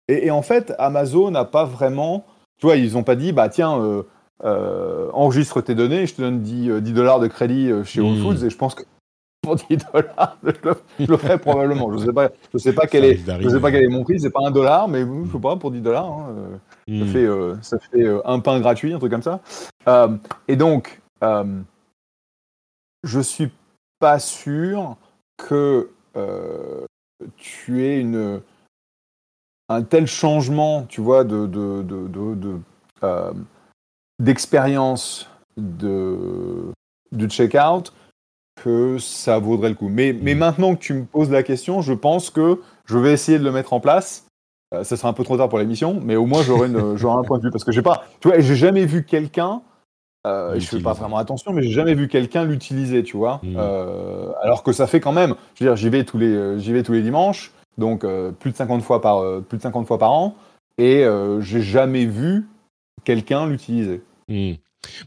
Et, 0.09 0.27
et, 0.27 0.31
en 0.31 0.43
fait, 0.43 0.73
Amazon 0.79 1.31
n'a 1.31 1.45
pas 1.45 1.65
vraiment. 1.65 2.25
Tu 2.59 2.67
vois, 2.67 2.77
ils 2.77 2.97
ont 2.97 3.03
pas 3.03 3.17
dit, 3.17 3.33
bah 3.33 3.49
tiens, 3.49 4.05
euh, 4.45 5.11
enregistre 5.13 5.61
tes 5.61 5.75
données, 5.75 6.07
je 6.07 6.15
te 6.15 6.23
donne 6.23 6.41
10, 6.41 6.81
10 6.81 6.93
dollars 6.93 7.21
de 7.21 7.27
crédit 7.27 7.71
chez 7.85 8.01
Whole 8.01 8.19
Foods, 8.19 8.45
et 8.45 8.51
je 8.51 8.57
pense 8.57 8.75
que 8.75 8.85
pour 9.47 9.55
10 9.55 9.77
dollars, 9.93 10.39
je 10.43 10.51
le, 10.65 10.75
je 10.99 11.07
le 11.07 11.17
ferai 11.17 11.39
probablement. 11.39 11.97
Je 11.97 12.05
sais 12.05 12.13
pas, 12.13 12.31
je 12.53 12.59
sais 12.59 12.73
pas 12.73 12.87
quel 12.87 13.05
est, 13.05 13.17
je 13.41 13.49
sais 13.49 13.61
pas 13.61 13.71
quel 13.71 13.85
est 13.85 13.89
mon 13.89 14.03
prix. 14.03 14.19
C'est 14.19 14.31
pas 14.31 14.45
un 14.45 14.51
dollar, 14.51 14.89
mais 14.89 15.03
je 15.03 15.33
sais 15.33 15.39
pas 15.39 15.57
pour 15.57 15.71
10 15.71 15.81
dollars, 15.81 16.11
hein, 16.11 16.35
mm. 16.89 17.01
ça 17.01 17.13
fait, 17.13 17.25
euh, 17.25 17.55
ça 17.63 17.79
fait 17.79 18.03
euh, 18.03 18.21
un 18.25 18.41
pain 18.41 18.59
gratuit, 18.59 18.93
un 18.93 18.99
truc 18.99 19.13
comme 19.13 19.23
ça. 19.23 19.41
Euh, 19.87 20.17
et 20.49 20.57
donc, 20.57 21.01
je 23.05 23.21
suis 23.21 23.51
pas 24.01 24.19
sûr 24.19 24.97
que 25.37 25.91
tu 27.37 27.85
aies 27.85 28.01
une 28.01 28.41
un 29.69 29.83
tel 29.83 30.07
changement, 30.07 30.85
tu 30.89 31.01
vois, 31.01 31.25
de, 31.25 31.47
de, 31.47 31.83
de, 31.83 32.09
de 32.35 32.61
d'expérience 34.19 35.29
de, 35.57 36.73
du 37.13 37.29
checkout 37.29 37.93
que 38.63 38.99
ça 38.99 39.39
vaudrait 39.39 39.69
le 39.69 39.75
coup. 39.75 39.89
Mais, 39.89 40.17
mais 40.21 40.35
maintenant 40.35 40.75
que 40.75 40.81
tu 40.81 40.95
me 40.95 41.05
poses 41.05 41.31
la 41.31 41.43
question, 41.43 41.83
je 41.83 41.93
pense 41.93 42.31
que 42.31 42.61
je 42.87 42.99
vais 42.99 43.13
essayer 43.13 43.39
de 43.39 43.45
le 43.45 43.53
mettre 43.53 43.73
en 43.73 43.81
place. 43.81 44.27
Euh, 44.75 44.83
ça 44.83 44.97
sera 44.97 45.09
un 45.09 45.13
peu 45.13 45.23
trop 45.23 45.37
tard 45.37 45.49
pour 45.49 45.59
l'émission, 45.59 46.01
mais 46.03 46.17
au 46.17 46.27
moins 46.27 46.43
j'aurai 46.43 46.67
un 46.75 47.23
point 47.23 47.39
de 47.39 47.43
vue 47.45 47.51
parce 47.51 47.65
que 47.65 47.73
j'ai 47.73 47.83
pas, 47.83 48.05
tu 48.21 48.29
vois, 48.29 48.41
j'ai 48.41 48.57
jamais 48.57 48.87
vu 48.87 49.05
quelqu'un. 49.05 49.63
Euh, 50.27 50.59
je 50.59 50.67
fais 50.67 50.81
pas 50.81 50.93
vraiment 50.93 51.19
attention, 51.19 51.53
mais 51.53 51.63
j'ai 51.63 51.71
jamais 51.71 51.95
vu 51.95 52.09
quelqu'un 52.09 52.45
l'utiliser, 52.45 53.05
tu 53.05 53.17
vois. 53.17 53.39
Mmh. 53.45 53.55
Euh, 53.57 54.33
alors 54.43 54.65
que 54.65 54.73
ça 54.73 54.89
fait 54.89 54.99
quand 54.99 55.13
même, 55.13 55.37
je 55.55 55.63
veux 55.63 55.71
dire, 55.71 55.77
j'y 55.77 55.89
vais 55.89 56.03
tous 56.03 56.19
les, 56.19 56.59
j'y 56.59 56.73
vais 56.73 56.83
tous 56.83 56.93
les 56.93 57.03
dimanches, 57.03 57.53
donc 57.79 58.03
euh, 58.03 58.33
plus 58.33 58.51
de 58.51 58.57
50 58.57 58.83
fois 58.83 59.01
par, 59.01 59.23
plus 59.43 59.59
de 59.59 59.63
50 59.63 59.87
fois 59.87 59.99
par 59.99 60.11
an, 60.11 60.35
et 60.79 61.05
j'ai 61.41 61.63
jamais 61.63 62.07
vu 62.07 62.49
quelqu'un 63.05 63.47
l'utiliser. 63.47 64.03
Mmh. 64.29 64.55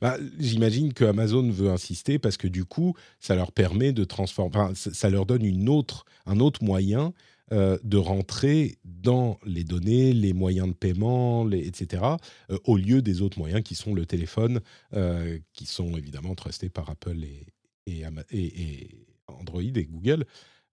Bah, 0.02 0.18
J'imagine 0.40 0.94
que 0.94 1.06
Amazon 1.06 1.50
veut 1.50 1.70
insister 1.70 2.20
parce 2.20 2.38
que 2.38 2.48
du 2.48 2.66
coup, 2.66 2.96
ça 3.20 3.36
leur 3.36 3.52
permet 3.52 3.94
de 3.94 4.04
transformer, 4.04 4.56
enfin, 4.56 4.74
ça 4.76 5.10
leur 5.10 5.26
donne 5.26 5.46
une 5.46 5.70
autre, 5.70 6.06
un 6.26 6.40
autre 6.40 6.64
moyen 6.64 7.14
euh, 7.52 7.80
de 7.84 7.98
rentrer 7.98 8.78
dans 8.84 9.40
les 9.44 9.64
données, 9.64 10.14
les 10.14 10.34
moyens 10.34 10.68
de 10.68 10.74
paiement, 10.74 11.44
les, 11.44 11.66
etc., 11.66 12.04
euh, 12.52 12.60
au 12.66 12.78
lieu 12.78 13.02
des 13.02 13.24
autres 13.24 13.40
moyens 13.40 13.64
qui 13.64 13.74
sont 13.74 13.96
le 13.96 14.06
téléphone, 14.06 14.62
euh, 14.94 15.40
qui 15.54 15.66
sont 15.66 15.98
évidemment 15.98 16.36
trustés 16.36 16.70
par 16.70 16.92
Apple 16.92 17.24
et, 17.24 17.48
et, 17.88 18.04
et, 18.30 18.62
et 18.62 19.08
Android 19.28 19.64
et 19.64 19.86
Google. 19.86 20.26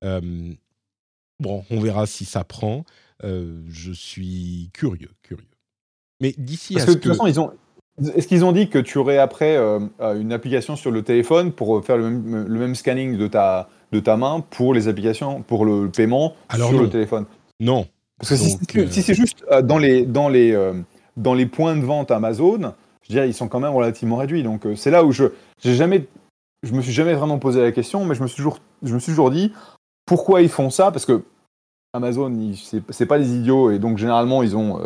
bon, 0.02 1.64
on 1.70 1.80
verra 1.80 2.06
si 2.06 2.26
ça 2.26 2.44
prend. 2.44 2.84
je 3.22 3.92
suis 3.92 4.68
curieux, 4.74 5.12
curieux. 5.22 5.48
Mais 6.20 6.34
d'ici 6.36 6.78
à 6.78 6.84
que, 6.84 6.90
de 6.90 6.94
toute 6.96 7.12
façon, 7.12 7.26
ils 7.26 7.40
ont 7.40 7.52
est-ce 8.14 8.28
qu'ils 8.28 8.44
ont 8.44 8.52
dit 8.52 8.68
que 8.68 8.78
tu 8.78 8.98
aurais 8.98 9.18
après 9.18 9.56
euh, 9.56 9.80
une 10.00 10.32
application 10.32 10.76
sur 10.76 10.90
le 10.90 11.02
téléphone 11.02 11.52
pour 11.52 11.84
faire 11.84 11.96
le 11.96 12.10
même, 12.10 12.46
le 12.46 12.58
même, 12.58 12.74
scanning 12.74 13.16
de 13.16 13.26
ta, 13.26 13.68
de 13.92 14.00
ta 14.00 14.16
main 14.16 14.44
pour 14.50 14.74
les 14.74 14.88
applications, 14.88 15.42
pour 15.42 15.64
le 15.64 15.88
paiement 15.88 16.34
Alors 16.48 16.68
sur 16.68 16.76
non. 16.76 16.84
le 16.84 16.90
téléphone? 16.90 17.24
Non. 17.58 17.86
Parce 18.18 18.30
que 18.30 18.50
Donc, 18.50 18.70
si, 18.70 18.78
euh... 18.78 18.86
si 18.90 19.02
c'est 19.02 19.14
juste 19.14 19.44
euh, 19.50 19.62
dans, 19.62 19.78
les, 19.78 20.04
dans, 20.04 20.28
les, 20.28 20.52
euh, 20.52 20.74
dans 21.16 21.34
les 21.34 21.46
points 21.46 21.76
de 21.76 21.84
vente 21.84 22.10
Amazon, 22.10 22.74
je 23.02 23.08
dirais 23.08 23.28
ils 23.28 23.34
sont 23.34 23.48
quand 23.48 23.60
même 23.60 23.74
relativement 23.74 24.16
réduits. 24.16 24.42
Donc 24.42 24.66
c'est 24.76 24.90
là 24.90 25.04
où 25.04 25.12
je 25.12 25.24
j'ai 25.62 25.74
jamais, 25.74 26.06
je 26.62 26.72
me 26.72 26.82
suis 26.82 26.92
jamais 26.92 27.14
vraiment 27.14 27.38
posé 27.38 27.62
la 27.62 27.72
question, 27.72 28.04
mais 28.04 28.14
je 28.14 28.22
me 28.22 28.26
suis 28.26 28.36
toujours, 28.36 28.58
je 28.82 28.92
me 28.92 28.98
suis 28.98 29.12
toujours 29.12 29.30
dit 29.30 29.52
pourquoi 30.04 30.42
ils 30.42 30.48
font 30.48 30.68
ça? 30.68 30.90
Parce 30.90 31.06
que 31.06 31.22
Amazon, 31.94 32.30
c'est 32.90 33.06
pas 33.06 33.18
des 33.18 33.34
idiots 33.34 33.70
et 33.70 33.78
donc 33.78 33.96
généralement 33.96 34.42
ils 34.42 34.54
ont 34.54 34.80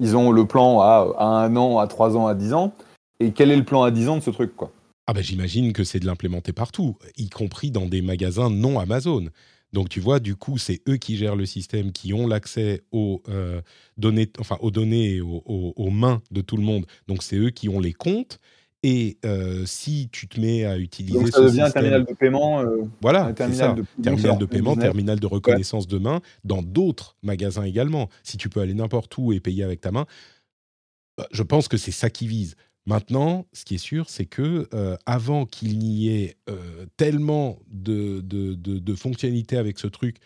ils 0.00 0.16
ont 0.16 0.30
le 0.30 0.46
plan 0.46 0.80
à, 0.80 1.14
un 1.18 1.56
an, 1.56 1.78
à 1.78 1.86
trois 1.86 2.16
ans, 2.16 2.26
à 2.26 2.34
dix 2.34 2.52
ans. 2.52 2.72
Et 3.20 3.32
quel 3.32 3.50
est 3.50 3.56
le 3.56 3.64
plan 3.64 3.82
à 3.82 3.90
dix 3.90 4.08
ans 4.08 4.16
de 4.16 4.22
ce 4.22 4.30
truc 4.30 4.54
quoi? 4.56 4.70
Ah 5.06 5.12
ben 5.12 5.22
j'imagine 5.22 5.72
que 5.72 5.84
c'est 5.84 6.00
de 6.00 6.06
l'implémenter 6.06 6.52
partout, 6.52 6.96
y 7.16 7.30
compris 7.30 7.70
dans 7.70 7.86
des 7.86 8.02
magasins 8.02 8.50
non 8.50 8.80
Amazon. 8.80 9.28
Donc 9.72 9.88
tu 9.88 10.00
vois, 10.00 10.20
du 10.20 10.36
coup, 10.36 10.58
c'est 10.58 10.80
eux 10.88 10.96
qui 10.96 11.16
gèrent 11.16 11.36
le 11.36 11.46
système, 11.46 11.92
qui 11.92 12.14
ont 12.14 12.26
l'accès 12.26 12.82
aux 12.92 13.22
euh, 13.28 13.60
données, 13.98 14.30
aux, 15.20 15.90
mains 15.90 16.22
de 16.30 16.40
tout 16.40 16.56
le 16.56 16.62
monde. 16.62 16.86
Donc 17.08 17.22
c'est 17.22 17.36
eux 17.36 17.50
qui 17.50 17.68
ont 17.68 17.80
les 17.80 17.92
comptes. 17.92 18.38
Et 18.88 19.18
euh, 19.24 19.66
si 19.66 20.08
tu 20.12 20.28
te 20.28 20.40
mets 20.40 20.64
à 20.64 20.78
utiliser 20.78 21.18
Donc 21.18 21.26
ça 21.30 21.40
devient 21.40 21.50
système, 21.50 21.66
un 21.66 21.70
terminal 21.72 22.04
de 22.04 22.14
paiement. 22.14 22.60
Euh, 22.60 22.84
voilà, 23.02 23.32
terminal 23.32 23.70
ça. 23.70 23.74
de, 23.74 23.84
terminal 24.00 24.38
de 24.38 24.44
paiement, 24.44 24.70
business. 24.74 24.84
terminal 24.84 25.18
de 25.18 25.26
reconnaissance 25.26 25.88
de 25.88 25.98
main, 25.98 26.20
dans 26.44 26.62
d'autres 26.62 27.16
magasins 27.24 27.64
également. 27.64 28.08
Si 28.22 28.36
tu 28.36 28.48
peux 28.48 28.60
aller 28.60 28.74
n'importe 28.74 29.18
où 29.18 29.32
et 29.32 29.40
payer 29.40 29.64
avec 29.64 29.80
ta 29.80 29.90
main, 29.90 30.06
bah, 31.18 31.26
je 31.32 31.42
pense 31.42 31.66
que 31.66 31.76
c'est 31.76 31.90
ça 31.90 32.10
qui 32.10 32.28
vise. 32.28 32.54
Maintenant, 32.86 33.48
ce 33.52 33.64
qui 33.64 33.74
est 33.74 33.78
sûr, 33.78 34.08
c'est 34.08 34.26
que 34.26 34.68
euh, 34.72 34.96
avant 35.04 35.46
qu'il 35.46 35.80
n'y 35.80 36.06
ait 36.06 36.36
tellement 36.96 37.58
de, 37.68 38.20
de, 38.20 38.54
de, 38.54 38.78
de, 38.78 38.94
fonctionnalités 38.94 39.56
avec 39.56 39.80
ce 39.80 39.88
truc 39.88 40.18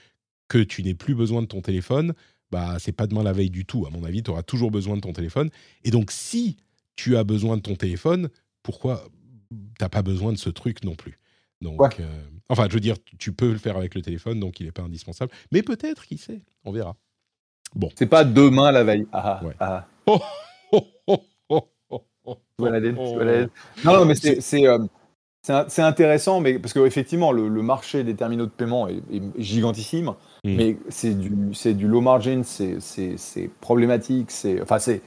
que 0.48 0.58
tu 0.58 0.82
n'aies 0.82 0.92
plus 0.92 1.14
besoin 1.14 1.40
de 1.40 1.46
ton 1.46 1.62
téléphone, 1.62 2.12
bah 2.50 2.76
c'est 2.78 2.92
pas 2.92 3.06
demain 3.06 3.22
la 3.22 3.32
veille 3.32 3.48
du 3.48 3.64
tout. 3.64 3.86
À 3.86 3.90
mon 3.90 4.04
avis, 4.04 4.22
tu 4.22 4.30
auras 4.30 4.42
toujours 4.42 4.70
besoin 4.70 4.96
de 4.96 5.00
ton 5.00 5.14
téléphone. 5.14 5.48
Et 5.82 5.90
donc, 5.90 6.10
si 6.10 6.58
tu 6.94 7.16
as 7.16 7.24
besoin 7.24 7.56
de 7.56 7.62
ton 7.62 7.76
téléphone, 7.76 8.28
pourquoi 8.62 9.04
t'as 9.78 9.88
pas 9.88 10.02
besoin 10.02 10.32
de 10.32 10.38
ce 10.38 10.50
truc 10.50 10.84
non 10.84 10.94
plus 10.94 11.18
Donc, 11.60 11.80
Ouais. 11.80 11.88
euh, 12.00 12.22
enfin, 12.48 12.66
je 12.68 12.74
veux 12.74 12.80
dire, 12.80 12.96
tu 13.18 13.32
peux 13.32 13.50
le 13.52 13.58
faire 13.58 13.76
avec 13.76 13.94
le 13.94 14.02
téléphone, 14.02 14.40
donc 14.40 14.60
il 14.60 14.66
n'est 14.66 14.72
pas 14.72 14.82
indispensable. 14.82 15.32
Mais 15.52 15.62
peut-être, 15.62 16.06
qui 16.06 16.18
sait, 16.18 16.42
on 16.64 16.72
verra. 16.72 16.96
Bon. 17.74 17.88
C'est 17.96 18.06
pas 18.06 18.24
demain 18.24 18.72
la 18.72 18.84
veille. 18.84 19.06
Ah, 19.12 19.40
Ouais. 19.44 19.54
ah. 19.60 19.86
Oh, 20.06 20.20
oh, 20.72 20.86
oh, 21.06 21.18
oh, 21.48 21.62
oh, 21.90 22.02
oh, 22.26 22.36
oh. 22.58 22.68
Non, 23.84 23.92
non, 23.96 24.04
mais 24.04 24.14
c'est 24.14 24.66
euh, 24.66 24.78
intéressant, 25.78 26.40
mais 26.40 26.58
parce 26.58 26.72
qu'effectivement, 26.74 27.32
le, 27.32 27.48
le 27.48 27.62
marché 27.62 28.04
des 28.04 28.14
terminaux 28.14 28.46
de 28.46 28.50
paiement 28.50 28.88
est, 28.88 29.02
est 29.12 29.22
gigantissime, 29.38 30.14
Mm. 30.42 30.56
mais 30.56 30.76
c'est 30.88 31.14
du, 31.14 31.86
low 31.86 32.00
margin, 32.00 32.42
c'est 32.44 33.50
problématique, 33.60 34.30
c'est. 34.30 34.60
Enfin, 34.62 34.78
c'est. 34.78 35.02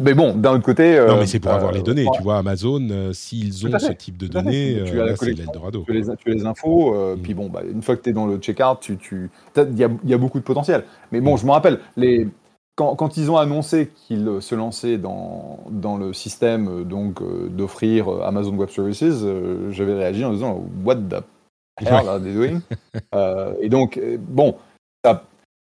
Mais 0.00 0.14
bon, 0.14 0.34
d'un 0.34 0.52
autre 0.54 0.64
côté. 0.64 0.92
Non, 0.94 1.14
euh, 1.14 1.20
mais 1.20 1.26
c'est 1.26 1.40
pour 1.40 1.50
avoir 1.52 1.72
euh, 1.72 1.74
les 1.74 1.82
données. 1.82 2.04
ouais, 2.04 2.16
Tu 2.16 2.22
vois, 2.22 2.38
Amazon, 2.38 2.86
euh, 2.90 3.12
s'ils 3.12 3.66
ont 3.66 3.78
ce 3.78 3.92
type 3.92 4.16
de 4.16 4.28
données, 4.28 4.82
Tu 4.86 4.98
euh, 4.98 5.02
as 5.02 5.06
là, 5.06 5.16
c'est 5.16 5.32
l'Eldorado. 5.32 5.82
Tu 5.86 5.90
as 5.90 5.94
les, 5.94 6.16
tu 6.16 6.30
as 6.30 6.34
les 6.34 6.46
infos, 6.46 6.94
euh, 6.94 7.16
Mm. 7.16 7.20
puis 7.22 7.34
bon, 7.34 7.48
bah, 7.48 7.62
une 7.68 7.82
fois 7.82 7.96
que 7.96 8.02
tu 8.02 8.10
es 8.10 8.12
dans 8.12 8.26
le 8.26 8.38
checkout, 8.38 8.78
tu- 8.80 8.96
tu- 8.96 9.30
il 9.56 9.78
y, 9.78 9.84
a, 9.84 9.88
il 10.04 10.10
y 10.10 10.14
a 10.14 10.18
beaucoup 10.18 10.38
de 10.38 10.44
potentiel. 10.44 10.84
Mais 11.10 11.20
bon, 11.20 11.36
je 11.36 11.44
me 11.46 11.50
rappelle, 11.50 11.80
les, 11.96 12.28
quand, 12.76 12.94
quand 12.94 13.16
ils 13.16 13.28
ont 13.28 13.38
annoncé 13.38 13.88
qu'ils 14.06 14.28
euh, 14.28 14.40
se 14.40 14.54
lançaient 14.54 14.98
dans, 14.98 15.58
dans 15.68 15.96
le 15.96 16.12
système 16.12 16.68
euh, 16.68 16.84
donc 16.84 17.20
euh, 17.20 17.48
d'offrir 17.48 18.08
euh, 18.08 18.22
Amazon 18.22 18.54
Web 18.54 18.68
Services, 18.70 19.02
euh, 19.24 19.72
j'avais 19.72 19.94
réagi 19.94 20.24
en 20.24 20.32
disant 20.32 20.62
What 20.84 20.94
the 20.96 21.24
hell 21.80 22.08
are 22.08 22.20
they 22.22 22.32
doing? 22.32 22.60
Euh, 23.14 23.54
Et 23.60 23.68
donc, 23.68 23.96
euh, 23.96 24.16
bon, 24.20 24.54
ça, 25.04 25.24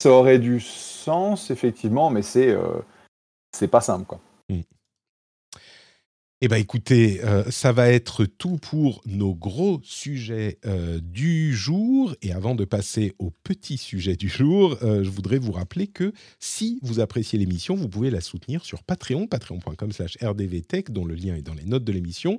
ça 0.04 0.10
aurait 0.12 0.40
du 0.40 0.60
sens, 0.60 1.50
effectivement, 1.50 2.10
mais 2.10 2.24
c'est 2.24 2.50
euh, 2.50 2.62
c'est 3.58 3.67
pas 3.67 3.82
simple. 3.82 4.06
Quoi. 4.06 4.20
Eh 6.39 6.48
bien, 6.48 6.58
écoutez, 6.58 7.20
euh, 7.24 7.50
ça 7.50 7.72
va 7.72 7.89
être 7.89 8.26
tout 8.26 8.58
pour 8.58 9.02
nos 9.08 9.34
gros 9.34 9.82
sujets 9.84 10.60
euh, 10.67 11.00
du 11.02 11.56
jour. 11.56 12.15
Et 12.22 12.32
avant 12.32 12.54
de 12.54 12.63
passer 12.63 13.15
au 13.17 13.32
petit 13.32 13.78
sujet 13.78 14.15
du 14.15 14.30
jour, 14.30 14.78
euh, 14.84 15.04
je 15.04 15.10
voudrais 15.10 15.39
vous 15.39 15.52
rappeler 15.52 15.88
que 15.88 16.13
si 16.39 16.78
vous 16.84 17.00
appréciez 17.00 17.39
l'émission, 17.39 17.74
vous 17.74 17.89
pouvez 17.89 18.12
la 18.12 18.22
soutenir 18.22 18.63
sur 18.63 18.84
Patreon, 18.84 19.25
patreon.com 19.25 19.92
slash 19.92 20.15
rdvtech, 20.21 20.92
dont 20.92 21.06
le 21.06 21.15
lien 21.15 21.36
est 21.36 21.42
dans 21.42 21.56
les 21.56 21.65
notes 21.65 21.84
de 21.84 21.92
l'émission. 21.92 22.38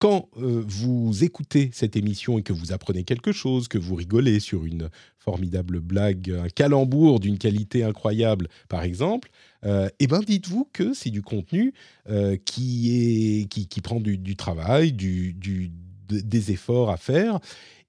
Quand 0.00 0.28
vous 0.36 1.24
écoutez 1.24 1.70
cette 1.72 1.96
émission 1.96 2.38
et 2.38 2.44
que 2.44 2.52
vous 2.52 2.72
apprenez 2.72 3.02
quelque 3.02 3.32
chose, 3.32 3.66
que 3.66 3.78
vous 3.78 3.96
rigolez 3.96 4.38
sur 4.38 4.64
une 4.64 4.90
formidable 5.18 5.80
blague, 5.80 6.30
un 6.30 6.48
calembour 6.48 7.18
d'une 7.18 7.36
qualité 7.36 7.82
incroyable, 7.82 8.48
par 8.68 8.84
exemple, 8.84 9.28
eh 9.64 10.06
ben 10.06 10.20
dites-vous 10.20 10.68
que 10.72 10.94
c'est 10.94 11.10
du 11.10 11.22
contenu 11.22 11.72
euh, 12.08 12.36
qui, 12.44 13.46
qui, 13.50 13.80
prend 13.80 14.00
du, 14.00 14.36
travail, 14.36 14.92
du, 14.92 15.32
du- 15.32 15.70
de- 16.08 16.20
des 16.20 16.52
efforts 16.52 16.90
à 16.90 16.96
faire. 16.96 17.38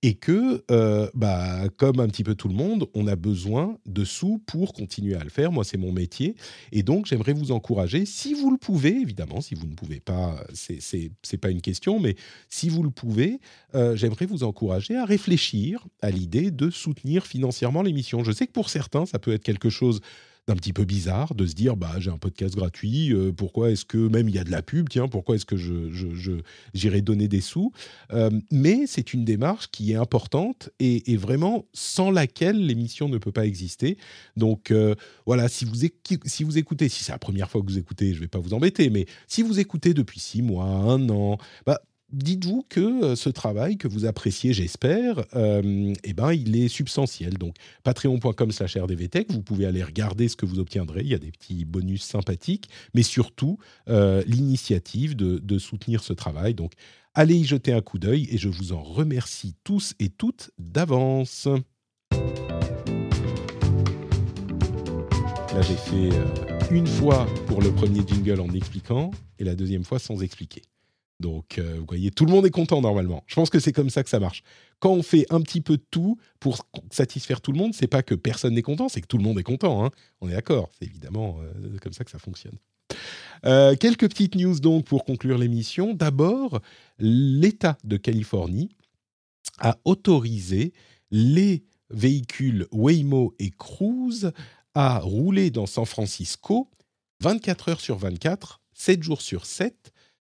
et 0.01 0.13
que, 0.13 0.63
euh, 0.71 1.09
bah, 1.13 1.67
comme 1.75 1.99
un 1.99 2.07
petit 2.07 2.23
peu 2.23 2.33
tout 2.33 2.47
le 2.47 2.53
monde, 2.53 2.87
on 2.93 3.05
a 3.07 3.17
besoin 3.17 3.77
de 3.85 4.05
sous 4.05 4.37
pour 4.45 4.71
continuer 4.71 5.15
à 5.15 5.23
le 5.25 5.29
faire. 5.29 5.51
Moi, 5.51 5.65
c'est 5.65 5.77
mon 5.77 5.91
métier, 5.91 6.35
et 6.71 6.83
donc 6.83 7.05
j'aimerais 7.05 7.33
vous 7.33 7.51
encourager, 7.51 8.05
si 8.05 8.33
vous 8.33 8.49
le 8.49 8.57
pouvez, 8.57 8.95
évidemment, 8.95 9.41
si 9.41 9.55
vous 9.55 9.67
ne 9.67 9.73
pouvez 9.75 9.99
pas, 9.99 10.41
c'est 10.53 10.79
c'est 11.21 11.37
pas 11.37 11.49
une 11.49 11.59
question, 11.61 11.99
mais 11.99 12.15
si 12.49 12.69
vous 12.69 12.81
le 12.81 12.91
pouvez, 12.91 13.39
euh, 13.75 13.95
j'aimerais 13.97 14.25
vous 14.25 14.43
encourager 14.43 14.95
à 14.95 15.03
réfléchir 15.03 15.85
à 16.01 16.11
l'idée 16.11 16.49
de 16.51 16.69
soutenir 16.69 17.25
financièrement 17.25 17.81
l'émission. 17.81 18.23
Je 18.23 18.31
sais 18.31 18.47
que 18.47 18.53
pour 18.53 18.69
certains, 18.69 19.05
ça 19.05 19.19
peut 19.19 19.33
être 19.33 19.43
quelque 19.43 19.69
chose 19.69 19.99
un 20.49 20.55
petit 20.55 20.73
peu 20.73 20.85
bizarre 20.85 21.35
de 21.35 21.45
se 21.45 21.53
dire 21.53 21.75
bah 21.75 21.93
j'ai 21.99 22.11
un 22.11 22.17
podcast 22.17 22.55
gratuit, 22.55 23.13
euh, 23.13 23.31
pourquoi 23.31 23.71
est-ce 23.71 23.85
que 23.85 23.97
même 23.97 24.29
il 24.29 24.35
y 24.35 24.39
a 24.39 24.43
de 24.43 24.51
la 24.51 24.61
pub, 24.61 24.89
tiens, 24.89 25.07
pourquoi 25.07 25.35
est-ce 25.35 25.45
que 25.45 25.57
je, 25.57 25.89
j'irai 26.73 27.01
donner 27.01 27.27
des 27.27 27.41
sous 27.41 27.71
euh, 28.11 28.29
Mais 28.51 28.85
c'est 28.87 29.13
une 29.13 29.25
démarche 29.25 29.69
qui 29.71 29.91
est 29.91 29.95
importante 29.95 30.69
et, 30.79 31.17
vraiment 31.17 31.65
sans 31.73 32.11
laquelle 32.11 32.65
l'émission 32.65 33.09
ne 33.09 33.17
peut 33.17 33.31
pas 33.31 33.45
exister. 33.45 33.97
Donc 34.37 34.71
euh, 34.71 34.95
voilà, 35.25 35.49
si 35.49 35.65
vous, 35.65 35.75
si 36.25 36.43
vous 36.43 36.57
écoutez, 36.57 36.87
si 36.87 37.03
c'est 37.03 37.11
la 37.11 37.19
première 37.19 37.49
fois 37.49 37.61
que 37.61 37.67
vous 37.67 37.77
écoutez, 37.77 38.13
je 38.13 38.19
vais 38.19 38.27
pas 38.27 38.39
vous 38.39 38.53
embêter, 38.53 38.89
mais 38.89 39.05
si 39.27 39.41
vous 39.41 39.59
écoutez 39.59 39.93
depuis 39.93 40.19
six 40.19 40.41
mois, 40.41 40.65
un 40.65 41.09
an, 41.09 41.37
bah 41.65 41.81
dites-vous 42.11 42.65
que 42.67 43.03
euh, 43.03 43.15
ce 43.15 43.29
travail 43.29 43.77
que 43.77 43.87
vous 43.87 44.05
appréciez, 44.05 44.53
j'espère, 44.53 45.25
euh, 45.35 45.93
eh 46.03 46.13
ben, 46.13 46.33
il 46.33 46.55
est 46.55 46.67
substantiel. 46.67 47.37
Donc, 47.37 47.55
patreon.com 47.83 48.51
slash 48.51 48.77
rdvtech, 48.77 49.31
vous 49.31 49.41
pouvez 49.41 49.65
aller 49.65 49.83
regarder 49.83 50.27
ce 50.27 50.35
que 50.35 50.45
vous 50.45 50.59
obtiendrez. 50.59 51.01
Il 51.01 51.07
y 51.07 51.15
a 51.15 51.19
des 51.19 51.31
petits 51.31 51.65
bonus 51.65 52.03
sympathiques, 52.03 52.69
mais 52.93 53.03
surtout 53.03 53.57
euh, 53.89 54.23
l'initiative 54.25 55.15
de, 55.15 55.57
soutenir 55.59 56.03
ce 56.03 56.13
travail. 56.13 56.53
Donc, 56.53 56.71
allez 57.13 57.35
y 57.35 57.43
jeter 57.43 57.73
un 57.73 57.81
coup 57.81 57.99
d'œil 57.99 58.27
et 58.31 58.37
je 58.37 58.47
vous 58.47 58.71
en 58.71 58.81
remercie 58.81 59.55
tous 59.63 59.93
et 59.99 60.09
toutes 60.09 60.51
d'avance. 60.57 61.47
Là, 65.53 65.61
j'ai 65.61 65.75
fait 65.75 66.09
une 66.71 66.87
fois 66.87 67.27
pour 67.47 67.61
le 67.61 67.71
premier 67.73 68.01
jingle 68.07 68.39
en 68.39 68.49
expliquant 68.53 69.11
et 69.37 69.43
la 69.43 69.55
deuxième 69.55 69.83
fois 69.83 69.99
sans 69.99 70.23
expliquer. 70.23 70.61
Donc, 71.19 71.57
euh, 71.57 71.75
vous 71.79 71.85
voyez, 71.85 72.11
tout 72.11 72.25
le 72.25 72.31
monde 72.31 72.45
est 72.45 72.51
content 72.51 72.81
normalement. 72.81 73.23
Je 73.27 73.35
pense 73.35 73.49
que 73.49 73.59
c'est 73.59 73.73
comme 73.73 73.89
ça 73.89 74.03
que 74.03 74.09
ça 74.09 74.19
marche. 74.19 74.43
Quand 74.79 74.91
on 74.91 75.03
fait 75.03 75.25
un 75.29 75.41
petit 75.41 75.59
peu 75.59 75.75
de 75.75 75.83
tout 75.91 76.17
pour 76.39 76.65
satisfaire 76.91 77.41
tout 77.41 77.51
le 77.51 77.57
monde, 77.57 77.73
c'est 77.73 77.87
pas 77.87 78.03
que 78.03 78.15
personne 78.15 78.53
n'est 78.53 78.61
content, 78.61 78.87
c'est 78.87 79.01
que 79.01 79.07
tout 79.07 79.17
le 79.17 79.23
monde 79.23 79.37
est 79.37 79.43
content. 79.43 79.83
Hein. 79.83 79.91
On 80.21 80.29
est 80.29 80.33
d'accord. 80.33 80.69
C'est 80.79 80.85
évidemment 80.85 81.37
euh, 81.41 81.77
comme 81.81 81.91
ça 81.91 82.05
que 82.05 82.11
ça 82.11 82.19
fonctionne. 82.19 82.57
Euh, 83.45 83.75
quelques 83.75 84.07
petites 84.09 84.35
news 84.35 84.59
donc 84.59 84.85
pour 84.85 85.03
conclure 85.03 85.37
l'émission. 85.37 85.93
D'abord, 85.93 86.61
l'État 86.99 87.77
de 87.83 87.97
Californie 87.97 88.69
a 89.59 89.77
autorisé 89.83 90.73
les 91.11 91.63
véhicules 91.89 92.65
Waymo 92.71 93.33
et 93.39 93.51
Cruise 93.51 94.31
à 94.73 94.99
rouler 94.99 95.51
dans 95.51 95.65
San 95.65 95.85
Francisco 95.85 96.69
24 97.21 97.69
heures 97.69 97.81
sur 97.81 97.97
24, 97.97 98.61
7 98.73 99.03
jours 99.03 99.21
sur 99.21 99.45
7 99.45 99.91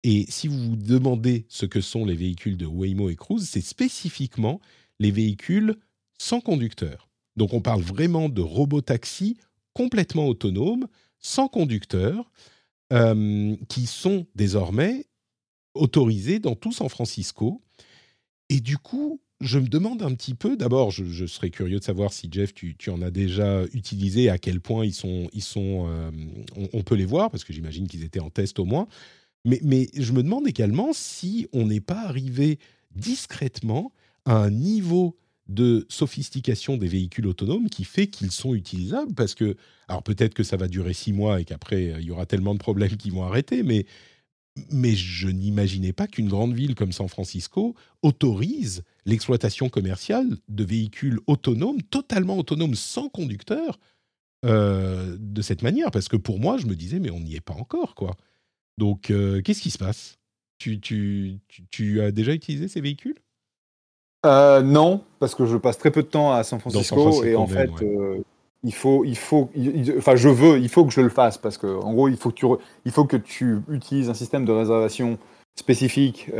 et 0.05 0.27
si 0.29 0.49
vous 0.49 0.59
vous 0.59 0.77
demandez 0.77 1.47
ce 1.49 1.67
que 1.67 1.81
sont 1.81 2.05
les 2.05 2.17
véhicules 2.17 2.57
de 2.57 2.67
Waymo 2.67 3.11
et 3.11 3.17
Cruise, 3.17 3.49
c'est 3.49 3.61
spécifiquement 3.61 4.61
les 4.99 5.11
véhicules 5.11 5.77
sans 6.19 6.41
conducteur. 6.41 7.09
Donc 7.37 7.53
on 7.53 7.61
parle 7.61 7.83
vraiment 7.83 8.29
de 8.29 8.43
robotaxis 8.43 9.37
complètement 9.75 10.27
autonomes, 10.27 10.87
sans 11.19 11.49
conducteur, 11.49 12.31
euh, 12.93 13.57
qui 13.69 13.87
sont 13.87 14.27
désormais 14.35 15.07
autorisés 15.75 16.41
dans 16.41 16.55
tout 16.55 16.73
San 16.73 16.89
Francisco. 16.89 17.63
Et 18.51 18.61
du 18.61 18.77
coup, 18.77 19.21
je 19.41 19.59
me 19.59 19.67
demande 19.67 20.03
un 20.03 20.15
petit 20.15 20.35
peu, 20.35 20.57
d'abord, 20.57 20.91
je, 20.91 21.27
serais 21.27 21.51
curieux 21.51 21.79
de 21.79 21.85
savoir 21.85 22.13
si 22.13 22.29
Jeff, 22.31 22.53
tu, 22.55 22.77
en 22.91 23.03
as 23.03 23.11
déjà 23.11 23.65
utilisé, 23.73 24.29
à 24.29 24.39
quel 24.39 24.61
point 24.61 24.85
ils 24.85 24.95
sont, 24.95 25.29
ils 25.33 25.43
sont, 25.43 25.87
euh, 25.89 26.11
on, 26.73 26.83
peut 26.83 26.95
les 26.95 27.07
voir, 27.07 27.31
parce 27.31 27.45
que 27.45 27.53
j'imagine 27.53 27.89
qu'ils 27.89 28.05
étaient 28.05 28.21
en 28.21 28.31
test 28.31 28.59
au 28.59 28.65
moins. 28.65 28.87
Mais, 29.45 29.89
je 29.95 30.13
me 30.13 30.23
demande 30.23 30.47
également 30.47 30.93
si 30.93 31.49
on 31.53 31.67
n'est 31.67 31.81
pas 31.81 32.03
arrivé 32.03 32.59
discrètement 32.95 33.93
à 34.25 34.37
un 34.37 34.51
niveau 34.51 35.17
de 35.49 35.85
sophistication 35.89 36.77
des 36.77 36.87
véhicules 36.87 37.27
autonomes 37.27 37.69
qui 37.69 37.85
fait 37.85 38.07
qu'ils 38.07 38.31
sont 38.31 38.55
utilisables 38.55 39.15
parce 39.15 39.35
que, 39.35 39.57
alors 39.89 40.03
peut-être 40.05 40.35
que 40.35 40.45
ça 40.45 40.57
va 40.57 40.69
durer 40.69 40.95
six 40.95 41.13
mois 41.13 41.41
et 41.41 41.45
qu'après 41.45 41.97
il 41.99 42.05
y 42.05 42.11
aura 42.13 42.27
tellement 42.27 42.55
de 42.55 42.61
problèmes 42.61 42.97
qui 42.97 43.11
vont 43.11 43.25
arrêter, 43.25 43.65
mais, 43.65 43.85
mais 44.71 44.95
je 44.95 45.29
n'imaginais 45.29 45.93
pas 45.93 46.07
qu'une 46.07 46.29
grande 46.29 46.55
ville 46.55 46.77
comme 46.77 46.93
San 46.93 47.09
Francisco 47.09 47.75
autorise 48.03 48.85
l'exploitation 49.05 49.69
commerciale 49.69 50.39
de 50.49 50.65
véhicules 50.65 51.19
autonomes, 51.27 51.83
totalement 51.83 52.39
autonomes, 52.39 52.77
sans 52.77 53.09
conducteur, 53.09 53.81
euh, 54.45 55.17
de 55.19 55.43
cette 55.43 55.63
manière. 55.63 55.91
Parce 55.91 56.09
que 56.09 56.17
pour 56.17 56.39
moi, 56.39 56.59
je 56.59 56.67
me 56.67 56.75
disais, 56.75 56.99
mais 56.99 57.11
on 57.11 57.21
n'y 57.21 57.35
est 57.37 57.41
pas 57.41 57.55
encore, 57.55 57.95
quoi. 57.95 58.17
Donc, 58.79 59.11
euh, 59.11 59.43
qu'est-ce 59.43 59.63
qui 59.63 59.71
se 59.71 59.79
passe? 59.79 60.19
Tu, 60.59 60.81
tu, 60.81 61.39
tu, 61.71 62.01
as 62.01 62.13
déjà 62.13 62.33
utilisé 62.33 62.69
ces 62.69 62.81
véhicules? 62.81 63.17
Euh, 64.25 64.63
Non, 64.63 65.03
parce 65.19 65.35
que 65.35 65.47
je 65.47 65.57
passe 65.57 65.79
très 65.79 65.91
peu 65.91 66.03
de 66.03 66.09
temps 66.09 66.33
à 66.33 66.45
San 66.45 66.61
Francisco, 66.61 67.25
et 67.25 67.35
en 67.35 67.49
fait, 67.49 67.71
euh, 67.83 68.19
il 68.63 68.73
faut, 68.73 69.05
il 69.05 69.17
faut, 69.17 69.51
enfin, 69.99 70.15
je 70.15 70.29
veux, 70.29 70.59
il 70.59 70.69
faut 70.69 70.85
que 70.85 70.93
je 70.93 71.01
le 71.01 71.09
fasse 71.09 71.37
parce 71.37 71.59
que, 71.59 71.67
en 71.67 71.93
gros, 71.93 72.09
il 72.09 72.17
faut 72.17 72.31
que 72.31 72.37
tu, 72.37 72.47
il 72.85 72.93
faut 72.93 73.05
que 73.05 73.17
tu 73.17 73.59
utilises 73.69 74.09
un 74.09 74.15
système 74.15 74.45
de 74.45 74.53
réservation 74.53 75.19
spécifique, 75.59 76.31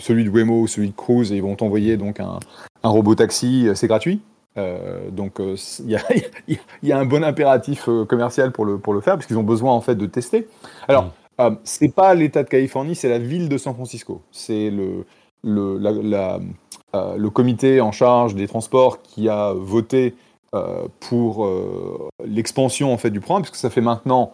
celui 0.00 0.24
de 0.24 0.30
Waymo, 0.30 0.66
celui 0.66 0.88
de 0.88 0.96
Cruise, 0.96 1.30
et 1.30 1.36
ils 1.36 1.42
vont 1.42 1.56
t'envoyer 1.56 1.98
donc 1.98 2.20
un, 2.20 2.40
un 2.82 2.88
robot 2.88 3.14
taxi, 3.14 3.68
c'est 3.74 3.86
gratuit. 3.86 4.22
donc 4.56 5.34
il 5.38 5.90
y, 5.90 6.56
y, 6.82 6.92
a 6.92 6.98
un 6.98 7.04
bon 7.04 7.22
impératif 7.22 7.88
commercial 8.08 8.50
pour 8.50 8.64
le, 8.64 8.78
pour 8.78 8.94
le 8.94 9.02
faire, 9.02 9.14
parce 9.14 9.26
qu'ils 9.26 9.38
ont 9.38 9.44
besoin 9.44 9.74
en 9.74 9.82
fait 9.82 9.94
de 9.94 10.06
tester. 10.06 10.48
Alors, 10.88 11.12
Euh, 11.40 11.54
c'est 11.64 11.94
pas 11.94 12.14
l'État 12.14 12.42
de 12.42 12.48
Californie, 12.48 12.94
c'est 12.94 13.08
la 13.08 13.18
ville 13.18 13.48
de 13.48 13.58
San 13.58 13.74
Francisco. 13.74 14.22
C'est 14.32 14.70
le, 14.70 15.04
le, 15.42 15.78
euh, 16.94 17.16
le 17.16 17.30
comité 17.30 17.80
en 17.80 17.92
charge 17.92 18.34
des 18.34 18.48
transports 18.48 19.02
qui 19.02 19.28
a 19.28 19.52
voté 19.52 20.14
euh, 20.54 20.88
pour 21.00 21.48
l'expansion 22.24 22.92
en 22.92 22.96
fait, 22.96 23.10
du 23.10 23.20
programme, 23.20 23.42
puisque 23.42 23.56
ça 23.56 23.70
fait 23.70 23.80
maintenant 23.80 24.32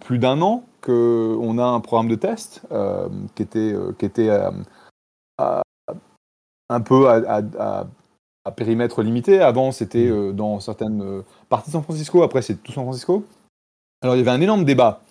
plus 0.00 0.18
d'un 0.18 0.40
an 0.40 0.64
qu'on 0.80 1.58
a 1.58 1.64
un 1.64 1.80
programme 1.80 2.08
de 2.08 2.14
test 2.14 2.62
qui 3.34 3.42
était, 3.42 3.74
qui 3.98 4.04
était 4.06 4.30
un 5.38 6.80
peu 6.80 7.08
à, 7.08 7.86
périmètre 8.56 9.02
limité. 9.02 9.40
Avant, 9.40 9.72
c'était 9.72 10.32
dans 10.32 10.60
certaines 10.60 11.22
parties 11.48 11.70
de 11.70 11.72
San 11.72 11.82
Francisco, 11.82 12.22
après, 12.22 12.42
c'est 12.42 12.62
tout 12.62 12.72
San 12.72 12.84
Francisco. 12.84 13.24
Alors, 14.02 14.16
il 14.16 14.18
y 14.18 14.22
avait 14.22 14.30
un 14.30 14.40
énorme 14.40 14.64
débat 14.64 15.03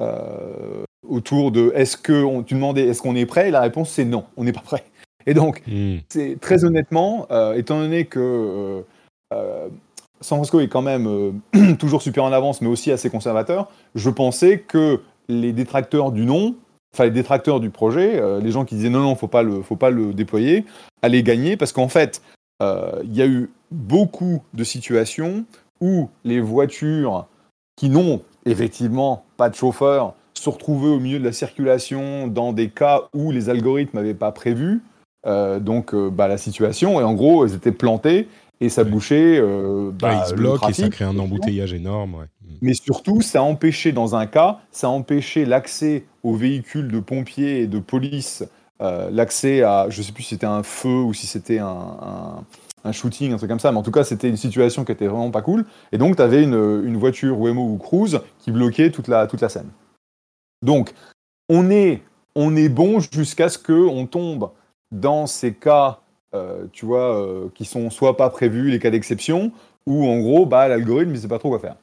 euh, 0.00 0.84
autour 1.08 1.50
de 1.50 1.72
est-ce 1.74 1.96
que 1.96 2.24
on, 2.24 2.42
tu 2.42 2.54
demandais 2.54 2.86
est-ce 2.86 3.02
qu'on 3.02 3.16
est 3.16 3.26
prêt? 3.26 3.48
Et 3.48 3.50
la 3.50 3.60
réponse 3.60 3.90
c'est 3.90 4.04
non, 4.04 4.24
on 4.36 4.44
n'est 4.44 4.52
pas 4.52 4.60
prêt. 4.60 4.84
Et 5.26 5.34
donc, 5.34 5.62
hmm. 5.66 5.98
c'est 6.08 6.38
très 6.40 6.64
honnêtement, 6.64 7.26
euh, 7.30 7.52
étant 7.54 7.78
donné 7.78 8.06
que 8.06 8.82
euh, 9.32 9.68
San 10.20 10.38
Francisco 10.38 10.60
est 10.60 10.68
quand 10.68 10.82
même 10.82 11.40
toujours 11.78 12.00
super 12.00 12.24
en 12.24 12.32
avance, 12.32 12.62
mais 12.62 12.68
aussi 12.68 12.90
assez 12.90 13.10
conservateur, 13.10 13.70
je 13.94 14.08
pensais 14.08 14.60
que 14.60 15.00
les 15.28 15.52
détracteurs 15.52 16.10
du 16.12 16.24
non, 16.24 16.54
enfin 16.94 17.04
les 17.04 17.10
détracteurs 17.10 17.60
du 17.60 17.70
projet, 17.70 18.20
les 18.40 18.50
gens 18.50 18.64
qui 18.64 18.74
disaient 18.76 18.88
non, 18.88 19.00
non, 19.00 19.14
faut 19.14 19.28
pas 19.28 19.42
le, 19.42 19.62
faut 19.62 19.76
pas 19.76 19.90
le 19.90 20.14
déployer, 20.14 20.64
allaient 21.02 21.22
gagner 21.22 21.56
parce 21.56 21.72
qu'en 21.72 21.88
fait, 21.88 22.22
il 22.60 23.14
y 23.14 23.22
a 23.22 23.26
eu 23.26 23.50
beaucoup 23.70 24.42
de 24.54 24.64
situations 24.64 25.44
où 25.80 26.08
les 26.24 26.40
voitures 26.40 27.26
qui 27.76 27.88
n'ont 27.88 28.22
effectivement 28.46 29.24
pas 29.36 29.50
de 29.50 29.54
chauffeur, 29.54 30.14
se 30.34 30.48
retrouver 30.48 30.88
au 30.88 30.98
milieu 30.98 31.18
de 31.18 31.24
la 31.24 31.32
circulation 31.32 32.26
dans 32.26 32.52
des 32.52 32.70
cas 32.70 33.02
où 33.14 33.30
les 33.30 33.50
algorithmes 33.50 33.98
n'avaient 33.98 34.14
pas 34.14 34.32
prévu. 34.32 34.80
Euh, 35.26 35.60
donc 35.60 35.92
euh, 35.92 36.08
bah, 36.08 36.28
la 36.28 36.38
situation 36.38 36.98
et 36.98 37.04
en 37.04 37.12
gros 37.12 37.46
ils 37.46 37.54
étaient 37.54 37.72
plantés 37.72 38.26
et 38.62 38.70
ça 38.70 38.84
bouchait 38.84 39.38
euh, 39.38 39.90
bah, 39.92 40.22
ils 40.24 40.30
se 40.30 40.34
bloquent 40.34 40.66
et 40.66 40.72
ça 40.72 40.88
crée 40.88 41.04
un 41.04 41.18
embouteillage 41.18 41.74
énorme 41.74 42.26
mm. 42.42 42.54
mais 42.62 42.72
surtout 42.72 43.20
ça 43.20 43.42
empêchait 43.42 43.92
dans 43.92 44.16
un 44.16 44.24
cas 44.24 44.60
ça 44.72 44.88
empêchait 44.88 45.44
l'accès 45.44 46.04
aux 46.22 46.34
véhicules 46.34 46.90
de 46.90 47.00
pompiers 47.00 47.60
et 47.60 47.66
de 47.66 47.78
police 47.78 48.44
l'accès 48.80 49.62
à 49.62 49.88
je 49.90 50.00
sais 50.00 50.12
plus 50.12 50.22
si 50.22 50.30
c'était 50.30 50.46
un 50.46 50.62
feu 50.62 51.02
ou 51.02 51.12
si 51.12 51.26
c'était 51.26 51.58
un 51.58 51.66
un 51.68 52.44
shooting, 52.92 53.32
un 53.32 53.36
truc 53.36 53.48
comme 53.48 53.60
ça, 53.60 53.72
mais 53.72 53.78
en 53.78 53.82
tout 53.82 53.90
cas, 53.90 54.04
c'était 54.04 54.28
une 54.28 54.36
situation 54.36 54.84
qui 54.84 54.92
était 54.92 55.06
vraiment 55.06 55.30
pas 55.30 55.42
cool. 55.42 55.64
Et 55.92 55.98
donc, 55.98 56.16
tu 56.16 56.22
avais 56.22 56.42
une, 56.42 56.82
une, 56.84 56.96
voiture 56.96 57.38
Wemo 57.38 57.62
ou 57.62 57.76
Cruise 57.76 58.20
qui 58.38 58.50
bloquait 58.50 58.90
toute 58.90 59.08
la, 59.08 59.26
toute 59.26 59.40
la 59.40 59.48
scène. 59.48 59.70
Donc, 60.62 60.94
on 61.48 61.70
est, 61.70 62.02
on 62.34 62.56
est 62.56 62.68
bon 62.68 63.00
jusqu'à 63.00 63.48
ce 63.48 63.58
qu'on 63.58 64.06
tombe 64.06 64.50
dans 64.92 65.26
ces 65.26 65.54
cas, 65.54 66.00
euh, 66.34 66.66
tu 66.72 66.86
vois, 66.86 67.16
euh, 67.16 67.48
qui 67.54 67.64
sont 67.64 67.90
soit 67.90 68.16
pas 68.16 68.30
prévus, 68.30 68.70
les 68.70 68.78
cas 68.78 68.90
d'exception, 68.90 69.52
ou 69.86 70.06
en 70.06 70.20
gros, 70.20 70.46
bah, 70.46 70.68
l'algorithme 70.68 71.12
ne 71.12 71.16
sait 71.16 71.28
pas 71.28 71.38
trop 71.38 71.50
quoi 71.50 71.58
faire. 71.58 71.76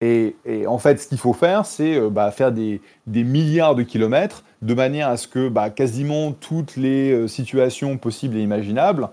Et, 0.00 0.36
et, 0.44 0.66
en 0.66 0.78
fait, 0.78 1.00
ce 1.00 1.08
qu'il 1.08 1.18
faut 1.18 1.32
faire, 1.32 1.64
c'est 1.64 1.96
euh, 1.96 2.10
bah, 2.10 2.30
faire 2.30 2.52
des, 2.52 2.80
des, 3.06 3.24
milliards 3.24 3.74
de 3.74 3.82
kilomètres 3.82 4.44
de 4.60 4.74
manière 4.74 5.08
à 5.08 5.16
ce 5.16 5.28
que 5.28 5.48
bah, 5.48 5.70
quasiment 5.70 6.32
toutes 6.32 6.76
les 6.76 7.28
situations 7.28 7.98
possibles 7.98 8.36
et 8.36 8.42
imaginables 8.42 9.08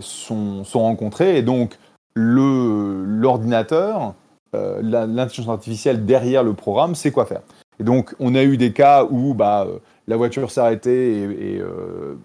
sont, 0.00 0.64
sont 0.64 0.80
rencontrés 0.80 1.38
et 1.38 1.42
donc 1.42 1.78
l'ordinateur, 2.14 4.14
l'intelligence 4.52 5.48
artificielle 5.48 6.04
derrière 6.04 6.44
le 6.44 6.52
programme 6.52 6.94
sait 6.94 7.10
quoi 7.10 7.24
faire. 7.24 7.40
Et 7.80 7.84
donc, 7.84 8.14
on 8.20 8.34
a 8.34 8.42
eu 8.42 8.58
des 8.58 8.72
cas 8.72 9.06
où 9.08 9.34
bah, 9.34 9.66
la 10.06 10.16
voiture 10.16 10.50
s'est 10.50 10.60
arrêtée 10.60 11.22
et, 11.22 11.60
euh, 11.60 12.16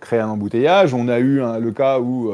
créait 0.00 0.20
un 0.20 0.28
embouteillage. 0.28 0.94
On 0.94 1.08
a 1.08 1.18
eu 1.18 1.42
le 1.60 1.72
cas 1.72 2.00
où 2.00 2.32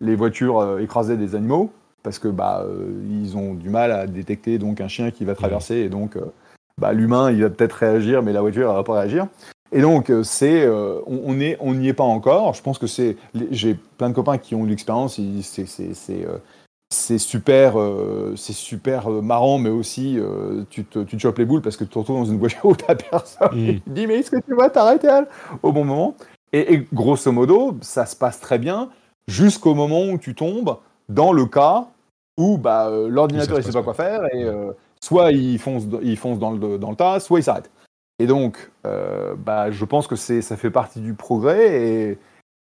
les 0.00 0.14
voitures 0.14 0.78
écrasaient 0.78 1.16
des 1.16 1.34
animaux 1.34 1.72
parce 2.02 2.18
que 2.18 2.28
bah, 2.28 2.64
ils 3.10 3.36
ont 3.36 3.54
du 3.54 3.70
mal 3.70 3.92
à 3.92 4.06
détecter 4.06 4.58
donc 4.58 4.80
un 4.80 4.88
chien 4.88 5.10
qui 5.10 5.24
va 5.24 5.34
traverser 5.34 5.76
et 5.76 5.88
donc 5.88 6.16
bah, 6.78 6.92
l'humain 6.92 7.30
il 7.30 7.42
va 7.42 7.50
peut-être 7.50 7.72
réagir 7.72 8.22
mais 8.22 8.32
la 8.32 8.40
voiture 8.40 8.68
elle 8.68 8.76
va 8.76 8.84
pas 8.84 9.00
réagir. 9.00 9.26
Et 9.72 9.80
donc 9.80 10.10
c'est 10.22 10.66
on 10.68 11.34
n'y 11.34 11.56
on 11.60 11.82
est 11.82 11.92
pas 11.92 12.04
encore. 12.04 12.54
Je 12.54 12.62
pense 12.62 12.78
que 12.78 12.86
c'est 12.86 13.16
j'ai 13.50 13.76
plein 13.98 14.08
de 14.08 14.14
copains 14.14 14.38
qui 14.38 14.54
ont 14.54 14.64
eu 14.64 14.68
l'expérience. 14.68 15.20
C'est 15.42 15.66
c'est 16.90 17.18
super, 17.18 17.78
euh, 17.78 18.32
c'est 18.36 18.54
super 18.54 19.10
euh, 19.10 19.20
marrant, 19.20 19.58
mais 19.58 19.68
aussi 19.68 20.18
euh, 20.18 20.64
tu, 20.70 20.84
te, 20.84 21.00
tu 21.00 21.16
te 21.16 21.22
chopes 21.22 21.38
les 21.38 21.44
boules 21.44 21.60
parce 21.60 21.76
que 21.76 21.84
tu 21.84 21.90
te 21.90 21.98
retrouves 21.98 22.16
dans 22.16 22.24
une 22.24 22.38
voiture 22.38 22.64
où 22.64 22.74
t'as 22.74 22.94
personne. 22.94 23.48
Mm. 23.52 23.66
Tu 23.66 23.80
te 23.86 23.90
dis, 23.90 24.06
mais 24.06 24.16
est-ce 24.16 24.30
que 24.30 24.40
tu 24.40 24.54
vas 24.54 24.70
t'arrêter 24.70 25.08
au 25.62 25.72
bon 25.72 25.84
moment 25.84 26.14
et, 26.54 26.86
grosso 26.94 27.30
modo, 27.30 27.76
ça 27.82 28.06
se 28.06 28.16
passe 28.16 28.40
très 28.40 28.58
bien 28.58 28.88
jusqu'au 29.26 29.74
moment 29.74 30.06
où 30.06 30.16
tu 30.16 30.34
tombes 30.34 30.78
dans 31.10 31.34
le 31.34 31.44
cas 31.44 31.88
où 32.38 32.56
bah, 32.56 32.90
l'ordinateur 33.06 33.58
ne 33.58 33.62
sait 33.62 33.72
pas 33.72 33.82
quoi 33.82 33.92
faire 33.92 34.24
et 34.34 34.46
soit 34.98 35.32
il 35.32 35.58
fonce, 35.58 35.82
il 36.02 36.16
fonce 36.16 36.38
dans, 36.38 36.52
le, 36.52 36.78
dans 36.78 36.88
le 36.88 36.96
tas, 36.96 37.20
soit 37.20 37.40
il 37.40 37.42
s'arrête. 37.42 37.70
Et 38.18 38.26
donc, 38.26 38.70
bah, 38.82 39.70
je 39.70 39.84
pense 39.84 40.06
que 40.06 40.16
ça 40.16 40.56
fait 40.56 40.70
partie 40.70 41.00
du 41.00 41.14
progrès 41.14 42.18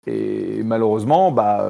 et, 0.07 0.63
malheureusement, 0.63 1.31
bah, 1.31 1.69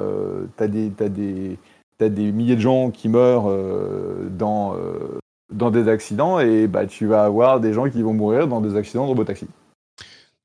des 0.58 1.58
tu 2.00 2.06
as 2.06 2.10
des 2.10 2.32
milliers 2.32 2.56
de 2.56 2.62
gens 2.62 2.92
qui 2.92 3.10
meurent 3.10 3.50
euh, 3.50 4.28
dans, 4.30 4.76
euh, 4.76 5.20
dans 5.52 5.72
des 5.72 5.88
accidents 5.88 6.40
et 6.40 6.68
bah, 6.68 6.86
tu 6.86 7.06
vas 7.06 7.24
avoir 7.24 7.60
des 7.60 7.74
gens 7.74 7.90
qui 7.90 8.02
vont 8.02 8.14
mourir 8.14 8.48
dans 8.48 8.62
des 8.62 8.76
accidents 8.76 9.04
de 9.04 9.10
robotaxi. 9.10 9.48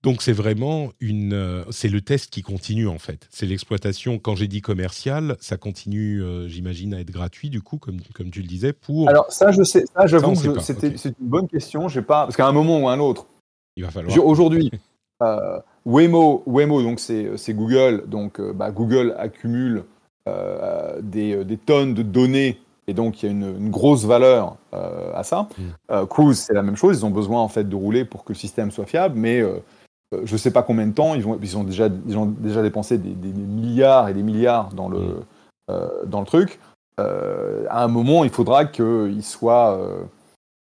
Donc 0.03 0.23
c'est 0.23 0.33
vraiment 0.33 0.91
une, 1.01 1.33
euh, 1.33 1.65
c'est 1.71 1.89
le 1.89 2.01
test 2.01 2.31
qui 2.31 2.43
continue 2.43 2.87
en 2.87 2.99
fait. 2.99 3.27
C'est 3.31 3.47
l'exploitation. 3.47 4.19
Quand 4.19 4.37
j'ai 4.37 4.47
dit 4.47 4.61
commercial, 4.61 5.37
ça 5.41 5.57
continue, 5.57 6.23
j'imagine, 6.47 6.95
à 6.95 7.01
être 7.01 7.11
gratuit 7.11 7.51
du 7.51 7.63
coup, 7.63 7.79
comme, 7.79 8.01
comme 8.15 8.31
tu 8.31 8.41
le 8.41 8.47
disais, 8.47 8.73
pour. 8.73 9.09
Alors 9.09 9.31
ça, 9.33 9.51
je 9.51 9.63
sais, 9.63 9.85
ça, 9.95 10.07
j'avoue, 10.07 10.35
c'était, 10.61 10.97
c'est 10.97 11.19
une 11.21 11.29
bonne 11.29 11.49
question. 11.49 11.89
J'ai 11.89 12.03
pas, 12.03 12.25
parce 12.25 12.37
qu'à 12.37 12.47
un 12.47 12.53
moment 12.53 12.81
ou 12.81 12.89
à 12.89 12.93
un 12.93 13.01
autre, 13.01 13.27
il 13.77 13.85
va 13.85 13.91
falloir. 13.91 14.25
Aujourd'hui, 14.25 14.71
Waymo, 15.85 16.43
Waymo, 16.47 16.83
donc 16.83 17.01
c'est, 17.01 17.55
Google, 17.55 18.05
donc 18.07 18.41
bah, 18.41 18.71
Google 18.71 19.15
accumule 19.19 19.85
euh, 20.29 21.01
des, 21.01 21.45
des, 21.45 21.57
tonnes 21.57 21.95
de 21.95 22.03
données 22.03 22.61
et 22.87 22.95
donc 22.95 23.23
il 23.23 23.27
y 23.27 23.29
a 23.29 23.33
une, 23.33 23.71
grosse 23.71 24.05
valeur 24.05 24.57
euh, 24.75 25.13
à 25.15 25.23
ça. 25.23 25.49
Mm. 25.57 25.63
Euh, 25.91 26.07
Cruise, 26.07 26.39
c'est 26.39 26.55
la 26.55 26.63
même 26.63 26.77
chose, 26.77 26.99
ils 26.99 27.07
ont 27.07 27.11
besoin 27.11 27.41
en 27.41 27.49
fait 27.49 27.65
de 27.65 27.77
rouler 27.77 28.05
pour 28.05 28.25
que 28.25 28.33
le 28.33 28.39
système 28.39 28.71
soit 28.71 28.85
fiable, 28.85 29.15
mais 29.17 29.43
je 30.25 30.33
ne 30.33 30.39
sais 30.39 30.51
pas 30.51 30.63
combien 30.63 30.87
de 30.87 30.93
temps, 30.93 31.15
ils, 31.15 31.23
vont, 31.23 31.39
ils, 31.43 31.57
ont, 31.57 31.65
déjà, 31.65 31.89
ils 32.07 32.17
ont 32.17 32.27
déjà 32.27 32.63
dépensé 32.63 32.99
des, 32.99 33.11
milliards 33.29 34.09
et 34.09 34.15
des 34.15 34.23
milliards 34.23 34.71
dans 34.71 34.89
le, 34.89 35.21
mm. 35.69 36.07
dans 36.07 36.21
le 36.21 36.27
truc. 36.27 36.59
à 36.99 37.85
un 37.85 37.89
moment, 37.89 38.25
il 38.25 38.31
faudra 38.31 38.65
qu'ils 38.65 39.23
soient 39.23 39.79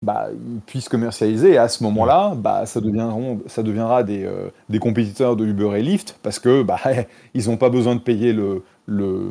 bah, 0.02 0.28
ils 0.32 0.60
puissent 0.60 0.88
commercialiser. 0.88 1.52
Et 1.52 1.58
à 1.58 1.68
ce 1.68 1.84
moment-là, 1.84 2.34
bah, 2.34 2.66
ça, 2.66 2.80
deviendra 2.80 4.02
des, 4.02 4.28
des, 4.68 4.78
compétiteurs 4.78 5.36
de 5.36 5.46
Uber 5.46 5.78
et 5.78 5.82
Lyft 5.82 6.18
parce 6.22 6.38
que 6.38 6.62
bah, 6.62 6.80
ils 7.34 7.48
n'ont 7.48 7.56
pas 7.56 7.70
besoin 7.70 7.94
de 7.94 8.00
payer 8.00 8.32
le, 8.32 8.62
le, 8.90 9.30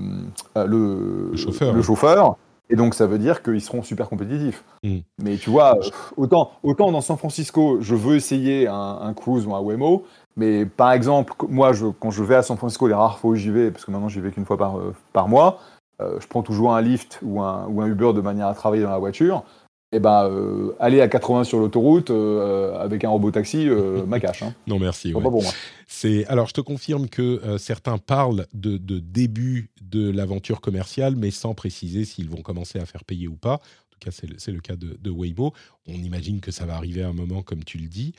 euh, 0.57 0.65
le, 0.65 1.37
chauffeur. 1.37 1.73
le 1.73 1.81
chauffeur. 1.81 2.37
Et 2.69 2.75
donc, 2.75 2.93
ça 2.93 3.07
veut 3.07 3.17
dire 3.17 3.41
qu'ils 3.41 3.61
seront 3.61 3.81
super 3.81 4.09
compétitifs. 4.09 4.63
Mm. 4.83 4.99
Mais 5.23 5.37
tu 5.37 5.49
vois, 5.49 5.77
autant, 6.17 6.51
autant 6.63 6.91
dans 6.91 7.01
San 7.01 7.17
Francisco, 7.17 7.79
je 7.81 7.95
veux 7.95 8.15
essayer 8.15 8.67
un, 8.67 8.99
un 9.01 9.13
Cruise 9.13 9.45
ou 9.45 9.55
un 9.55 9.59
Waymo. 9.59 10.05
Mais 10.35 10.65
par 10.65 10.91
exemple, 10.91 11.33
moi, 11.49 11.73
je, 11.73 11.87
quand 11.87 12.11
je 12.11 12.23
vais 12.23 12.35
à 12.35 12.43
San 12.43 12.57
Francisco, 12.57 12.87
les 12.87 12.93
rares 12.93 13.19
fois 13.19 13.31
où 13.31 13.35
j'y 13.35 13.49
vais, 13.49 13.71
parce 13.71 13.85
que 13.85 13.91
maintenant 13.91 14.07
j'y 14.07 14.21
vais 14.21 14.31
qu'une 14.31 14.45
fois 14.45 14.57
par, 14.57 14.77
euh, 14.77 14.93
par 15.11 15.27
mois, 15.27 15.59
euh, 16.01 16.17
je 16.19 16.27
prends 16.27 16.43
toujours 16.43 16.73
un 16.73 16.81
Lyft 16.81 17.19
ou 17.23 17.41
un, 17.41 17.65
ou 17.67 17.81
un 17.81 17.87
Uber 17.87 18.13
de 18.13 18.21
manière 18.21 18.47
à 18.47 18.53
travailler 18.53 18.83
dans 18.83 18.91
la 18.91 18.99
voiture 18.99 19.43
eh 19.91 19.99
ben, 19.99 20.29
euh, 20.29 20.75
aller 20.79 21.01
à 21.01 21.07
80 21.07 21.45
sur 21.45 21.59
l'autoroute 21.59 22.11
euh, 22.11 22.77
avec 22.79 23.03
un 23.03 23.09
robot 23.09 23.31
taxi, 23.31 23.67
euh, 23.67 24.05
ma 24.07 24.19
cache. 24.19 24.43
Hein. 24.43 24.53
Non, 24.67 24.77
merci. 24.77 25.11
Pas 25.11 25.21
pour 25.21 25.41
moi. 25.41 25.51
C'est 25.87 26.25
alors, 26.27 26.47
je 26.47 26.53
te 26.53 26.61
confirme 26.61 27.09
que 27.09 27.57
certains 27.57 27.97
parlent 27.97 28.45
de, 28.53 28.77
début 28.77 29.71
de 29.81 30.11
l'aventure 30.11 30.61
commerciale, 30.61 31.15
mais 31.15 31.31
sans 31.31 31.55
préciser 31.55 32.05
s'ils 32.05 32.29
vont 32.29 32.41
commencer 32.41 32.77
à 32.79 32.85
faire 32.85 33.03
payer 33.03 33.27
ou 33.27 33.35
pas. 33.35 33.55
En 33.55 33.89
tout 33.89 33.99
cas, 33.99 34.11
c'est 34.11 34.51
le, 34.51 34.59
cas 34.59 34.75
de, 34.75 34.97
de, 35.01 35.11
Weibo. 35.11 35.53
On 35.87 35.95
imagine 35.95 36.39
que 36.39 36.51
ça 36.51 36.65
va 36.65 36.75
arriver 36.75 37.01
à 37.01 37.09
un 37.09 37.13
moment, 37.13 37.41
comme 37.41 37.63
tu 37.63 37.79
le 37.79 37.87
dis. 37.87 38.13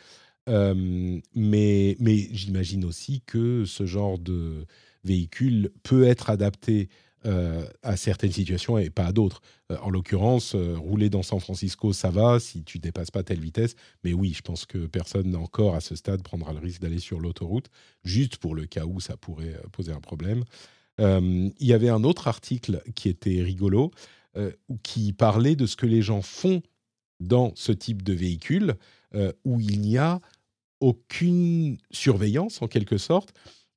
mais 0.48 1.96
mais 2.00 2.28
j'imagine 2.32 2.84
aussi 2.84 3.22
que 3.24 3.64
ce 3.64 3.86
genre 3.86 4.18
de 4.18 4.66
véhicule 5.04 5.70
peut 5.84 6.04
être 6.04 6.30
adapté 6.30 6.88
euh, 7.26 7.66
à 7.82 7.98
certaines 7.98 8.32
situations 8.32 8.78
et 8.78 8.88
pas 8.88 9.04
à 9.04 9.12
d'autres. 9.12 9.42
Euh, 9.70 9.76
en 9.82 9.90
l'occurrence, 9.90 10.54
euh, 10.54 10.78
rouler 10.78 11.10
dans 11.10 11.22
San 11.22 11.38
Francisco, 11.38 11.92
ça 11.92 12.10
va 12.10 12.40
si 12.40 12.64
tu 12.64 12.78
dépasses 12.78 13.10
pas 13.10 13.22
telle 13.22 13.40
vitesse. 13.40 13.74
Mais 14.04 14.14
oui, 14.14 14.32
je 14.34 14.40
pense 14.40 14.64
que 14.64 14.86
personne 14.86 15.36
encore 15.36 15.74
à 15.74 15.80
ce 15.80 15.94
stade 15.96 16.22
prendra 16.22 16.54
le 16.54 16.60
risque 16.60 16.80
d'aller 16.80 16.98
sur 16.98 17.20
l'autoroute, 17.20 17.68
juste 18.04 18.38
pour 18.38 18.54
le 18.54 18.64
cas 18.64 18.86
où 18.86 19.00
ça 19.00 19.18
pourrait 19.18 19.60
poser 19.70 19.92
un 19.92 20.00
problème. 20.00 20.44
Il 20.98 21.52
y 21.60 21.72
avait 21.72 21.88
un 21.88 22.04
autre 22.04 22.28
article 22.28 22.82
qui 22.94 23.08
était 23.08 23.40
rigolo, 23.42 23.90
qui 24.82 25.14
parlait 25.14 25.56
de 25.56 25.64
ce 25.64 25.74
que 25.74 25.86
les 25.86 26.02
gens 26.02 26.20
font 26.20 26.62
dans 27.20 27.52
ce 27.54 27.72
type 27.72 28.02
de 28.02 28.12
véhicule, 28.12 28.76
où 29.46 29.60
il 29.60 29.80
n'y 29.80 29.96
a 29.96 30.20
aucune 30.80 31.78
surveillance 31.90 32.60
en 32.60 32.68
quelque 32.68 32.98
sorte 32.98 33.32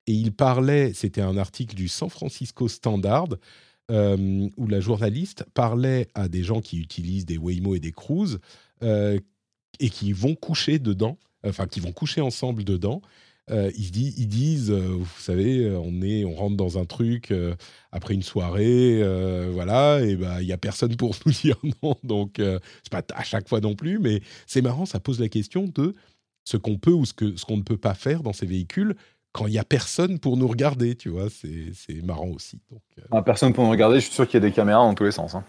et 0.07 0.13
il 0.13 0.33
parlait, 0.33 0.93
c'était 0.93 1.21
un 1.21 1.37
article 1.37 1.75
du 1.75 1.87
San 1.87 2.09
Francisco 2.09 2.67
Standard, 2.67 3.29
euh, 3.91 4.49
où 4.57 4.67
la 4.67 4.79
journaliste 4.79 5.45
parlait 5.53 6.07
à 6.15 6.27
des 6.27 6.43
gens 6.43 6.61
qui 6.61 6.79
utilisent 6.79 7.25
des 7.25 7.37
Waymo 7.37 7.75
et 7.75 7.79
des 7.79 7.91
Cruise 7.91 8.39
euh, 8.81 9.19
et 9.79 9.89
qui 9.89 10.13
vont 10.13 10.35
coucher 10.35 10.79
dedans, 10.79 11.17
enfin 11.45 11.67
qui 11.67 11.79
vont 11.79 11.91
coucher 11.91 12.21
ensemble 12.21 12.63
dedans. 12.63 13.01
Euh, 13.51 13.71
ils, 13.75 13.91
disent, 13.91 14.71
vous 14.71 15.19
savez, 15.19 15.69
on 15.75 16.01
est, 16.01 16.23
on 16.23 16.33
rentre 16.33 16.55
dans 16.55 16.77
un 16.77 16.85
truc 16.85 17.33
après 17.91 18.13
une 18.13 18.23
soirée, 18.23 19.01
voilà, 19.51 19.99
et 20.01 20.15
ben 20.15 20.39
il 20.39 20.47
y 20.47 20.53
a 20.53 20.57
personne 20.57 20.95
pour 20.95 21.13
nous 21.25 21.33
dire 21.33 21.57
non, 21.81 21.97
donc 22.03 22.35
c'est 22.37 22.89
pas 22.89 23.03
à 23.13 23.23
chaque 23.23 23.49
fois 23.49 23.59
non 23.59 23.75
plus, 23.75 23.99
mais 23.99 24.21
c'est 24.47 24.61
marrant, 24.61 24.85
ça 24.85 25.01
pose 25.01 25.19
la 25.19 25.27
question 25.27 25.65
de 25.75 25.93
ce 26.45 26.55
qu'on 26.55 26.77
peut 26.77 26.91
ou 26.91 27.05
ce 27.05 27.13
qu'on 27.13 27.57
ne 27.57 27.63
peut 27.63 27.77
pas 27.77 27.95
faire 27.95 28.23
dans 28.23 28.33
ces 28.33 28.45
véhicules 28.45 28.95
quand 29.33 29.47
il 29.47 29.51
n'y 29.51 29.59
a 29.59 29.65
personne 29.65 30.19
pour 30.19 30.37
nous 30.37 30.47
regarder, 30.47 30.95
tu 30.95 31.09
vois, 31.09 31.27
c'est 31.29 32.01
marrant 32.03 32.29
aussi. 32.29 32.61
Donc, 32.71 32.81
euh. 32.99 33.01
ah, 33.11 33.23
personne 33.23 33.51
pour 33.51 33.63
nous 33.63 33.71
regarder, 33.71 33.99
je 33.99 34.05
suis 34.05 34.13
sûr 34.13 34.27
qu'il 34.27 34.35
y 34.35 34.43
a 34.43 34.47
des 34.47 34.53
caméras 34.53 34.83
dans 34.83 34.93
tous 34.93 35.03
les 35.03 35.11
sens. 35.11 35.33
Hein. 35.33 35.43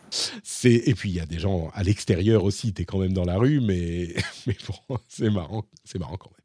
Et 0.65 0.95
puis 0.95 1.11
il 1.11 1.17
y 1.17 1.21
a 1.21 1.27
des 1.27 1.39
gens 1.39 1.71
à 1.75 1.83
l'extérieur 1.83 2.45
aussi, 2.45 2.73
tu 2.73 2.83
es 2.83 2.85
quand 2.87 2.99
même 2.99 3.13
dans 3.13 3.27
la 3.27 3.37
rue, 3.37 3.61
mais, 3.61 4.15
mais 4.47 4.57
bon, 4.67 4.99
c'est 5.07 5.31
marrant, 5.31 5.65
c'est 5.85 5.99
marrant 5.99 6.17
quand 6.17 6.31
même. 6.31 6.41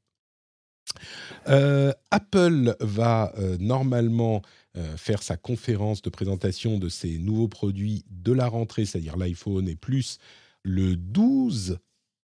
Euh, 1.48 1.94
Apple 2.12 2.76
va 2.82 3.34
euh, 3.38 3.58
normalement 3.60 4.42
faire 4.96 5.24
sa 5.24 5.36
conférence 5.36 6.02
de 6.02 6.10
présentation 6.10 6.78
de 6.78 6.88
ses 6.88 7.18
nouveaux 7.18 7.50
produits 7.50 8.06
de 8.10 8.32
la 8.32 8.48
rentrée, 8.48 8.86
c'est-à-dire 8.86 9.18
l'iPhone 9.18 9.68
et 9.68 9.76
plus, 9.76 10.20
le 10.64 10.96
12 10.96 11.80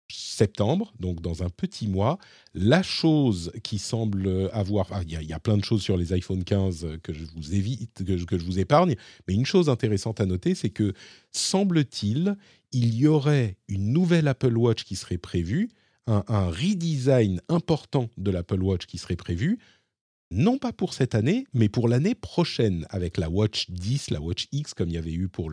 septembre, 0.08 0.92
donc 1.00 1.20
dans 1.20 1.42
un 1.42 1.50
petit 1.50 1.88
mois. 1.88 2.18
La 2.54 2.82
chose 2.82 3.52
qui 3.62 3.78
semble 3.78 4.50
avoir, 4.52 4.88
il 5.06 5.22
y, 5.22 5.32
a 5.32 5.40
plein 5.40 5.56
de 5.56 5.64
choses 5.64 5.82
sur 5.82 5.96
les 5.96 6.12
iPhone 6.12 6.44
15 6.44 6.98
que 7.02 7.12
je 7.12 7.24
vous 7.34 7.54
évite, 7.54 8.04
que 8.04 8.38
je, 8.38 8.44
vous 8.44 8.58
épargne, 8.58 8.96
mais 9.26 9.34
une 9.34 9.46
chose 9.46 9.68
intéressante 9.68 10.20
à 10.20 10.26
noter, 10.26 10.54
c'est 10.54 10.70
que 10.70 10.92
semble-t-il, 11.32 12.36
il 12.72 12.94
y 12.94 13.06
aurait 13.06 13.56
une 13.68 13.92
nouvelle 13.92 14.28
Apple 14.28 14.56
Watch 14.56 14.84
qui 14.84 14.96
serait 14.96 15.18
prévue, 15.18 15.70
un, 16.06 16.50
redesign 16.50 17.40
important 17.48 18.08
de 18.16 18.30
l'Apple 18.30 18.62
Watch 18.62 18.86
qui 18.86 18.98
serait 18.98 19.16
prévu, 19.16 19.58
non 20.30 20.58
pas 20.58 20.72
pour 20.72 20.92
cette 20.94 21.14
année, 21.14 21.46
mais 21.52 21.68
pour 21.68 21.88
l'année 21.88 22.14
prochaine, 22.14 22.86
avec 22.90 23.16
la 23.16 23.30
Watch 23.30 23.70
10, 23.70 24.10
la 24.10 24.20
Watch 24.20 24.48
X, 24.52 24.74
comme 24.74 24.88
il 24.88 24.94
y 24.94 24.98
avait 24.98 25.12
eu 25.12 25.28
pour 25.28 25.50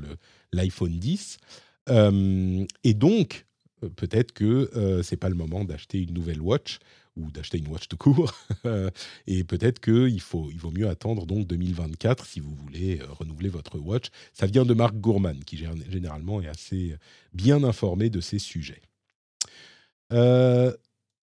l'iPhone 0.51 0.97
10. 0.97 1.37
Euh, 1.89 2.65
et 2.83 2.93
donc, 2.93 3.45
peut-être 3.89 4.31
que 4.31 4.69
euh, 4.75 5.03
c'est 5.03 5.17
pas 5.17 5.29
le 5.29 5.35
moment 5.35 5.63
d'acheter 5.63 6.01
une 6.01 6.13
nouvelle 6.13 6.41
watch 6.41 6.79
ou 7.15 7.29
d'acheter 7.31 7.59
une 7.59 7.67
watch 7.67 7.87
de 7.87 7.95
court. 7.95 8.33
et 9.27 9.43
peut-être 9.43 9.79
qu'il 9.79 10.15
il 10.15 10.21
vaut 10.59 10.71
mieux 10.71 10.89
attendre 10.89 11.25
donc 11.25 11.47
2024 11.47 12.25
si 12.25 12.39
vous 12.39 12.53
voulez 12.55 12.99
euh, 12.99 13.05
renouveler 13.11 13.49
votre 13.49 13.77
watch. 13.79 14.07
Ça 14.33 14.47
vient 14.47 14.65
de 14.65 14.73
Marc 14.73 14.95
Gourman, 14.95 15.43
qui 15.43 15.57
généralement 15.57 16.41
est 16.41 16.47
assez 16.47 16.95
bien 17.33 17.63
informé 17.63 18.09
de 18.09 18.21
ces 18.21 18.39
sujets. 18.39 18.81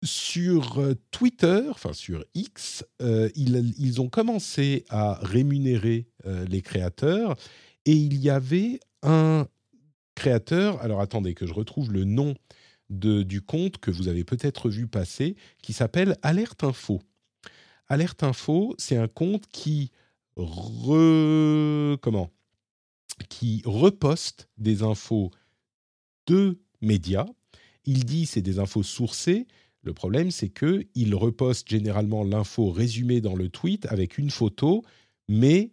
sur 0.04 0.80
Twitter, 1.12 1.62
enfin 1.70 1.94
sur 1.94 2.24
X, 2.36 2.86
ils, 3.36 4.00
ont 4.00 4.10
commencé 4.10 4.86
à 4.90 5.20
rémunérer 5.22 6.08
les 6.26 6.62
créateurs 6.62 7.36
et 7.86 7.94
il 7.94 8.18
y 8.18 8.30
avait 8.30 8.80
un 9.02 9.48
créateur, 10.18 10.82
alors 10.82 11.00
attendez 11.00 11.34
que 11.36 11.46
je 11.46 11.54
retrouve 11.54 11.94
le 11.94 12.04
nom 12.04 12.34
du 12.90 13.42
compte 13.42 13.78
que 13.78 13.92
vous 13.92 14.08
avez 14.08 14.24
peut-être 14.24 14.70
vu 14.70 14.88
passer, 14.88 15.36
qui 15.62 15.74
s'appelle 15.74 16.18
Alerte 16.24 16.64
Info. 16.64 17.02
Alerte 17.88 18.24
Info, 18.24 18.74
c'est 18.78 18.98
un 18.98 19.08
compte 19.08 19.48
qui 19.48 19.92
comment? 20.36 22.32
Qui 23.30 23.62
reposte 23.66 24.50
des 24.58 24.84
infos 24.84 25.32
de 26.28 26.60
médias. 26.82 27.26
Il 27.86 28.06
dit 28.06 28.26
c'est 28.26 28.42
des 28.42 28.60
infos 28.60 28.84
sourcées. 28.84 29.48
Le 29.84 29.94
problème, 29.94 30.32
c'est 30.32 30.50
que 30.50 30.86
il 30.96 31.16
reposte 31.16 31.70
généralement 31.70 32.24
l'info 32.24 32.72
résumée 32.72 33.22
dans 33.22 33.36
le 33.36 33.50
tweet 33.50 33.86
avec 33.88 34.18
une 34.18 34.32
photo, 34.32 34.84
mais 35.28 35.72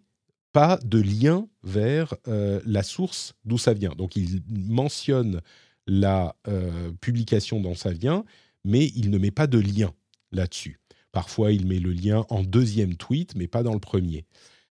pas 0.55 0.79
de 0.85 1.01
lien 1.01 1.49
vers 1.65 2.15
euh, 2.29 2.61
la 2.65 2.85
source 2.85 3.35
d'où 3.45 3.59
ça 3.59 3.75
vient. 3.75 3.93
Donc 3.99 4.15
il 4.15 4.41
mentionne 4.49 5.43
la 5.89 6.37
euh, 6.47 6.93
publication 7.01 7.61
dont 7.61 7.75
ça 7.75 7.91
vient, 7.91 8.25
mais 8.65 8.87
il 8.95 9.11
ne 9.11 9.19
met 9.19 9.33
pas 9.33 9.49
de 9.49 9.59
lien 9.59 9.93
là-dessus. 10.31 10.79
Parfois, 11.11 11.51
il 11.51 11.67
met 11.67 11.81
le 11.81 11.93
lien 11.93 12.25
en 12.31 12.43
deuxième 12.45 12.95
tweet, 12.95 13.35
mais 13.35 13.49
pas 13.49 13.65
dans 13.65 13.75
le 13.75 13.81
premier. 13.81 14.27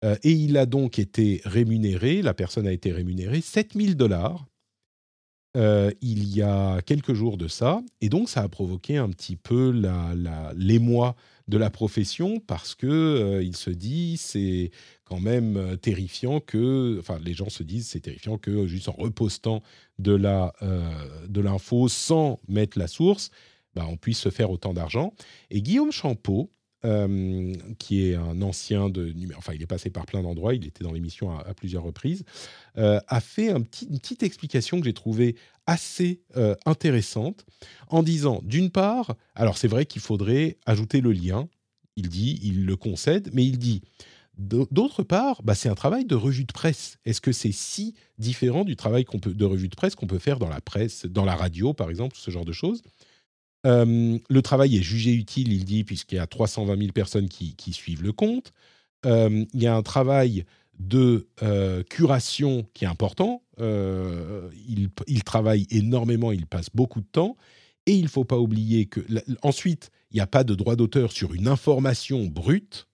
Euh, 0.06 0.16
et 0.24 0.32
il 0.32 0.56
a 0.58 0.66
donc 0.66 0.98
été 0.98 1.42
rémunéré, 1.44 2.22
la 2.22 2.34
personne 2.34 2.68
a 2.68 2.72
été 2.72 2.94
rémunérée 2.94 3.42
7000 3.42 3.96
dollars 3.96 4.48
il 6.02 6.36
y 6.36 6.42
a 6.42 6.82
quelques 6.82 7.14
jours 7.14 7.38
de 7.38 7.48
ça. 7.48 7.82
Et 8.02 8.10
donc, 8.10 8.28
ça 8.28 8.42
a 8.42 8.50
provoqué 8.50 8.98
un 8.98 9.10
petit 9.10 9.38
peu 9.38 9.72
l'émoi 10.54 11.16
de 11.48 11.58
la 11.58 11.70
profession 11.70 12.40
parce 12.40 12.76
que 12.76 12.88
euh, 12.88 13.44
il 13.44 13.56
se 13.56 13.70
dit 13.70 14.18
c'est 14.18 14.72
quand 15.04 15.20
même 15.20 15.78
terrifiant 15.78 16.40
que, 16.40 16.98
enfin, 17.00 17.20
les 17.24 17.34
gens 17.34 17.50
se 17.50 17.64
disent 17.64 17.88
c'est 17.88 18.00
terrifiant 18.00 18.38
que 18.38 18.66
juste 18.66 18.90
en 18.90 18.94
repostant 18.94 19.62
de 20.00 20.14
la 20.14 20.54
de 21.28 21.42
l'info 21.42 21.88
sans 21.88 22.40
mettre 22.48 22.80
la 22.80 22.88
source, 22.88 23.30
bah, 23.76 23.86
on 23.88 23.98
puisse 23.98 24.20
se 24.20 24.30
faire 24.30 24.50
autant 24.50 24.74
d'argent. 24.74 25.14
Et 25.52 25.62
Guillaume 25.62 25.92
Champeau, 25.92 26.50
euh, 26.86 27.54
qui 27.80 28.08
est 28.08 28.16
un 28.16 28.42
ancien 28.42 28.90
de 28.90 29.12
enfin 29.38 29.54
il 29.54 29.62
est 29.62 29.68
passé 29.68 29.90
par 29.90 30.06
plein 30.06 30.22
d'endroits, 30.22 30.54
il 30.54 30.66
était 30.66 30.84
dans 30.84 30.92
l'émission 30.92 31.36
à, 31.38 31.54
plusieurs 31.54 31.84
reprises, 31.84 32.24
euh, 32.78 33.00
a 33.08 33.22
fait 33.22 33.50
une 33.50 33.66
petite 33.66 34.22
explication 34.22 34.80
que 34.80 34.86
j'ai 34.86 34.94
trouvée 34.94 35.36
assez 35.66 36.22
euh, 36.38 36.56
intéressante 36.66 37.46
en 37.88 38.04
disant 38.04 38.40
d'une 38.44 38.70
part, 38.70 39.16
alors 39.34 39.58
c'est 39.58 39.68
vrai 39.68 39.86
qu'il 39.88 40.02
faudrait 40.02 40.58
ajouter 40.66 41.02
le 41.02 41.12
lien, 41.12 41.50
il 41.96 42.08
dit, 42.08 42.40
il 42.44 42.66
le 42.66 42.76
concède, 42.76 43.32
mais 43.34 43.46
il 43.46 43.58
dit 43.58 43.82
D'autre 44.38 45.04
part, 45.04 45.42
bah, 45.44 45.56
c'est 45.56 45.70
un 45.70 45.76
travail 45.76 46.04
de 46.04 46.14
revue 46.14 46.44
de 46.44 46.52
presse. 46.52 46.98
Est-ce 47.06 47.22
que 47.22 47.32
c'est 47.32 47.54
si 47.54 47.96
différent 48.18 48.66
du 48.66 48.76
travail 48.76 49.06
de 49.14 49.46
revue 49.46 49.70
de 49.70 49.76
presse 49.76 49.96
qu'on 49.96 50.08
peut 50.08 50.20
faire 50.20 50.40
dans 50.40 50.50
la 50.50 50.60
presse, 50.60 51.06
dans 51.06 51.24
la 51.24 51.36
radio, 51.36 51.74
par 51.74 51.90
exemple, 51.90 52.18
ce 52.20 52.32
genre 52.32 52.44
de 52.44 52.52
choses? 52.52 52.82
Euh, 53.66 54.18
le 54.30 54.42
travail 54.42 54.78
est 54.78 54.82
jugé 54.82 55.14
utile, 55.14 55.52
il 55.52 55.66
dit, 55.66 55.84
puisqu'il 55.84 56.16
y 56.16 56.20
a 56.20 56.28
320 56.28 56.78
000 56.78 56.92
personnes 56.92 57.28
qui, 57.28 57.74
suivent 57.74 58.04
le 58.04 58.12
compte. 58.12 58.52
Euh, 59.06 59.46
il 59.54 59.62
y 59.62 59.68
a 59.68 59.76
un 59.76 59.84
travail 59.84 60.46
de 60.80 61.28
euh, 61.42 61.84
curation 61.84 62.68
qui 62.74 62.86
est 62.86 62.88
important. 62.88 63.42
il, 63.60 65.24
travaille 65.24 65.68
énormément, 65.72 66.32
il 66.32 66.46
passe 66.46 66.68
beaucoup 66.74 67.02
de 67.02 67.08
temps. 67.12 67.38
Et 67.88 67.94
il 67.94 68.04
ne 68.04 68.10
faut 68.10 68.24
pas 68.24 68.40
oublier 68.40 68.88
que 68.88 69.02
ensuite, 69.44 69.92
il 70.10 70.16
n'y 70.16 70.22
a 70.22 70.28
pas 70.28 70.44
de 70.44 70.56
droit 70.56 70.76
d'auteur 70.76 71.12
sur 71.12 71.34
une 71.34 71.48
information 71.48 72.26
brute. 72.26 72.88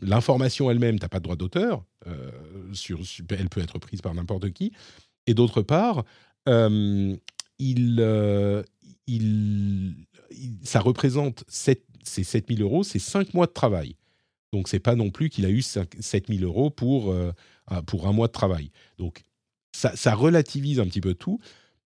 L'information 0.00 0.70
elle-même, 0.70 0.98
tu 0.98 1.04
n'as 1.04 1.08
pas 1.08 1.18
de 1.18 1.24
droit 1.24 1.36
d'auteur. 1.36 1.84
Elle 2.04 3.48
peut 3.48 3.60
être 3.60 3.78
prise 3.78 4.02
par 4.02 4.14
n'importe 4.14 4.50
qui. 4.52 4.72
Et 5.26 5.34
d'autre 5.34 5.62
part, 5.62 6.04
il, 7.58 8.00
il, 9.06 9.94
ça 10.62 10.80
représente 10.80 11.44
ces 11.48 11.82
7000 12.04 12.62
euros, 12.62 12.82
c'est 12.82 12.98
5 12.98 13.34
mois 13.34 13.46
de 13.46 13.52
travail. 13.52 13.96
Donc, 14.52 14.68
c'est 14.68 14.80
pas 14.80 14.94
non 14.94 15.10
plus 15.10 15.28
qu'il 15.28 15.44
a 15.44 15.50
eu 15.50 15.62
7000 15.62 16.44
euros 16.44 16.70
pour, 16.70 17.10
euh, 17.10 17.32
pour 17.86 18.06
un 18.06 18.12
mois 18.12 18.28
de 18.28 18.32
travail. 18.32 18.70
Donc, 18.98 19.22
ça, 19.72 20.14
relativise 20.14 20.80
un 20.80 20.86
petit 20.86 21.02
peu 21.02 21.14
tout. 21.14 21.38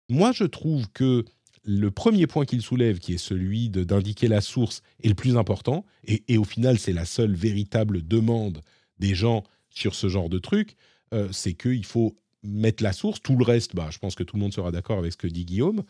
Moi, 0.09 0.31
je 0.31 0.43
trouve 0.43 0.87
que 0.89 1.25
le 1.63 1.91
premier 1.91 2.27
point 2.27 2.45
qu'il 2.45 2.61
soulève, 2.61 2.99
qui 2.99 3.13
est 3.13 3.17
celui 3.17 3.69
d'indiquer 3.69 4.27
la 4.27 4.41
source, 4.41 4.83
est 5.03 5.07
le 5.07 5.15
plus 5.15 5.37
important. 5.37 5.85
Et, 6.05 6.23
et 6.27 6.37
au 6.37 6.43
final, 6.43 6.77
c'est 6.77 6.93
la 6.93 7.05
seule 7.05 7.33
véritable 7.33 8.07
demande 8.07 8.61
des 8.99 9.15
gens 9.15 9.43
sur 9.69 9.95
ce 9.95 10.07
genre 10.07 10.29
de 10.29 10.39
truc. 10.39 10.75
Euh, 11.13 11.29
c'est 11.31 11.53
qu'il 11.53 11.85
faut 11.85 12.15
mettre 12.43 12.83
la 12.83 12.93
source. 12.93 13.21
Tout 13.21 13.35
le 13.35 13.43
reste, 13.43 13.75
bah, 13.75 13.89
je 13.91 13.97
pense 13.97 14.15
que 14.15 14.23
tout 14.23 14.35
le 14.35 14.41
monde 14.41 14.53
sera 14.53 14.71
d'accord 14.71 14.99
avec 14.99 15.11
ce 15.11 15.17
que 15.17 15.27
dit 15.27 15.45
Guillaume. 15.45 15.83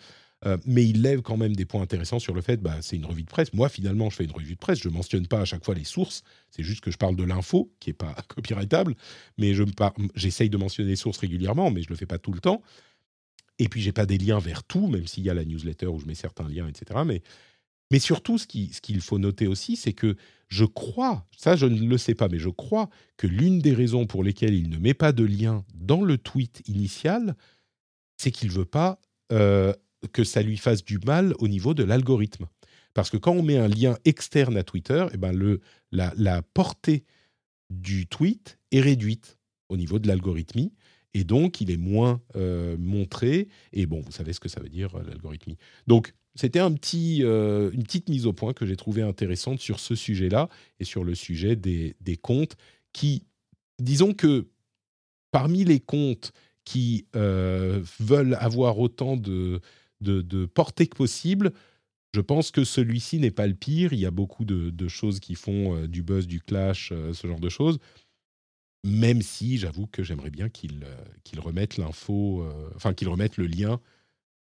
Euh, 0.45 0.57
mais 0.65 0.85
il 0.85 1.01
lève 1.01 1.21
quand 1.21 1.35
même 1.35 1.55
des 1.55 1.65
points 1.65 1.81
intéressants 1.81 2.19
sur 2.19 2.33
le 2.33 2.41
fait, 2.41 2.57
bah, 2.57 2.77
c'est 2.81 2.95
une 2.95 3.05
revue 3.05 3.23
de 3.23 3.29
presse. 3.29 3.53
Moi, 3.53 3.67
finalement, 3.67 4.09
je 4.09 4.15
fais 4.15 4.23
une 4.23 4.31
revue 4.31 4.53
de 4.53 4.59
presse, 4.59 4.79
je 4.79 4.87
mentionne 4.87 5.27
pas 5.27 5.41
à 5.41 5.45
chaque 5.45 5.65
fois 5.65 5.75
les 5.75 5.83
sources, 5.83 6.23
c'est 6.49 6.63
juste 6.63 6.81
que 6.81 6.91
je 6.91 6.97
parle 6.97 7.17
de 7.17 7.23
l'info, 7.23 7.73
qui 7.79 7.89
est 7.89 7.93
pas 7.93 8.15
copyrightable, 8.27 8.95
mais 9.37 9.53
je 9.53 9.63
j'essaye 10.15 10.49
de 10.49 10.57
mentionner 10.57 10.89
les 10.89 10.95
sources 10.95 11.17
régulièrement, 11.17 11.71
mais 11.71 11.81
je 11.81 11.89
le 11.89 11.95
fais 11.95 12.05
pas 12.05 12.19
tout 12.19 12.31
le 12.31 12.39
temps. 12.39 12.61
Et 13.61 13.67
puis, 13.67 13.81
j'ai 13.81 13.91
pas 13.91 14.05
des 14.05 14.17
liens 14.17 14.39
vers 14.39 14.63
tout, 14.63 14.87
même 14.87 15.07
s'il 15.07 15.23
y 15.25 15.29
a 15.29 15.33
la 15.33 15.43
newsletter 15.43 15.87
où 15.87 15.99
je 15.99 16.05
mets 16.05 16.15
certains 16.15 16.47
liens, 16.47 16.69
etc. 16.69 17.01
Mais, 17.91 17.99
surtout, 17.99 18.37
ce 18.37 18.47
qu'il 18.47 19.01
faut 19.01 19.19
noter 19.19 19.47
aussi, 19.47 19.75
c'est 19.75 19.91
que 19.91 20.15
je 20.47 20.63
crois, 20.63 21.27
ça 21.35 21.57
je 21.57 21.65
ne 21.65 21.85
le 21.85 21.97
sais 21.97 22.15
pas, 22.15 22.29
mais 22.29 22.39
je 22.39 22.49
crois 22.49 22.89
que 23.17 23.27
l'une 23.27 23.59
des 23.59 23.73
raisons 23.73 24.07
pour 24.07 24.23
lesquelles 24.23 24.53
il 24.53 24.69
ne 24.69 24.77
met 24.77 24.93
pas 24.93 25.11
de 25.11 25.25
lien 25.25 25.65
dans 25.75 26.01
le 26.01 26.17
tweet 26.17 26.63
initial, 26.67 27.35
c'est 28.17 28.31
qu'il 28.31 28.51
veut 28.51 28.65
pas 28.65 28.99
euh, 29.31 29.73
que 30.11 30.23
ça 30.23 30.41
lui 30.41 30.57
fasse 30.57 30.83
du 30.83 30.97
mal 30.99 31.33
au 31.39 31.47
niveau 31.47 31.73
de 31.73 31.83
l'algorithme. 31.83 32.47
Parce 32.93 33.09
que 33.09 33.17
quand 33.17 33.33
on 33.33 33.43
met 33.43 33.57
un 33.57 33.67
lien 33.67 33.97
externe 34.05 34.57
à 34.57 34.63
Twitter, 34.63 35.05
eh 35.13 35.17
ben 35.17 35.31
le, 35.31 35.61
la, 35.91 36.41
portée 36.53 37.03
du 37.69 38.07
tweet 38.07 38.57
est 38.71 38.81
réduite 38.81 39.37
au 39.69 39.77
niveau 39.77 39.99
de 39.99 40.07
l'algorithmie. 40.07 40.73
Et 41.13 41.23
donc, 41.23 41.61
il 41.61 41.71
est 41.71 41.77
moins 41.77 42.21
euh, 42.35 42.77
montré. 42.77 43.47
Et 43.73 43.85
bon, 43.85 44.01
vous 44.01 44.11
savez 44.11 44.33
ce 44.33 44.39
que 44.39 44.49
ça 44.49 44.59
veut 44.59 44.69
dire, 44.69 44.95
euh, 44.95 45.03
l'algorithmie. 45.07 45.57
Donc, 45.87 46.13
c'était 46.35 46.59
un 46.59 46.71
petit, 46.71 47.23
euh, 47.23 47.71
une 47.73 47.83
petite 47.83 48.09
mise 48.09 48.25
au 48.25 48.33
point 48.33 48.53
que 48.53 48.65
j'ai 48.65 48.75
trouvée 48.75 49.01
intéressante 49.01 49.59
sur 49.59 49.79
ce 49.79 49.95
sujet-là 49.95 50.49
et 50.79 50.83
sur 50.83 51.03
le 51.03 51.15
sujet 51.15 51.55
des, 51.55 51.95
des 52.01 52.15
comptes 52.15 52.55
qui, 52.93 53.23
disons 53.79 54.13
que 54.13 54.47
parmi 55.31 55.63
les 55.63 55.79
comptes 55.79 56.31
qui 56.63 57.07
veulent 57.13 58.37
avoir 58.39 58.77
autant 58.77 59.17
de, 59.17 59.59
de, 60.01 60.45
portée 60.45 60.87
que 60.87 60.95
possible. 60.95 61.53
Je 62.13 62.21
pense 62.21 62.51
que 62.51 62.63
celui-ci 62.63 63.19
n'est 63.19 63.31
pas 63.31 63.47
le 63.47 63.53
pire. 63.53 63.93
Il 63.93 63.99
y 63.99 64.05
a 64.05 64.11
beaucoup 64.11 64.45
de, 64.45 64.87
choses 64.87 65.19
qui 65.19 65.35
font 65.35 65.75
euh, 65.75 65.87
du 65.87 66.01
buzz, 66.03 66.27
du 66.27 66.41
clash, 66.41 66.91
euh, 66.91 67.13
ce 67.13 67.27
genre 67.27 67.39
de 67.39 67.49
choses. 67.49 67.79
Même 68.83 69.21
si 69.21 69.57
j'avoue 69.57 69.87
que 69.87 70.03
j'aimerais 70.03 70.31
bien 70.31 70.49
qu'il 70.49 70.83
euh, 70.83 71.41
remette 71.41 71.77
l'info, 71.77 72.45
enfin 72.75 72.93
qu'il 72.93 73.09
remette 73.09 73.37
le 73.37 73.45
lien 73.45 73.81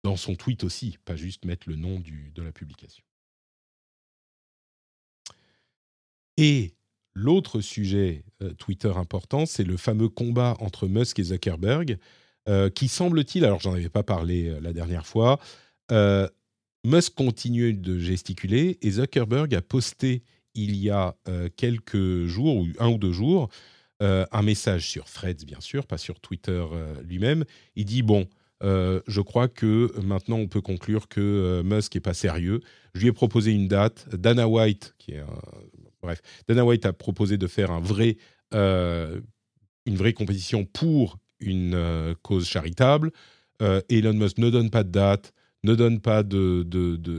dans 0.04 0.16
son 0.16 0.36
tweet 0.36 0.64
aussi, 0.64 0.98
pas 1.06 1.16
juste 1.16 1.46
mettre 1.46 1.70
le 1.70 1.76
nom 1.76 2.00
de 2.00 2.42
la 2.42 2.52
publication. 2.52 3.04
Et 6.38 6.74
l'autre 7.14 7.60
sujet 7.60 8.24
Twitter 8.58 8.92
important, 8.96 9.46
c'est 9.46 9.64
le 9.64 9.78
fameux 9.78 10.10
combat 10.10 10.56
entre 10.60 10.88
Musk 10.88 11.20
et 11.20 11.24
Zuckerberg. 11.24 12.00
Euh, 12.50 12.70
qui 12.70 12.90
semble-t-il, 12.90 13.46
alors 13.46 13.62
j'en 13.62 13.74
avais 13.74 13.90
pas 13.90 14.04
parlé 14.04 14.50
euh, 14.50 14.60
la 14.60 14.74
dernière 14.74 15.06
fois, 15.06 15.40
euh, 15.92 16.28
Musk 16.86 17.16
continue 17.16 17.74
de 17.74 17.98
gesticuler 17.98 18.78
et 18.82 18.92
Zuckerberg 18.92 19.56
a 19.56 19.62
posté 19.62 20.24
il 20.56 20.76
y 20.76 20.92
a 20.92 21.16
quelques 21.56 22.28
jours, 22.28 22.58
ou 22.58 22.68
un 22.78 22.90
ou 22.90 23.00
deux 23.00 23.12
jours, 23.12 23.50
un 24.02 24.42
message 24.44 24.88
sur 24.88 25.06
Threads, 25.06 25.46
bien 25.48 25.60
sûr, 25.62 25.88
pas 25.88 25.98
sur 25.98 26.20
Twitter 26.20 26.64
lui-même. 27.04 27.44
Il 27.76 27.86
dit, 27.86 28.04
bon, 28.04 28.28
je 28.62 29.22
crois 29.22 29.48
que 29.48 29.92
maintenant 30.04 30.38
on 30.38 30.48
peut 30.48 30.62
conclure 30.62 31.08
que 31.08 31.64
Musk 31.66 31.96
est 31.96 32.02
pas 32.02 32.14
sérieux. 32.14 32.60
Je 32.94 33.02
lui 33.02 33.08
ai 33.08 33.14
proposé 33.14 33.52
une 33.52 33.68
date. 33.68 34.14
Dana 34.14 34.48
White, 34.48 34.94
qui 35.00 35.14
est 35.14 35.22
un... 35.22 35.42
bref, 36.04 36.22
Dana 36.48 36.64
White 36.64 36.86
a 36.86 36.94
proposé 36.94 37.38
de 37.38 37.48
faire 37.48 37.72
un 37.72 37.80
vrai, 37.80 38.18
une 38.52 39.24
vraie 39.88 40.14
compétition 40.14 40.66
pour 40.66 41.18
une 41.44 41.74
euh, 41.76 42.16
cause 42.22 42.48
charitable. 42.48 43.12
Euh, 43.62 43.82
Elon 43.90 44.14
Musk 44.14 44.38
ne 44.38 44.50
donne 44.50 44.70
pas 44.70 44.84
de 44.84 44.90
date, 44.90 45.34
ne 45.64 45.76
donne 45.76 46.00
pas 46.00 46.24
de, 46.24 46.66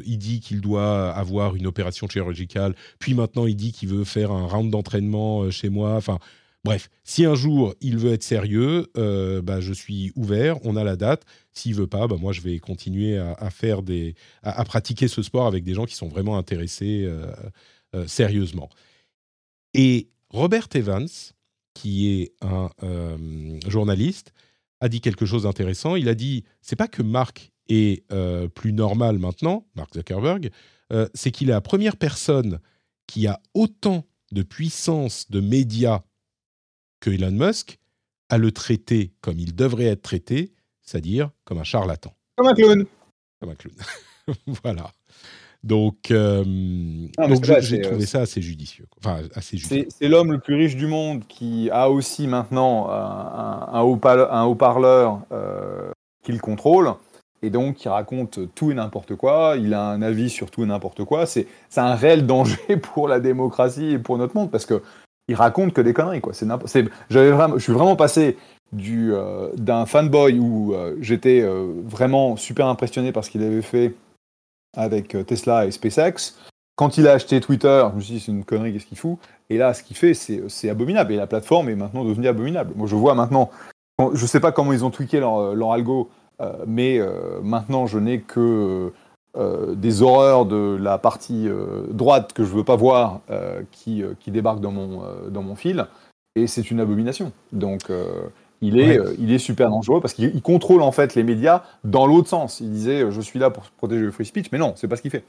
il 0.04 0.18
dit 0.18 0.40
qu'il 0.40 0.60
doit 0.60 1.10
avoir 1.12 1.54
une 1.56 1.66
opération 1.66 2.08
chirurgicale, 2.08 2.74
puis 2.98 3.14
maintenant 3.14 3.46
il 3.46 3.56
dit 3.56 3.72
qu'il 3.72 3.88
veut 3.88 4.04
faire 4.04 4.30
un 4.32 4.46
round 4.46 4.70
d'entraînement 4.70 5.42
euh, 5.42 5.50
chez 5.50 5.68
moi. 5.68 5.94
Enfin, 5.94 6.18
Bref, 6.64 6.88
si 7.04 7.26
un 7.26 7.34
jour 7.34 7.74
il 7.82 7.98
veut 7.98 8.14
être 8.14 8.22
sérieux, 8.22 8.86
bah, 8.94 9.60
je 9.60 9.74
suis 9.74 10.12
ouvert, 10.16 10.56
on 10.64 10.76
a 10.76 10.82
la 10.82 10.96
date. 10.96 11.24
S'il 11.52 11.74
veut 11.74 11.86
pas, 11.86 12.06
bah, 12.06 12.16
moi 12.18 12.32
je 12.32 12.40
vais 12.40 12.58
continuer 12.58 13.18
à, 13.18 13.50
faire 13.50 13.82
des, 13.82 14.14
à, 14.42 14.64
pratiquer 14.64 15.06
ce 15.06 15.20
sport 15.20 15.46
avec 15.46 15.62
des 15.62 15.74
gens 15.74 15.84
qui 15.84 15.94
sont 15.94 16.08
vraiment 16.08 16.38
intéressés 16.38 17.06
sérieusement. 18.06 18.70
Et 19.74 20.08
Robert 20.30 20.68
Evans, 20.74 21.06
qui 21.74 22.08
est 22.08 22.34
un 22.40 22.70
journaliste, 23.68 24.32
a 24.80 24.88
dit 24.88 25.00
quelque 25.00 25.26
chose 25.26 25.42
d'intéressant. 25.42 25.96
Il 25.96 26.08
a 26.08 26.14
dit, 26.14 26.44
c'est 26.60 26.76
pas 26.76 26.88
que 26.88 27.02
Mark 27.02 27.52
est 27.68 28.06
plus 28.54 28.72
normal 28.72 29.18
maintenant, 29.18 29.66
Mark 29.74 29.92
Zuckerberg, 29.94 30.50
c'est 31.14 31.30
qu'il 31.30 31.48
est 31.48 31.52
la 31.52 31.60
première 31.60 31.96
personne 31.96 32.60
qui 33.06 33.26
a 33.26 33.40
autant 33.54 34.06
de 34.32 34.42
puissance 34.42 35.30
de 35.30 35.40
médias 35.40 36.02
que 37.00 37.10
Elon 37.10 37.32
Musk 37.32 37.78
à 38.28 38.38
le 38.38 38.50
traiter 38.50 39.12
comme 39.20 39.38
il 39.38 39.54
devrait 39.54 39.84
être 39.84 40.02
traité, 40.02 40.54
c'est-à-dire 40.82 41.30
comme 41.44 41.58
un 41.58 41.64
charlatan. 41.64 42.16
Comme 42.36 42.48
un 42.48 42.54
clown. 42.54 42.84
Comme 43.40 43.50
un 43.50 43.54
clown. 43.54 43.76
voilà. 44.62 44.92
Donc, 45.64 46.10
euh, 46.10 46.44
j'ai 47.60 47.80
trouvé 47.80 48.02
euh, 48.02 48.06
ça 48.06 48.20
assez 48.20 48.42
judicieux. 48.42 48.84
Enfin, 48.98 49.22
assez 49.34 49.56
C'est 49.58 50.08
l'homme 50.08 50.32
le 50.32 50.38
plus 50.38 50.56
riche 50.56 50.76
du 50.76 50.86
monde 50.86 51.22
qui 51.26 51.70
a 51.72 51.88
aussi 51.88 52.26
maintenant 52.26 52.90
un, 52.90 53.68
un 53.72 54.44
haut-parleur 54.44 55.20
euh, 55.32 55.90
qu'il 56.22 56.38
contrôle 56.42 56.92
et 57.42 57.48
donc 57.48 57.76
qui 57.76 57.88
raconte 57.88 58.40
tout 58.54 58.72
et 58.72 58.74
n'importe 58.74 59.16
quoi. 59.16 59.54
Il 59.58 59.72
a 59.72 59.88
un 59.88 60.02
avis 60.02 60.28
sur 60.28 60.50
tout 60.50 60.62
et 60.62 60.66
n'importe 60.66 61.02
quoi. 61.04 61.24
C'est 61.24 61.46
un 61.76 61.94
réel 61.94 62.26
danger 62.26 62.76
pour 62.82 63.08
la 63.08 63.18
démocratie 63.18 63.92
et 63.92 63.98
pour 63.98 64.18
notre 64.18 64.36
monde 64.36 64.50
parce 64.50 64.66
que 64.66 64.82
il 65.28 65.34
raconte 65.34 65.72
que 65.72 65.80
des 65.80 65.94
conneries. 65.94 66.20
Quoi. 66.20 66.34
C'est 66.34 66.84
j'avais 67.08 67.30
vraiment, 67.30 67.56
je 67.56 67.62
suis 67.62 67.72
vraiment 67.72 67.96
passé 67.96 68.36
du 68.74 69.14
euh, 69.14 69.48
d'un 69.56 69.86
fanboy 69.86 70.38
où 70.38 70.74
euh, 70.74 70.96
j'étais 71.00 71.40
euh, 71.40 71.66
vraiment 71.84 72.36
super 72.36 72.66
impressionné 72.66 73.12
par 73.12 73.24
ce 73.24 73.30
qu'il 73.30 73.42
avait 73.42 73.62
fait 73.62 73.94
avec 74.76 75.16
Tesla 75.26 75.66
et 75.66 75.70
SpaceX. 75.70 76.34
Quand 76.76 76.98
il 76.98 77.06
a 77.06 77.12
acheté 77.12 77.40
Twitter, 77.40 77.86
je 77.90 77.96
me 77.96 78.00
suis 78.00 78.14
dit 78.14 78.20
c'est 78.20 78.32
une 78.32 78.44
connerie, 78.44 78.72
qu'est-ce 78.72 78.86
qu'il 78.86 78.98
fout? 78.98 79.18
Et 79.48 79.58
là, 79.58 79.74
ce 79.74 79.82
qu'il 79.82 79.96
fait, 79.96 80.14
c'est 80.14 80.68
abominable. 80.68 81.12
Et 81.12 81.16
la 81.16 81.26
plateforme 81.26 81.68
est 81.68 81.76
maintenant 81.76 82.04
devenue 82.04 82.26
abominable. 82.26 82.72
Moi, 82.74 82.88
je 82.88 82.96
vois 82.96 83.14
maintenant, 83.14 83.50
je 84.12 84.26
sais 84.26 84.40
pas 84.40 84.50
comment 84.52 84.72
ils 84.72 84.84
ont 84.84 84.90
tweaké 84.90 85.20
leur, 85.20 85.54
leur 85.54 85.72
algo 85.72 86.10
euh, 86.40 86.64
mais 86.66 86.98
euh, 86.98 87.40
maintenant, 87.42 87.86
je 87.86 87.98
n'ai 87.98 88.20
que 88.20 88.92
euh, 89.36 89.74
des 89.74 90.02
horreurs 90.02 90.46
de 90.46 90.76
la 90.80 90.98
partie 90.98 91.48
droite 91.90 92.32
que 92.32 92.44
je 92.44 92.50
veux 92.50 92.64
pas 92.64 92.76
voir 92.76 93.20
qui, 93.70 94.02
qui 94.20 94.30
débarquent 94.30 94.60
dans 94.60 94.72
mon, 94.72 95.02
dans 95.28 95.42
mon 95.42 95.56
fil. 95.56 95.86
Et 96.36 96.46
c'est 96.46 96.70
une 96.70 96.80
abomination. 96.80 97.32
Donc, 97.52 97.90
il 98.66 98.78
est, 98.78 98.98
il 99.18 99.32
est 99.32 99.38
super 99.38 99.70
dangereux 99.70 100.00
parce 100.00 100.14
qu'il 100.14 100.42
contrôle 100.42 100.82
en 100.82 100.92
fait 100.92 101.14
les 101.14 101.22
médias 101.22 101.62
dans 101.84 102.06
l'autre 102.06 102.28
sens. 102.28 102.60
Il 102.60 102.70
disait 102.70 103.10
je 103.10 103.20
suis 103.20 103.38
là 103.38 103.50
pour 103.50 103.64
protéger 103.76 104.02
le 104.02 104.10
free 104.10 104.26
speech, 104.26 104.46
mais 104.52 104.58
non, 104.58 104.72
c'est 104.76 104.88
pas 104.88 104.96
ce 104.96 105.02
qu'il 105.02 105.10
fait. 105.10 105.24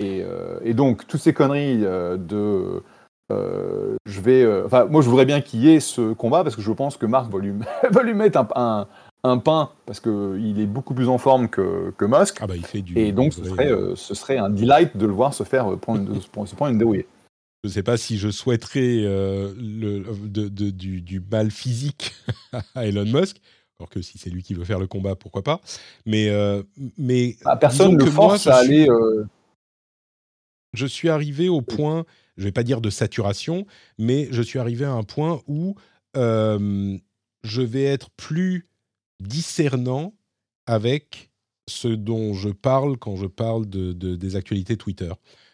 Et, 0.00 0.22
et, 0.64 0.74
donc 0.74 1.06
toutes 1.06 1.20
ces 1.20 1.32
conneries 1.32 1.78
de 1.78 2.82
je 3.30 4.20
vais, 4.20 4.62
enfin 4.64 4.86
moi 4.86 5.02
je 5.02 5.08
voudrais 5.08 5.26
bien 5.26 5.40
qu'il 5.40 5.60
y 5.60 5.70
ait 5.70 5.80
ce 5.80 6.12
combat 6.12 6.42
parce 6.42 6.56
que 6.56 6.62
je 6.62 6.72
pense 6.72 6.96
que 6.96 7.06
Marc 7.06 7.30
va 7.30 7.38
lui, 7.38 7.52
va 7.90 8.02
lui 8.02 8.14
mettre 8.14 8.44
un, 8.56 8.86
un 9.24 9.38
pain 9.38 9.70
parce 9.86 10.00
qu'il 10.00 10.60
est 10.60 10.66
beaucoup 10.66 10.94
plus 10.94 11.08
en 11.08 11.18
forme 11.18 11.48
que, 11.48 11.92
que 11.96 12.04
Musk. 12.04 12.38
Ah 12.40 12.46
bah, 12.46 12.56
il 12.56 12.66
fait 12.66 12.82
du, 12.82 12.98
et 12.98 13.12
donc 13.12 13.32
ce 13.32 13.44
serait, 13.44 13.70
euh, 13.70 13.94
ce 13.94 14.14
serait 14.14 14.38
un 14.38 14.50
delight 14.50 14.96
de 14.96 15.06
le 15.06 15.12
voir 15.12 15.34
se 15.34 15.44
faire 15.44 15.72
euh, 15.72 15.76
prendre, 15.76 16.20
se 16.20 16.54
prendre 16.54 16.72
une 16.72 16.78
dérouillée. 16.78 17.06
Je 17.62 17.68
ne 17.68 17.72
sais 17.72 17.82
pas 17.82 17.96
si 17.96 18.18
je 18.18 18.28
souhaiterais 18.30 19.04
euh, 19.04 19.54
le, 19.56 20.00
de, 20.28 20.70
du, 20.70 21.00
du, 21.00 21.20
mal 21.20 21.50
physique 21.50 22.12
à 22.74 22.86
Elon 22.86 23.04
Musk, 23.04 23.36
alors 23.78 23.88
que 23.88 24.02
si 24.02 24.18
c'est 24.18 24.30
lui 24.30 24.42
qui 24.42 24.54
veut 24.54 24.64
faire 24.64 24.80
le 24.80 24.88
combat, 24.88 25.14
pourquoi 25.14 25.42
pas. 25.42 25.60
Mais, 26.04 26.28
mais 26.98 27.36
bah, 27.44 27.56
personne 27.56 27.96
ne 27.96 28.04
force 28.04 28.46
à 28.48 28.56
aller. 28.56 28.88
Je 30.72 30.86
suis 30.86 31.08
arrivé 31.08 31.48
au 31.48 31.60
point, 31.60 32.04
je 32.36 32.42
ne 32.42 32.48
vais 32.48 32.52
pas 32.52 32.62
dire 32.64 32.80
de 32.80 32.90
saturation, 32.90 33.66
mais 33.98 34.28
je 34.32 34.42
suis 34.42 34.58
arrivé 34.58 34.84
à 34.84 34.92
un 34.92 35.02
point 35.02 35.40
où 35.46 35.76
je 36.14 37.62
vais 37.62 37.84
être 37.84 38.10
plus 38.10 38.66
discernant 39.20 40.14
avec 40.66 41.30
ce 41.68 41.88
dont 41.88 42.34
je 42.34 42.48
parle 42.48 42.98
quand 42.98 43.16
je 43.16 43.26
parle 43.26 43.68
de, 43.68 43.92
des 43.92 44.36
actualités 44.36 44.76
Twitter. 44.76 45.12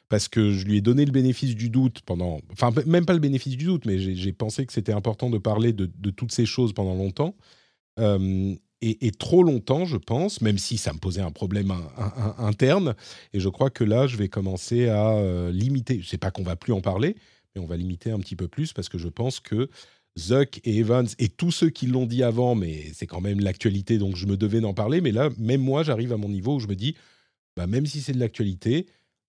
Parce 0.08 0.28
que 0.28 0.52
je 0.52 0.64
lui 0.64 0.78
ai 0.78 0.80
donné 0.80 1.04
le 1.04 1.12
bénéfice 1.12 1.54
du 1.54 1.68
doute 1.68 2.00
pendant. 2.06 2.40
Enfin, 2.52 2.70
même 2.86 3.04
pas 3.04 3.12
le 3.12 3.18
bénéfice 3.18 3.56
du 3.56 3.64
doute, 3.66 3.84
mais 3.84 3.98
j'ai 3.98 4.32
pensé 4.32 4.64
que 4.64 4.72
c'était 4.72 4.92
important 4.92 5.28
de 5.28 5.38
parler 5.38 5.72
de, 5.72 6.10
toutes 6.10 6.32
ces 6.32 6.46
choses 6.46 6.72
pendant 6.72 6.94
longtemps. 6.94 7.36
Euh, 8.00 8.54
et, 8.80 9.10
trop 9.10 9.42
longtemps, 9.42 9.84
je 9.84 9.96
pense, 9.96 10.40
même 10.40 10.56
si 10.56 10.78
ça 10.78 10.92
me 10.92 10.98
posait 10.98 11.20
un 11.20 11.32
problème 11.32 11.72
interne. 12.38 12.94
Et 13.32 13.40
je 13.40 13.48
crois 13.48 13.70
que 13.70 13.82
là, 13.82 14.06
je 14.06 14.16
vais 14.16 14.28
commencer 14.28 14.88
à 14.88 15.14
euh, 15.14 15.50
limiter. 15.50 16.00
Je 16.00 16.08
sais 16.08 16.18
pas 16.18 16.30
qu'on 16.30 16.44
va 16.44 16.54
plus 16.54 16.72
en 16.72 16.80
parler, 16.80 17.16
mais 17.54 17.60
on 17.60 17.66
va 17.66 17.76
limiter 17.76 18.12
un 18.12 18.20
petit 18.20 18.36
peu 18.36 18.46
plus 18.46 18.72
parce 18.72 18.88
que 18.88 18.96
je 18.96 19.08
pense 19.08 19.40
que 19.40 19.68
Zuck 20.16 20.60
et 20.64 20.78
Evans 20.78 21.08
et 21.18 21.28
tous 21.28 21.50
ceux 21.50 21.70
qui 21.70 21.86
l'ont 21.86 22.06
dit 22.06 22.22
avant, 22.22 22.54
mais 22.54 22.90
c'est 22.94 23.06
quand 23.06 23.20
même 23.20 23.40
l'actualité, 23.40 23.98
donc 23.98 24.16
je 24.16 24.26
me 24.26 24.36
devais 24.36 24.60
d'en 24.60 24.74
parler. 24.74 25.00
Mais 25.00 25.12
là, 25.12 25.30
même 25.38 25.60
moi, 25.60 25.82
j'arrive 25.82 26.12
à 26.12 26.16
mon 26.16 26.28
niveau 26.28 26.56
où 26.56 26.60
je 26.60 26.68
me 26.68 26.76
dis, 26.76 26.94
bah, 27.56 27.66
même 27.66 27.86
si 27.86 28.00
c'est 28.00 28.12
de 28.12 28.20
l'actualité, 28.20 28.86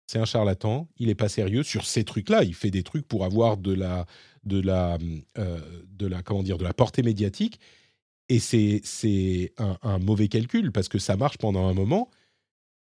c'est 0.10 0.18
un 0.18 0.26
charlatan, 0.26 0.90
il 0.98 1.06
n'est 1.06 1.16
pas 1.16 1.30
sérieux 1.30 1.62
sur 1.62 1.86
ces 1.86 2.04
trucs-là. 2.04 2.44
Il 2.44 2.56
fait 2.56 2.72
des 2.72 2.82
trucs 2.82 3.08
pour 3.08 3.26
avoir 3.26 3.58
de 3.58 3.72
la, 3.72 4.08
de 4.44 4.60
la, 4.60 4.98
euh, 5.38 5.60
de 5.86 6.08
la, 6.08 6.24
comment 6.24 6.42
dire, 6.42 6.58
de 6.58 6.64
la 6.64 6.74
portée 6.74 7.04
médiatique. 7.04 7.60
Et 8.28 8.40
c'est, 8.40 8.82
c'est 8.84 9.54
un, 9.60 10.00
mauvais 10.00 10.28
calcul 10.28 10.72
parce 10.72 10.90
que 10.90 10.98
ça 10.98 11.16
marche 11.16 11.38
pendant 11.38 11.68
un 11.68 11.76
moment, 11.76 12.10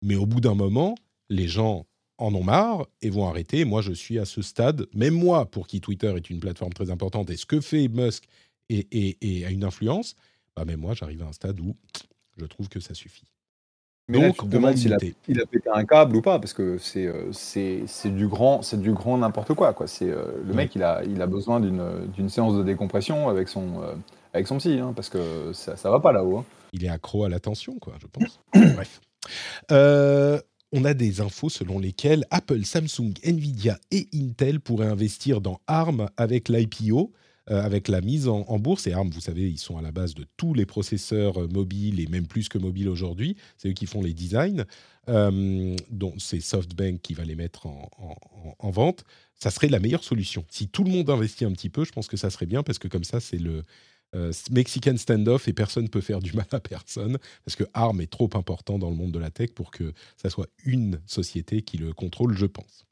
mais 0.02 0.16
au 0.16 0.26
bout 0.26 0.40
d'un 0.40 0.56
moment, 0.56 0.96
les 1.28 1.50
gens 1.50 1.86
en 2.18 2.34
ont 2.34 2.44
marre 2.44 2.88
et 3.02 3.10
vont 3.10 3.28
arrêter. 3.28 3.66
Moi, 3.66 3.82
je 3.82 3.92
suis 3.92 4.20
à 4.20 4.26
ce 4.26 4.42
stade, 4.42 4.88
même 4.94 5.14
moi, 5.14 5.52
pour 5.52 5.68
qui 5.68 5.82
Twitter 5.82 6.14
est 6.16 6.30
une 6.30 6.40
plateforme 6.40 6.72
très 6.72 6.92
importante 6.92 7.30
et 7.30 7.36
ce 7.36 7.46
que 7.46 7.60
fait 7.60 7.90
Musk 7.90 8.24
et, 8.70 9.18
a 9.46 9.50
une 9.50 9.66
influence, 9.66 10.16
bah, 10.56 10.64
même 10.64 10.80
moi, 10.80 10.94
j'arrive 10.94 11.24
à 11.24 11.26
un 11.26 11.34
stade 11.34 11.60
où 11.60 11.76
je 12.38 12.46
trouve 12.46 12.70
que 12.70 12.80
ça 12.80 12.94
suffit. 12.94 13.26
Mais 14.10 14.20
Donc, 14.20 14.54
là, 14.54 14.72
tu 14.72 14.78
s'il 14.78 14.94
a, 14.94 14.98
il 15.28 15.42
a 15.42 15.46
pété 15.46 15.70
un 15.74 15.84
câble 15.84 16.16
ou 16.16 16.22
pas, 16.22 16.40
parce 16.40 16.54
que 16.54 16.78
c'est 16.78 17.06
euh, 17.08 17.32
c'est 17.34 18.16
du 18.16 18.28
grand 18.28 18.62
c'est 18.62 18.80
du 18.80 18.94
grand 18.94 19.18
n'importe 19.18 19.54
quoi. 19.54 19.74
quoi. 19.74 19.88
C'est 19.88 20.10
euh, 20.10 20.24
le 20.46 20.54
mec, 20.54 20.76
il 20.76 20.84
a, 20.84 21.04
il 21.04 21.22
a 21.22 21.28
besoin 21.28 21.60
d'une 21.60 22.30
séance 22.30 22.56
de 22.56 22.64
décompression 22.64 23.28
avec 23.28 23.50
son, 23.50 23.82
euh, 23.84 23.94
avec 24.34 24.48
son 24.48 24.60
psy, 24.60 24.80
hein, 24.80 24.94
parce 24.96 25.10
que 25.10 25.52
ça, 25.52 25.76
ça 25.76 25.92
va 25.92 26.00
pas 26.00 26.14
là-haut. 26.14 26.38
Hein. 26.38 26.46
Il 26.72 26.86
est 26.86 26.90
accro 26.90 27.26
à 27.26 27.30
l'attention, 27.30 27.78
quoi, 27.80 27.94
je 28.00 28.08
pense. 28.08 28.40
Bref 28.76 29.02
on 30.72 30.84
a 30.84 30.94
des 30.94 31.22
infos 31.22 31.50
selon 31.50 31.80
lesquelles 31.80 32.26
Apple, 32.30 32.64
Samsung, 32.66 33.14
Nvidia 33.24 33.80
et 33.92 34.08
Intel 34.14 34.60
pourraient 34.60 34.88
investir 34.88 35.42
dans 35.42 35.60
ARM 35.68 36.10
avec 36.18 36.50
l'IPO, 36.50 37.14
euh, 37.50 37.62
avec 37.62 37.88
la 37.88 38.02
mise 38.02 38.28
en, 38.28 38.60
bourse. 38.60 38.88
Et 38.88 38.94
ARM, 38.94 39.10
vous 39.10 39.22
savez, 39.22 39.50
ils 39.50 39.58
sont 39.58 39.78
à 39.78 39.82
la 39.82 39.92
base 39.92 40.14
de 40.16 40.26
tous 40.38 40.54
les 40.54 40.66
processeurs 40.66 41.42
euh, 41.42 41.48
mobiles 41.48 42.00
et 42.00 42.08
même 42.08 42.28
plus 42.28 42.50
que 42.50 42.58
mobiles 42.58 42.90
aujourd'hui. 42.90 43.38
C'est 43.58 43.70
eux 43.70 43.74
qui 43.74 43.86
font 43.86 44.02
les 44.02 44.14
designs. 44.14 44.66
Euh, 45.10 45.76
donc 45.90 46.16
c'est 46.18 46.42
SoftBank 46.42 47.02
qui 47.02 47.14
va 47.14 47.24
les 47.24 47.36
mettre 47.36 47.66
en, 47.68 47.90
en, 48.60 48.70
vente. 48.72 49.06
Ça 49.36 49.52
serait 49.52 49.70
la 49.70 49.80
meilleure 49.80 50.04
solution. 50.04 50.46
Si 50.50 50.68
tout 50.68 50.84
le 50.84 50.92
monde 50.92 51.10
investit 51.10 51.46
un 51.46 51.52
petit 51.54 51.70
peu, 51.70 51.86
je 51.86 51.92
pense 51.92 52.08
que 52.08 52.18
ça 52.18 52.30
serait 52.30 52.46
bien 52.46 52.64
parce 52.64 52.80
que 52.80 52.88
comme 52.88 53.06
ça, 53.06 53.20
c'est 53.20 53.38
le 53.38 53.64
euh, 54.16 54.32
Mexican 54.52 54.96
standoff 54.96 55.48
et 55.48 55.54
personne 55.54 55.84
ne 55.84 55.90
peut 55.90 56.02
faire 56.02 56.20
du 56.20 56.34
mal 56.34 56.48
à 56.52 56.60
personne 56.60 57.18
parce 57.44 57.56
que 57.56 57.66
ARM 57.74 58.00
est 58.00 58.12
trop 58.12 58.30
important 58.36 58.80
dans 58.80 58.90
le 58.90 58.96
monde 58.96 59.12
de 59.12 59.20
la 59.20 59.32
tech 59.32 59.52
pour 59.54 59.70
que 59.70 59.94
ça 60.16 60.30
soit 60.30 60.48
une 60.64 61.02
société 61.06 61.62
qui 61.62 61.78
le 61.78 61.94
contrôle, 61.94 62.36
je 62.38 62.46
pense. 62.46 62.86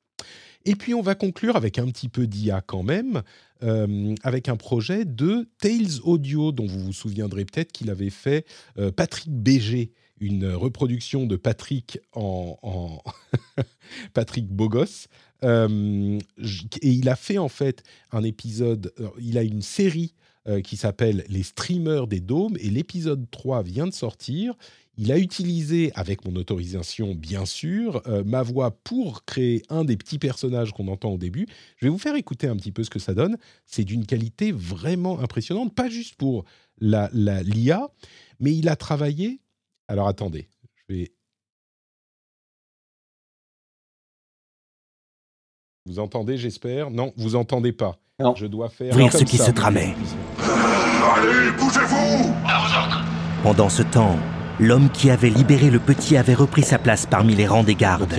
Et 0.65 0.75
puis 0.75 0.93
on 0.93 1.01
va 1.01 1.15
conclure 1.15 1.55
avec 1.55 1.79
un 1.79 1.87
petit 1.87 2.09
peu 2.09 2.27
d'IA 2.27 2.61
quand 2.61 2.83
même, 2.83 3.21
euh, 3.63 4.15
avec 4.23 4.49
un 4.49 4.57
projet 4.57 5.05
de 5.05 5.47
Tales 5.59 6.01
Audio 6.03 6.51
dont 6.51 6.65
vous 6.65 6.79
vous 6.79 6.93
souviendrez 6.93 7.45
peut-être 7.45 7.71
qu'il 7.71 7.89
avait 7.89 8.09
fait 8.09 8.45
euh, 8.77 8.91
Patrick 8.91 9.31
Béger, 9.31 9.91
une 10.19 10.47
reproduction 10.47 11.25
de 11.25 11.35
Patrick 11.35 11.99
en, 12.13 13.01
Patrick 14.13 14.47
Bogos. 14.47 15.07
et 15.43 16.19
il 16.81 17.09
a 17.09 17.15
fait 17.15 17.37
en 17.37 17.49
fait 17.49 17.83
un 18.11 18.23
épisode, 18.23 18.93
il 19.19 19.37
a 19.37 19.43
une 19.43 19.61
série 19.61 20.13
euh, 20.47 20.61
qui 20.61 20.77
s'appelle 20.77 21.25
Les 21.27 21.41
streamers 21.41 22.05
des 22.05 22.19
dômes 22.19 22.55
et 22.59 22.69
l'épisode 22.69 23.25
3 23.31 23.63
vient 23.63 23.87
de 23.87 23.93
sortir. 23.93 24.53
Il 24.97 25.11
a 25.11 25.17
utilisé, 25.17 25.91
avec 25.95 26.25
mon 26.25 26.35
autorisation 26.35 27.15
bien 27.15 27.45
sûr, 27.45 28.01
euh, 28.07 28.23
ma 28.23 28.43
voix 28.43 28.71
pour 28.71 29.25
créer 29.25 29.61
un 29.69 29.83
des 29.83 29.97
petits 29.97 30.19
personnages 30.19 30.71
qu'on 30.71 30.87
entend 30.87 31.11
au 31.11 31.17
début. 31.17 31.47
Je 31.77 31.85
vais 31.85 31.89
vous 31.89 31.97
faire 31.97 32.15
écouter 32.15 32.47
un 32.47 32.55
petit 32.55 32.71
peu 32.71 32.83
ce 32.83 32.89
que 32.89 32.99
ça 32.99 33.13
donne. 33.13 33.37
C'est 33.65 33.83
d'une 33.83 34.05
qualité 34.05 34.51
vraiment 34.51 35.19
impressionnante, 35.19 35.73
pas 35.75 35.89
juste 35.89 36.15
pour 36.15 36.45
l'IA, 36.79 37.09
la, 37.13 37.43
l'IA, 37.43 37.87
mais 38.39 38.55
il 38.55 38.69
a 38.69 38.75
travaillé. 38.75 39.41
Alors 39.87 40.07
attendez, 40.07 40.47
je 40.87 40.93
vais 40.93 41.11
Vous 45.87 45.99
entendez, 45.99 46.35
j'espère? 46.37 46.89
Non, 46.89 47.13
vous 47.15 47.35
entendez 47.35 47.71
pas. 47.71 47.99
Non. 48.19 48.33
Je 48.35 48.47
dois 48.47 48.69
faire. 48.69 48.91
Ouvrir 48.91 49.11
comme 49.11 49.19
ce 49.19 49.25
qui 49.25 49.37
ça. 49.37 49.45
se 49.45 49.51
tramait. 49.51 49.93
Allez, 50.39 51.51
bougez-vous 51.59 52.33
Pendant 53.43 53.69
ce 53.69 53.83
temps, 53.83 54.17
l'homme 54.59 54.89
qui 54.91 55.09
avait 55.09 55.29
libéré 55.29 55.69
le 55.69 55.79
petit 55.79 56.17
avait 56.17 56.33
repris 56.33 56.63
sa 56.63 56.77
place 56.77 57.05
parmi 57.05 57.35
les 57.35 57.47
rangs 57.47 57.63
des 57.63 57.75
gardes, 57.75 58.13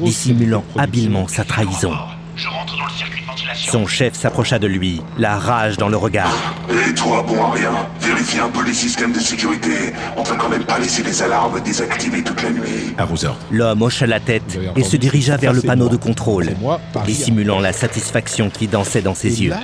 dissimulant 0.00 0.64
habilement 0.78 1.28
sa 1.28 1.44
trahison. 1.44 1.92
Je 2.34 2.48
rentre 2.48 2.76
dans 2.78 2.86
le 2.86 2.90
circuit 2.92 3.20
de 3.20 3.26
ventilation. 3.26 3.72
Son 3.72 3.86
chef 3.86 4.14
s'approcha 4.14 4.58
de 4.58 4.66
lui, 4.66 5.02
la 5.18 5.36
rage 5.38 5.76
dans 5.76 5.88
le 5.90 5.96
regard. 5.98 6.32
Et 6.70 6.94
toi, 6.94 7.22
bon 7.26 7.44
à 7.44 7.50
rien, 7.50 7.72
vérifie 8.00 8.38
un 8.40 8.48
peu 8.48 8.64
les 8.64 8.72
systèmes 8.72 9.12
de 9.12 9.20
sécurité. 9.20 9.92
On 10.16 10.22
peut 10.22 10.36
quand 10.38 10.48
même 10.48 10.64
pas 10.64 10.78
laisser 10.78 11.02
les 11.02 11.22
alarmes 11.22 11.60
désactivées 11.60 12.22
toute 12.22 12.42
la 12.42 12.50
nuit. 12.50 12.94
À 12.96 13.04
vos 13.04 13.22
ordres. 13.26 13.38
L'homme 13.50 13.82
hocha 13.82 14.06
la 14.06 14.18
tête 14.18 14.58
et 14.76 14.82
se 14.82 14.96
dirigea 14.96 15.36
vers 15.36 15.52
le 15.52 15.60
panneau 15.60 15.84
moi. 15.84 15.92
de 15.92 15.96
contrôle, 15.98 16.48
moi, 16.60 16.80
dissimulant 17.04 17.60
la 17.60 17.74
satisfaction 17.74 18.48
qui 18.48 18.66
dansait 18.66 19.02
dans 19.02 19.14
ses 19.14 19.40
Et 19.42 19.44
yeux. 19.44 19.50
là, 19.50 19.60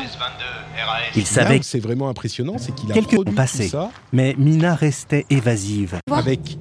Il 1.16 1.26
savait 1.26 1.60
c'est 1.62 1.80
vraiment 1.80 2.08
impressionnant, 2.08 2.58
c'est 2.58 2.74
qu'il 2.74 2.90
a 2.90 2.94
Quelques 2.94 3.14
produit 3.14 3.34
passé. 3.34 3.64
tout 3.64 3.70
ça 3.70 3.90
mais 4.12 4.34
Mina 4.38 4.74
restait 4.74 5.26
évasive. 5.30 5.98
Quoi 6.06 6.18
avec 6.18 6.58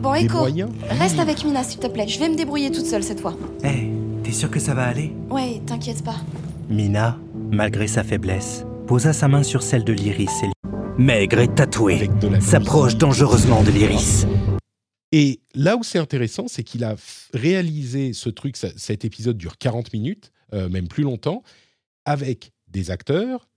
Bon, 0.00 0.12
des 0.12 0.24
Echo, 0.26 0.38
moyens. 0.38 0.70
reste 0.90 1.18
avec 1.18 1.44
Mina, 1.44 1.64
s'il 1.64 1.80
te 1.80 1.86
plaît. 1.86 2.06
Je 2.06 2.18
vais 2.18 2.28
me 2.28 2.36
débrouiller 2.36 2.70
toute 2.70 2.84
seule 2.86 3.02
cette 3.02 3.20
fois. 3.20 3.36
Hé, 3.64 3.90
t'es 4.22 4.32
sûr 4.32 4.50
que 4.50 4.60
ça 4.60 4.74
va 4.74 4.84
aller? 4.84 5.12
Ouais, 5.30 5.60
t'inquiète 5.66 6.04
pas. 6.04 6.16
Mina, 6.68 7.18
malgré 7.50 7.86
sa 7.86 8.04
faiblesse, 8.04 8.64
posa 8.86 9.12
sa 9.12 9.28
main 9.28 9.42
sur 9.42 9.62
celle 9.62 9.84
de 9.84 9.92
l'Iris 9.92 10.42
et 10.42 10.50
maigre 10.98 11.40
et 11.40 11.48
la 11.48 12.40
s'approche 12.40 12.96
dangereusement 12.96 13.62
de 13.62 13.70
l'Iris. 13.70 14.26
Et 15.12 15.40
là 15.54 15.76
où 15.76 15.82
c'est 15.82 15.98
intéressant, 15.98 16.46
c'est 16.48 16.62
qu'il 16.62 16.84
a 16.84 16.96
réalisé 17.32 18.12
ce 18.12 18.28
truc, 18.28 18.56
cet 18.56 19.04
épisode 19.04 19.36
dure 19.38 19.56
40 19.58 19.92
minutes, 19.92 20.32
euh, 20.52 20.68
même 20.68 20.88
plus 20.88 21.04
longtemps, 21.04 21.42
avec 22.04 22.52
des 22.68 22.90
acteurs, 22.90 23.48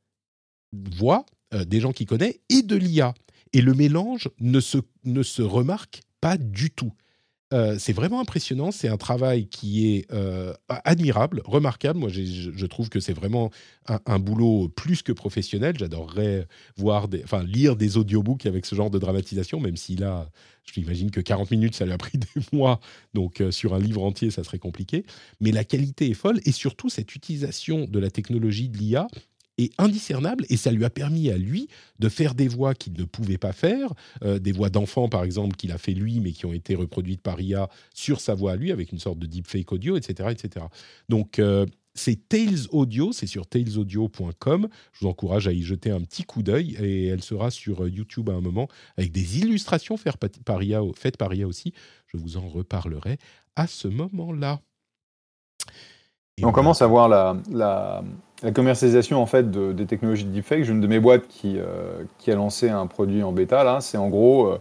voix, 0.74 1.26
euh, 1.54 1.66
des 1.66 1.80
gens 1.80 1.92
qu'il 1.92 2.08
connaît, 2.08 2.42
et 2.50 2.62
de 2.62 2.76
l'IA. 2.76 3.14
Et 3.54 3.62
le 3.62 3.74
mélange 3.74 4.30
ne 4.40 4.60
se, 4.60 4.78
ne 5.04 5.24
se 5.24 5.42
remarque 5.42 6.02
pas 6.22 6.38
du 6.38 6.70
tout. 6.70 6.94
Euh, 7.52 7.78
c'est 7.80 7.94
vraiment 7.94 8.22
impressionnant, 8.22 8.72
c'est 8.72 8.90
un 8.90 8.98
travail 8.98 9.48
qui 9.48 9.96
est 9.96 10.12
euh, 10.12 10.54
admirable, 10.68 11.42
remarquable. 11.46 11.98
Moi, 11.98 12.10
je, 12.10 12.52
je 12.54 12.66
trouve 12.68 12.90
que 12.90 13.00
c'est 13.00 13.14
vraiment 13.14 13.50
un, 13.88 14.20
boulot 14.20 14.70
plus 14.70 15.02
que 15.02 15.12
professionnel. 15.12 15.76
J'adorerais 15.80 16.48
voir 16.78 17.08
enfin, 17.24 17.44
lire 17.44 17.76
des 17.76 17.98
audiobooks 17.98 18.46
avec 18.46 18.68
ce 18.68 18.76
genre 18.76 18.92
de 18.92 19.00
dramatisation, 19.00 19.60
même 19.60 19.78
si 19.78 19.96
là, 19.96 20.30
j'imagine 20.72 21.10
que 21.10 21.22
40 21.22 21.50
minutes, 21.50 21.74
ça 21.74 21.86
lui 21.86 21.94
a 21.94 21.98
pris 21.98 22.18
des 22.36 22.42
mois. 22.54 22.80
Donc, 23.16 23.42
sur 23.50 23.74
un 23.74 23.80
livre 23.80 24.04
entier, 24.04 24.30
ça 24.30 24.44
serait 24.44 24.60
compliqué. 24.60 25.04
Mais 25.40 25.52
la 25.52 25.64
qualité 25.64 26.12
est 26.12 26.14
folle. 26.14 26.40
Et 26.46 26.52
surtout, 26.52 26.90
cette 26.90 27.16
utilisation 27.16 27.86
de 27.86 27.98
la 27.98 28.12
technologie 28.12 28.70
de 28.70 28.78
l'IA 28.78 29.08
est 29.60 29.72
indiscernable. 29.78 30.46
Et 30.50 30.58
ça 30.58 30.72
lui 30.72 30.86
a 30.86 30.90
permis 30.90 31.30
à 31.30 31.38
lui 31.38 31.68
de 32.00 32.10
faire 32.10 32.36
des 32.36 32.48
voix 32.48 32.74
qu'il 32.74 32.94
ne 32.94 33.04
pouvait 33.04 33.38
pas 33.38 33.54
faire. 33.54 33.94
euh, 34.24 34.40
des 34.40 34.52
voix 34.52 34.70
d'enfants, 34.70 35.10
par 35.10 35.24
exemple, 35.24 35.56
qu'il 35.56 35.72
a 35.72 35.78
fait 35.78 35.94
lui, 35.94 36.20
mais 36.20 36.32
qui 36.32 36.46
ont 36.46 36.54
été 36.54 36.76
reproduites 36.76 37.22
par 37.22 37.40
IA 37.42 37.70
sur 37.94 38.22
sa 38.22 38.34
voix 38.34 38.54
à 38.54 38.56
lui, 38.56 38.72
avec 38.72 38.92
une 38.92 39.00
sorte 39.00 39.20
de 39.20 39.26
deepfake 39.28 39.72
audio, 39.72 39.98
etc. 39.98 40.30
etc. 40.32 40.66
Donc, 41.10 41.40
euh, 41.40 41.66
c'est 41.96 42.30
Tails 42.30 42.68
Audio, 42.72 43.12
c'est 43.12 43.28
sur 43.28 43.46
tailsaudio.com. 43.48 44.68
Je 44.94 45.00
vous 45.02 45.08
encourage 45.08 45.48
à 45.48 45.52
y 45.52 45.62
jeter 45.64 45.92
un 45.92 46.02
petit 46.02 46.24
coup 46.24 46.44
d'œil 46.44 46.76
et 46.80 47.08
elle 47.08 47.24
sera 47.24 47.52
sur 47.52 47.84
euh, 47.84 47.90
YouTube 47.90 48.30
à 48.30 48.34
un 48.34 48.42
moment 48.42 48.68
avec 48.98 49.12
des 49.12 49.40
illustrations 49.40 49.98
faites 49.98 50.18
par 50.46 50.64
IA 50.64 51.48
aussi. 51.48 51.74
Je 52.08 52.18
vous 52.18 52.38
en 52.38 52.48
reparlerai 52.48 53.18
à 53.56 53.68
ce 53.68 53.88
moment-là. 53.88 54.62
Et 56.40 56.46
On 56.46 56.52
commence 56.52 56.82
à 56.82 56.88
voir 56.88 57.10
la, 57.10 57.36
la, 57.52 58.04
la 58.44 58.52
commercialisation 58.52 59.22
en 59.22 59.26
fait 59.26 59.50
de- 59.52 59.74
des 59.74 59.86
technologies 59.86 60.26
de 60.26 60.32
deepfake. 60.32 60.64
J'ai 60.64 60.72
une 60.72 60.82
de 60.82 60.88
mes 60.88 61.00
boîtes 61.00 61.28
qui, 61.28 61.56
euh, 61.58 62.04
qui 62.18 62.32
a 62.32 62.36
lancé 62.36 62.70
un 62.70 62.88
produit 62.88 63.24
en 63.24 63.32
bêta. 63.32 63.64
Là, 63.64 63.80
c'est 63.82 63.98
en 63.98 64.10
gros, 64.10 64.48
euh, 64.48 64.60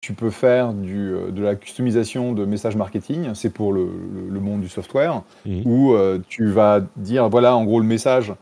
tu 0.00 0.12
peux 0.12 0.30
faire 0.30 0.72
du, 0.72 1.12
euh, 1.12 1.30
de 1.30 1.42
la 1.42 1.56
customisation 1.56 2.32
de 2.32 2.44
messages 2.44 2.76
marketing. 2.76 3.30
C'est 3.34 3.50
pour 3.50 3.72
le, 3.72 3.84
le- 3.84 4.28
le 4.30 4.40
monde 4.40 4.60
du 4.60 4.68
software 4.68 5.22
Mhm. 5.44 5.62
où 5.66 5.92
euh, 5.94 6.18
tu 6.28 6.48
vas 6.50 6.80
dire 6.96 7.28
voilà 7.28 7.56
en 7.56 7.64
gros 7.64 7.80
le 7.80 7.86
message 7.86 8.32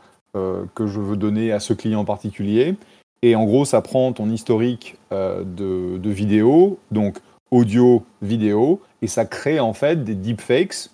que 0.73 0.85
je 0.85 0.99
veux 0.99 1.15
donner 1.15 1.53
à 1.53 1.61
ce 1.61 1.71
client 1.71 2.01
en 2.01 2.03
particulier. 2.03 2.75
Et 3.21 3.37
en 3.37 3.45
gros, 3.45 3.63
ça 3.63 3.81
prend 3.81 4.11
ton 4.11 4.29
historique 4.29 4.97
de, 5.11 5.97
de 5.97 6.09
vidéo, 6.09 6.77
donc 6.91 7.19
audio, 7.51 8.03
vidéo, 8.21 8.81
et 9.01 9.07
ça 9.07 9.23
crée 9.23 9.61
en 9.61 9.71
fait 9.71 10.03
des 10.03 10.13
deepfakes 10.13 10.89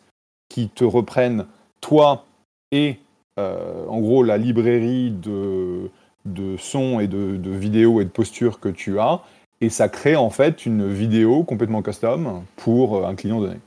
qui 0.48 0.70
te 0.70 0.84
reprennent 0.84 1.48
toi 1.82 2.26
et 2.72 2.98
euh, 3.40 3.86
en 3.88 4.00
gros 4.00 4.24
la 4.24 4.38
librairie 4.38 5.12
de, 5.12 5.90
de 6.26 6.58
sons 6.58 7.00
et 7.00 7.08
de, 7.08 7.36
de 7.38 7.52
vidéos 7.52 8.02
et 8.02 8.06
de 8.06 8.10
postures 8.10 8.60
que 8.60 8.70
tu 8.70 9.00
as, 9.00 9.22
et 9.62 9.70
ça 9.70 9.90
crée 9.90 10.16
en 10.16 10.30
fait 10.30 10.66
une 10.66 10.92
vidéo 10.92 11.44
complètement 11.44 11.82
custom 11.82 12.44
pour 12.56 12.98
euh, 12.98 13.06
un 13.08 13.16
client 13.16 13.40
donné. 13.42 13.58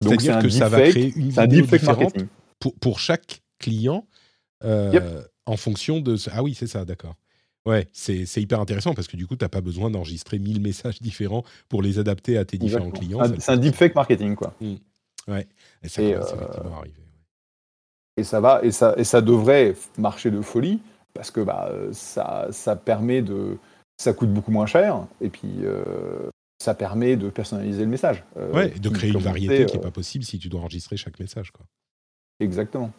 Donc 0.00 0.20
c'est 0.22 0.30
un 0.30 0.40
que 0.42 0.48
ça 0.48 0.68
va 0.68 0.78
créer 0.82 1.12
une 1.16 1.30
vidéo 1.30 1.66
différente 1.78 2.14
pour, 2.60 2.74
pour 2.74 2.98
chaque 3.00 3.40
client 3.58 4.06
euh, 4.64 4.92
Yep. 4.92 5.04
en 5.46 5.56
fonction 5.56 6.00
de... 6.00 6.16
ce- 6.16 6.30
Ah 6.32 6.42
oui, 6.42 6.54
c'est 6.54 6.66
ça, 6.66 6.84
d'accord. 6.84 7.14
Ouais, 7.66 7.86
c'est 7.92 8.24
hyper 8.36 8.60
intéressant 8.60 8.94
parce 8.94 9.08
que 9.08 9.16
du 9.16 9.26
coup, 9.26 9.36
tu 9.36 9.44
n'as 9.44 9.48
pas 9.48 9.60
besoin 9.60 9.90
d'enregistrer 9.90 10.38
1000 10.38 10.60
messages 10.60 11.02
différents 11.02 11.44
pour 11.68 11.82
les 11.82 11.98
adapter 11.98 12.38
à 12.38 12.44
tes 12.44 12.56
différents 12.58 12.90
clients. 12.90 13.22
Ça- 13.24 13.32
C'est 13.38 13.52
un 13.52 13.56
deepfake 13.56 13.94
marketing 13.94 14.36
quoi. 14.36 14.54
Ouais, 15.26 15.46
et 15.82 15.88
ça 15.88 16.00
Et, 16.02 16.14
euh, 16.14 16.20
effectivement 16.20 16.76
à 16.76 16.78
arriver. 16.78 16.94
Et 18.18 18.24
ça 18.24 18.40
va, 18.40 18.60
et 18.62 18.72
ça, 18.72 18.94
et 18.96 19.04
ça 19.04 19.20
devrait 19.20 19.74
marcher 19.96 20.30
de 20.30 20.40
folie 20.40 20.80
parce 21.14 21.30
que 21.30 21.40
bah, 21.40 21.72
ça, 21.92 22.48
ça 22.50 22.76
permet 22.76 23.22
de, 23.22 23.56
ça 23.96 24.12
coûte 24.12 24.32
beaucoup 24.32 24.50
moins 24.50 24.66
cher 24.66 25.06
et 25.20 25.28
puis 25.28 25.48
euh, 25.62 26.30
ça 26.58 26.74
permet 26.74 27.16
de 27.16 27.30
personnaliser 27.30 27.82
le 27.84 27.90
message. 27.90 28.24
Euh, 28.36 28.52
Ouais, 28.52 28.72
et 28.74 28.78
de 28.78 28.88
créer 28.88 29.10
une 29.10 29.18
variété 29.18 29.66
qui 29.66 29.74
n'est 29.74 29.80
euh, 29.80 29.82
pas 29.82 29.90
possible 29.90 30.24
si 30.24 30.38
tu 30.38 30.48
dois 30.48 30.60
enregistrer 30.60 30.96
chaque 30.96 31.18
message. 31.20 31.50
Quoi. 31.50 31.64
Exactement. 32.40 32.92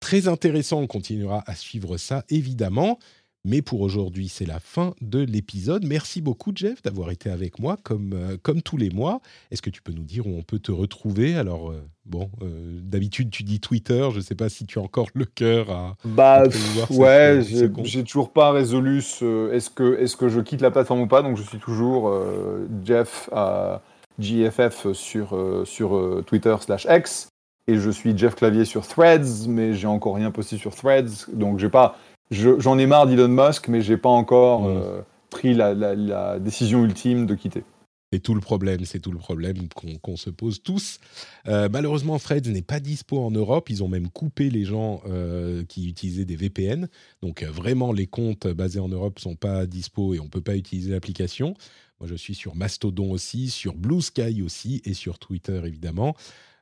Très 0.00 0.28
intéressant, 0.28 0.80
on 0.80 0.86
continuera 0.86 1.42
à 1.46 1.54
suivre 1.54 1.96
ça 1.96 2.24
évidemment. 2.28 2.98
Mais 3.46 3.60
pour 3.60 3.82
aujourd'hui, 3.82 4.28
c'est 4.28 4.46
la 4.46 4.58
fin 4.58 4.94
de 5.02 5.18
l'épisode. 5.18 5.84
Merci 5.86 6.22
beaucoup, 6.22 6.52
Jeff, 6.54 6.80
d'avoir 6.82 7.10
été 7.10 7.28
avec 7.28 7.58
moi 7.58 7.76
comme, 7.82 8.12
euh, 8.14 8.38
comme 8.42 8.62
tous 8.62 8.78
les 8.78 8.88
mois. 8.88 9.20
Est-ce 9.50 9.60
que 9.60 9.68
tu 9.68 9.82
peux 9.82 9.92
nous 9.92 10.04
dire 10.04 10.26
où 10.26 10.30
on 10.30 10.42
peut 10.42 10.58
te 10.58 10.72
retrouver? 10.72 11.36
Alors, 11.36 11.70
euh, 11.70 11.86
bon, 12.06 12.30
euh, 12.40 12.80
d'habitude, 12.82 13.28
tu 13.28 13.42
dis 13.42 13.60
Twitter. 13.60 14.08
Je 14.12 14.16
ne 14.16 14.22
sais 14.22 14.34
pas 14.34 14.48
si 14.48 14.64
tu 14.64 14.78
as 14.78 14.82
encore 14.82 15.08
le 15.12 15.26
cœur 15.26 15.70
à. 15.70 15.96
Bah 16.06 16.44
pff, 16.44 16.90
ouais, 16.92 17.42
j'ai 17.82 18.04
toujours 18.04 18.32
pas 18.32 18.50
résolu 18.50 19.02
ce 19.02 19.52
est-ce 19.52 19.68
que 19.68 19.98
est-ce 19.98 20.16
que 20.16 20.30
je 20.30 20.40
quitte 20.40 20.62
la 20.62 20.70
plateforme 20.70 21.02
ou 21.02 21.06
pas? 21.06 21.20
Donc 21.20 21.36
je 21.36 21.42
suis 21.42 21.58
toujours 21.58 22.12
Jeff 22.82 23.28
à 23.30 23.82
JFF 24.18 24.92
sur 24.92 25.66
sur 25.66 26.22
Twitter 26.26 26.56
slash 26.60 26.86
X 26.88 27.28
et 27.66 27.76
je 27.76 27.90
suis 27.90 28.16
Jeff 28.16 28.36
Clavier 28.36 28.64
sur 28.64 28.86
Threads 28.86 29.48
mais 29.48 29.74
j'ai 29.74 29.86
encore 29.86 30.14
rien 30.14 30.30
posté 30.30 30.56
sur 30.56 30.74
Threads 30.74 31.26
donc 31.32 31.58
j'ai 31.58 31.68
pas 31.70 31.96
je- 32.30 32.58
j'en 32.60 32.78
ai 32.78 32.86
marre 32.86 33.06
d'Elon 33.06 33.28
Musk 33.28 33.68
mais 33.68 33.80
j'ai 33.82 33.96
pas 33.96 34.08
encore 34.08 34.62
Mm. 34.62 34.66
euh, 34.76 35.00
pris 35.30 35.54
la, 35.54 35.74
la- 35.74 35.94
la 35.94 36.38
décision 36.38 36.84
ultime 36.84 37.26
de 37.26 37.34
quitter. 37.34 37.64
C'est 38.12 38.20
tout 38.20 38.34
le 38.36 38.40
problème, 38.40 38.84
c'est 38.84 39.00
tout 39.00 39.10
le 39.10 39.18
problème 39.18 39.66
qu'on 40.00 40.16
se 40.16 40.30
pose 40.30 40.62
tous. 40.62 41.00
Euh, 41.48 41.68
malheureusement, 41.68 42.16
Fred 42.20 42.46
n'est 42.46 42.62
pas 42.62 42.78
dispo 42.78 43.18
en 43.18 43.32
Europe. 43.32 43.70
Ils 43.70 43.82
ont 43.82 43.88
même 43.88 44.08
coupé 44.08 44.50
les 44.50 44.64
gens 44.64 45.02
euh, 45.08 45.64
qui 45.64 45.88
utilisaient 45.88 46.24
des 46.24 46.36
VPN. 46.36 46.86
Donc 47.22 47.42
vraiment, 47.42 47.90
les 47.90 48.06
comptes 48.06 48.46
basés 48.46 48.78
en 48.78 48.86
Europe 48.88 49.18
sont 49.18 49.34
pas 49.34 49.66
dispo 49.66 50.14
et 50.14 50.20
on 50.20 50.28
peut 50.28 50.40
pas 50.42 50.54
utiliser 50.54 50.92
l'application. 50.92 51.54
Moi, 51.98 52.08
je 52.08 52.14
suis 52.14 52.36
sur 52.36 52.54
Mastodon 52.54 53.10
aussi, 53.10 53.50
sur 53.50 53.74
Blue 53.74 54.00
Sky 54.02 54.42
aussi 54.42 54.80
et 54.84 54.94
sur 54.94 55.18
Twitter 55.18 55.60
évidemment. 55.64 56.14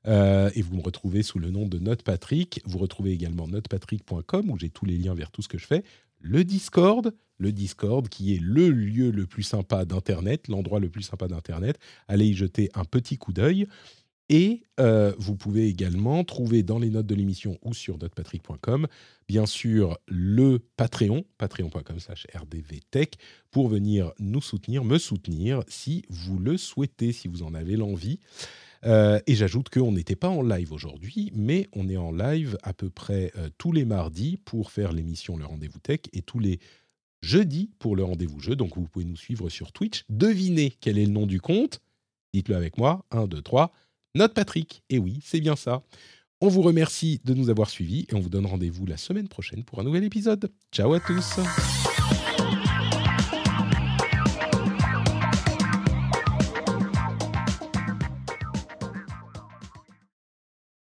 Euh, 0.07 0.51
et 0.55 0.63
vous 0.63 0.77
me 0.77 0.83
retrouvez 0.83 1.23
sous 1.23 1.39
le 1.39 1.51
nom 1.51 1.67
de 1.67 1.79
Note 1.79 2.03
Patrick. 2.03 2.61
Vous 2.65 2.79
retrouvez 2.79 3.13
également 3.13 3.47
notepatrick.com 3.47 4.51
où 4.51 4.59
j'ai 4.59 4.71
tous 4.71 4.85
les 4.85 4.99
liens 4.99 5.15
vers 5.15 5.31
tout 5.31 5.43
ce 5.43 5.49
que 5.49 5.59
je 5.59 5.67
fais. 5.67 5.85
Le 6.21 6.45
Discord, 6.45 7.15
le 7.39 7.53
Discord 7.53 8.09
qui 8.09 8.35
est 8.35 8.41
le 8.41 8.71
lieu 8.71 9.11
le 9.11 9.27
plus 9.27 9.43
sympa 9.43 9.85
d'Internet, 9.85 10.49
l'endroit 10.49 10.81
le 10.81 10.89
plus 10.89 11.03
sympa 11.03 11.29
d'Internet. 11.29 11.79
Allez 12.09 12.27
y 12.27 12.35
jeter 12.35 12.71
un 12.75 12.85
petit 12.85 13.19
coup 13.19 13.33
d'œil. 13.33 13.67
Et 14.29 14.63
euh, 14.81 15.13
vous 15.19 15.37
pouvez 15.37 15.69
également 15.69 16.25
trouver 16.25 16.63
dans 16.63 16.79
les 16.79 16.89
notes 16.89 17.07
de 17.07 17.15
l'émission 17.15 17.59
ou 17.63 17.75
sur 17.75 17.99
notepatrick.com, 17.99 18.87
bien 19.29 19.45
sûr, 19.45 19.99
le 20.07 20.59
Patreon, 20.77 21.25
patreon.com 21.37 21.99
slash 21.99 22.27
rdvtech, 22.35 23.17
pour 23.51 23.69
venir 23.69 24.13
nous 24.21 24.41
soutenir, 24.41 24.85
me 24.85 24.97
soutenir, 24.97 25.63
si 25.69 26.05
vous 26.09 26.39
le 26.39 26.57
souhaitez, 26.57 27.13
si 27.13 27.29
vous 27.29 27.43
en 27.43 27.53
avez 27.53 27.77
l'envie. 27.77 28.21
Euh, 28.85 29.21
et 29.27 29.35
j'ajoute 29.35 29.69
qu'on 29.69 29.93
n'était 29.93 30.17
pas 30.17 30.29
en 30.29 30.43
live 30.43 30.73
aujourd'hui, 30.73 31.31
mais 31.35 31.69
on 31.73 31.89
est 31.89 31.97
en 31.97 32.11
live 32.11 32.59
à 32.63 32.73
peu 32.73 32.91
près 32.91 33.33
euh, 33.37 33.49
tous 33.59 33.73
les 33.73 33.85
mardis 33.85 34.39
pour 34.45 34.71
faire 34.71 34.93
l'émission 34.93 35.37
Le 35.37 35.45
Rendez-vous 35.45 35.79
Tech 35.79 36.01
et 36.13 36.23
tous 36.23 36.39
les 36.39 36.59
jeudis 37.23 37.71
pour 37.79 37.95
le 37.95 38.05
Rendez-vous 38.05 38.41
Jeu. 38.41 38.57
Donc 38.57 38.77
vous 38.77 38.89
pouvez 38.89 39.05
nous 39.05 39.17
suivre 39.17 39.49
sur 39.49 39.73
Twitch. 39.73 40.05
Devinez 40.09 40.73
quel 40.81 40.99
est 40.99 41.07
le 41.07 41.13
nom 41.13 41.27
du 41.27 41.41
compte 41.41 41.81
Dites-le 42.35 42.57
avec 42.57 42.79
moi. 42.79 43.05
1, 43.11 43.27
2, 43.27 43.43
3. 43.43 43.73
Note 44.15 44.35
Patrick. 44.35 44.83
Et 44.91 44.99
oui, 44.99 45.21
c'est 45.23 45.41
bien 45.41 45.57
ça. 45.57 45.83
On 46.41 46.49
vous 46.49 46.63
remercie 46.63 47.21
de 47.25 47.35
nous 47.35 47.51
avoir 47.51 47.71
suivis 47.71 48.07
et 48.09 48.15
on 48.15 48.21
vous 48.21 48.31
donne 48.31 48.47
rendez-vous 48.47 48.85
la 48.85 48.97
semaine 48.97 49.29
prochaine 49.29 49.63
pour 49.63 49.79
un 49.81 49.85
nouvel 49.85 50.03
épisode. 50.03 50.51
Ciao 50.73 50.93
à 50.93 51.01
tous 51.01 51.39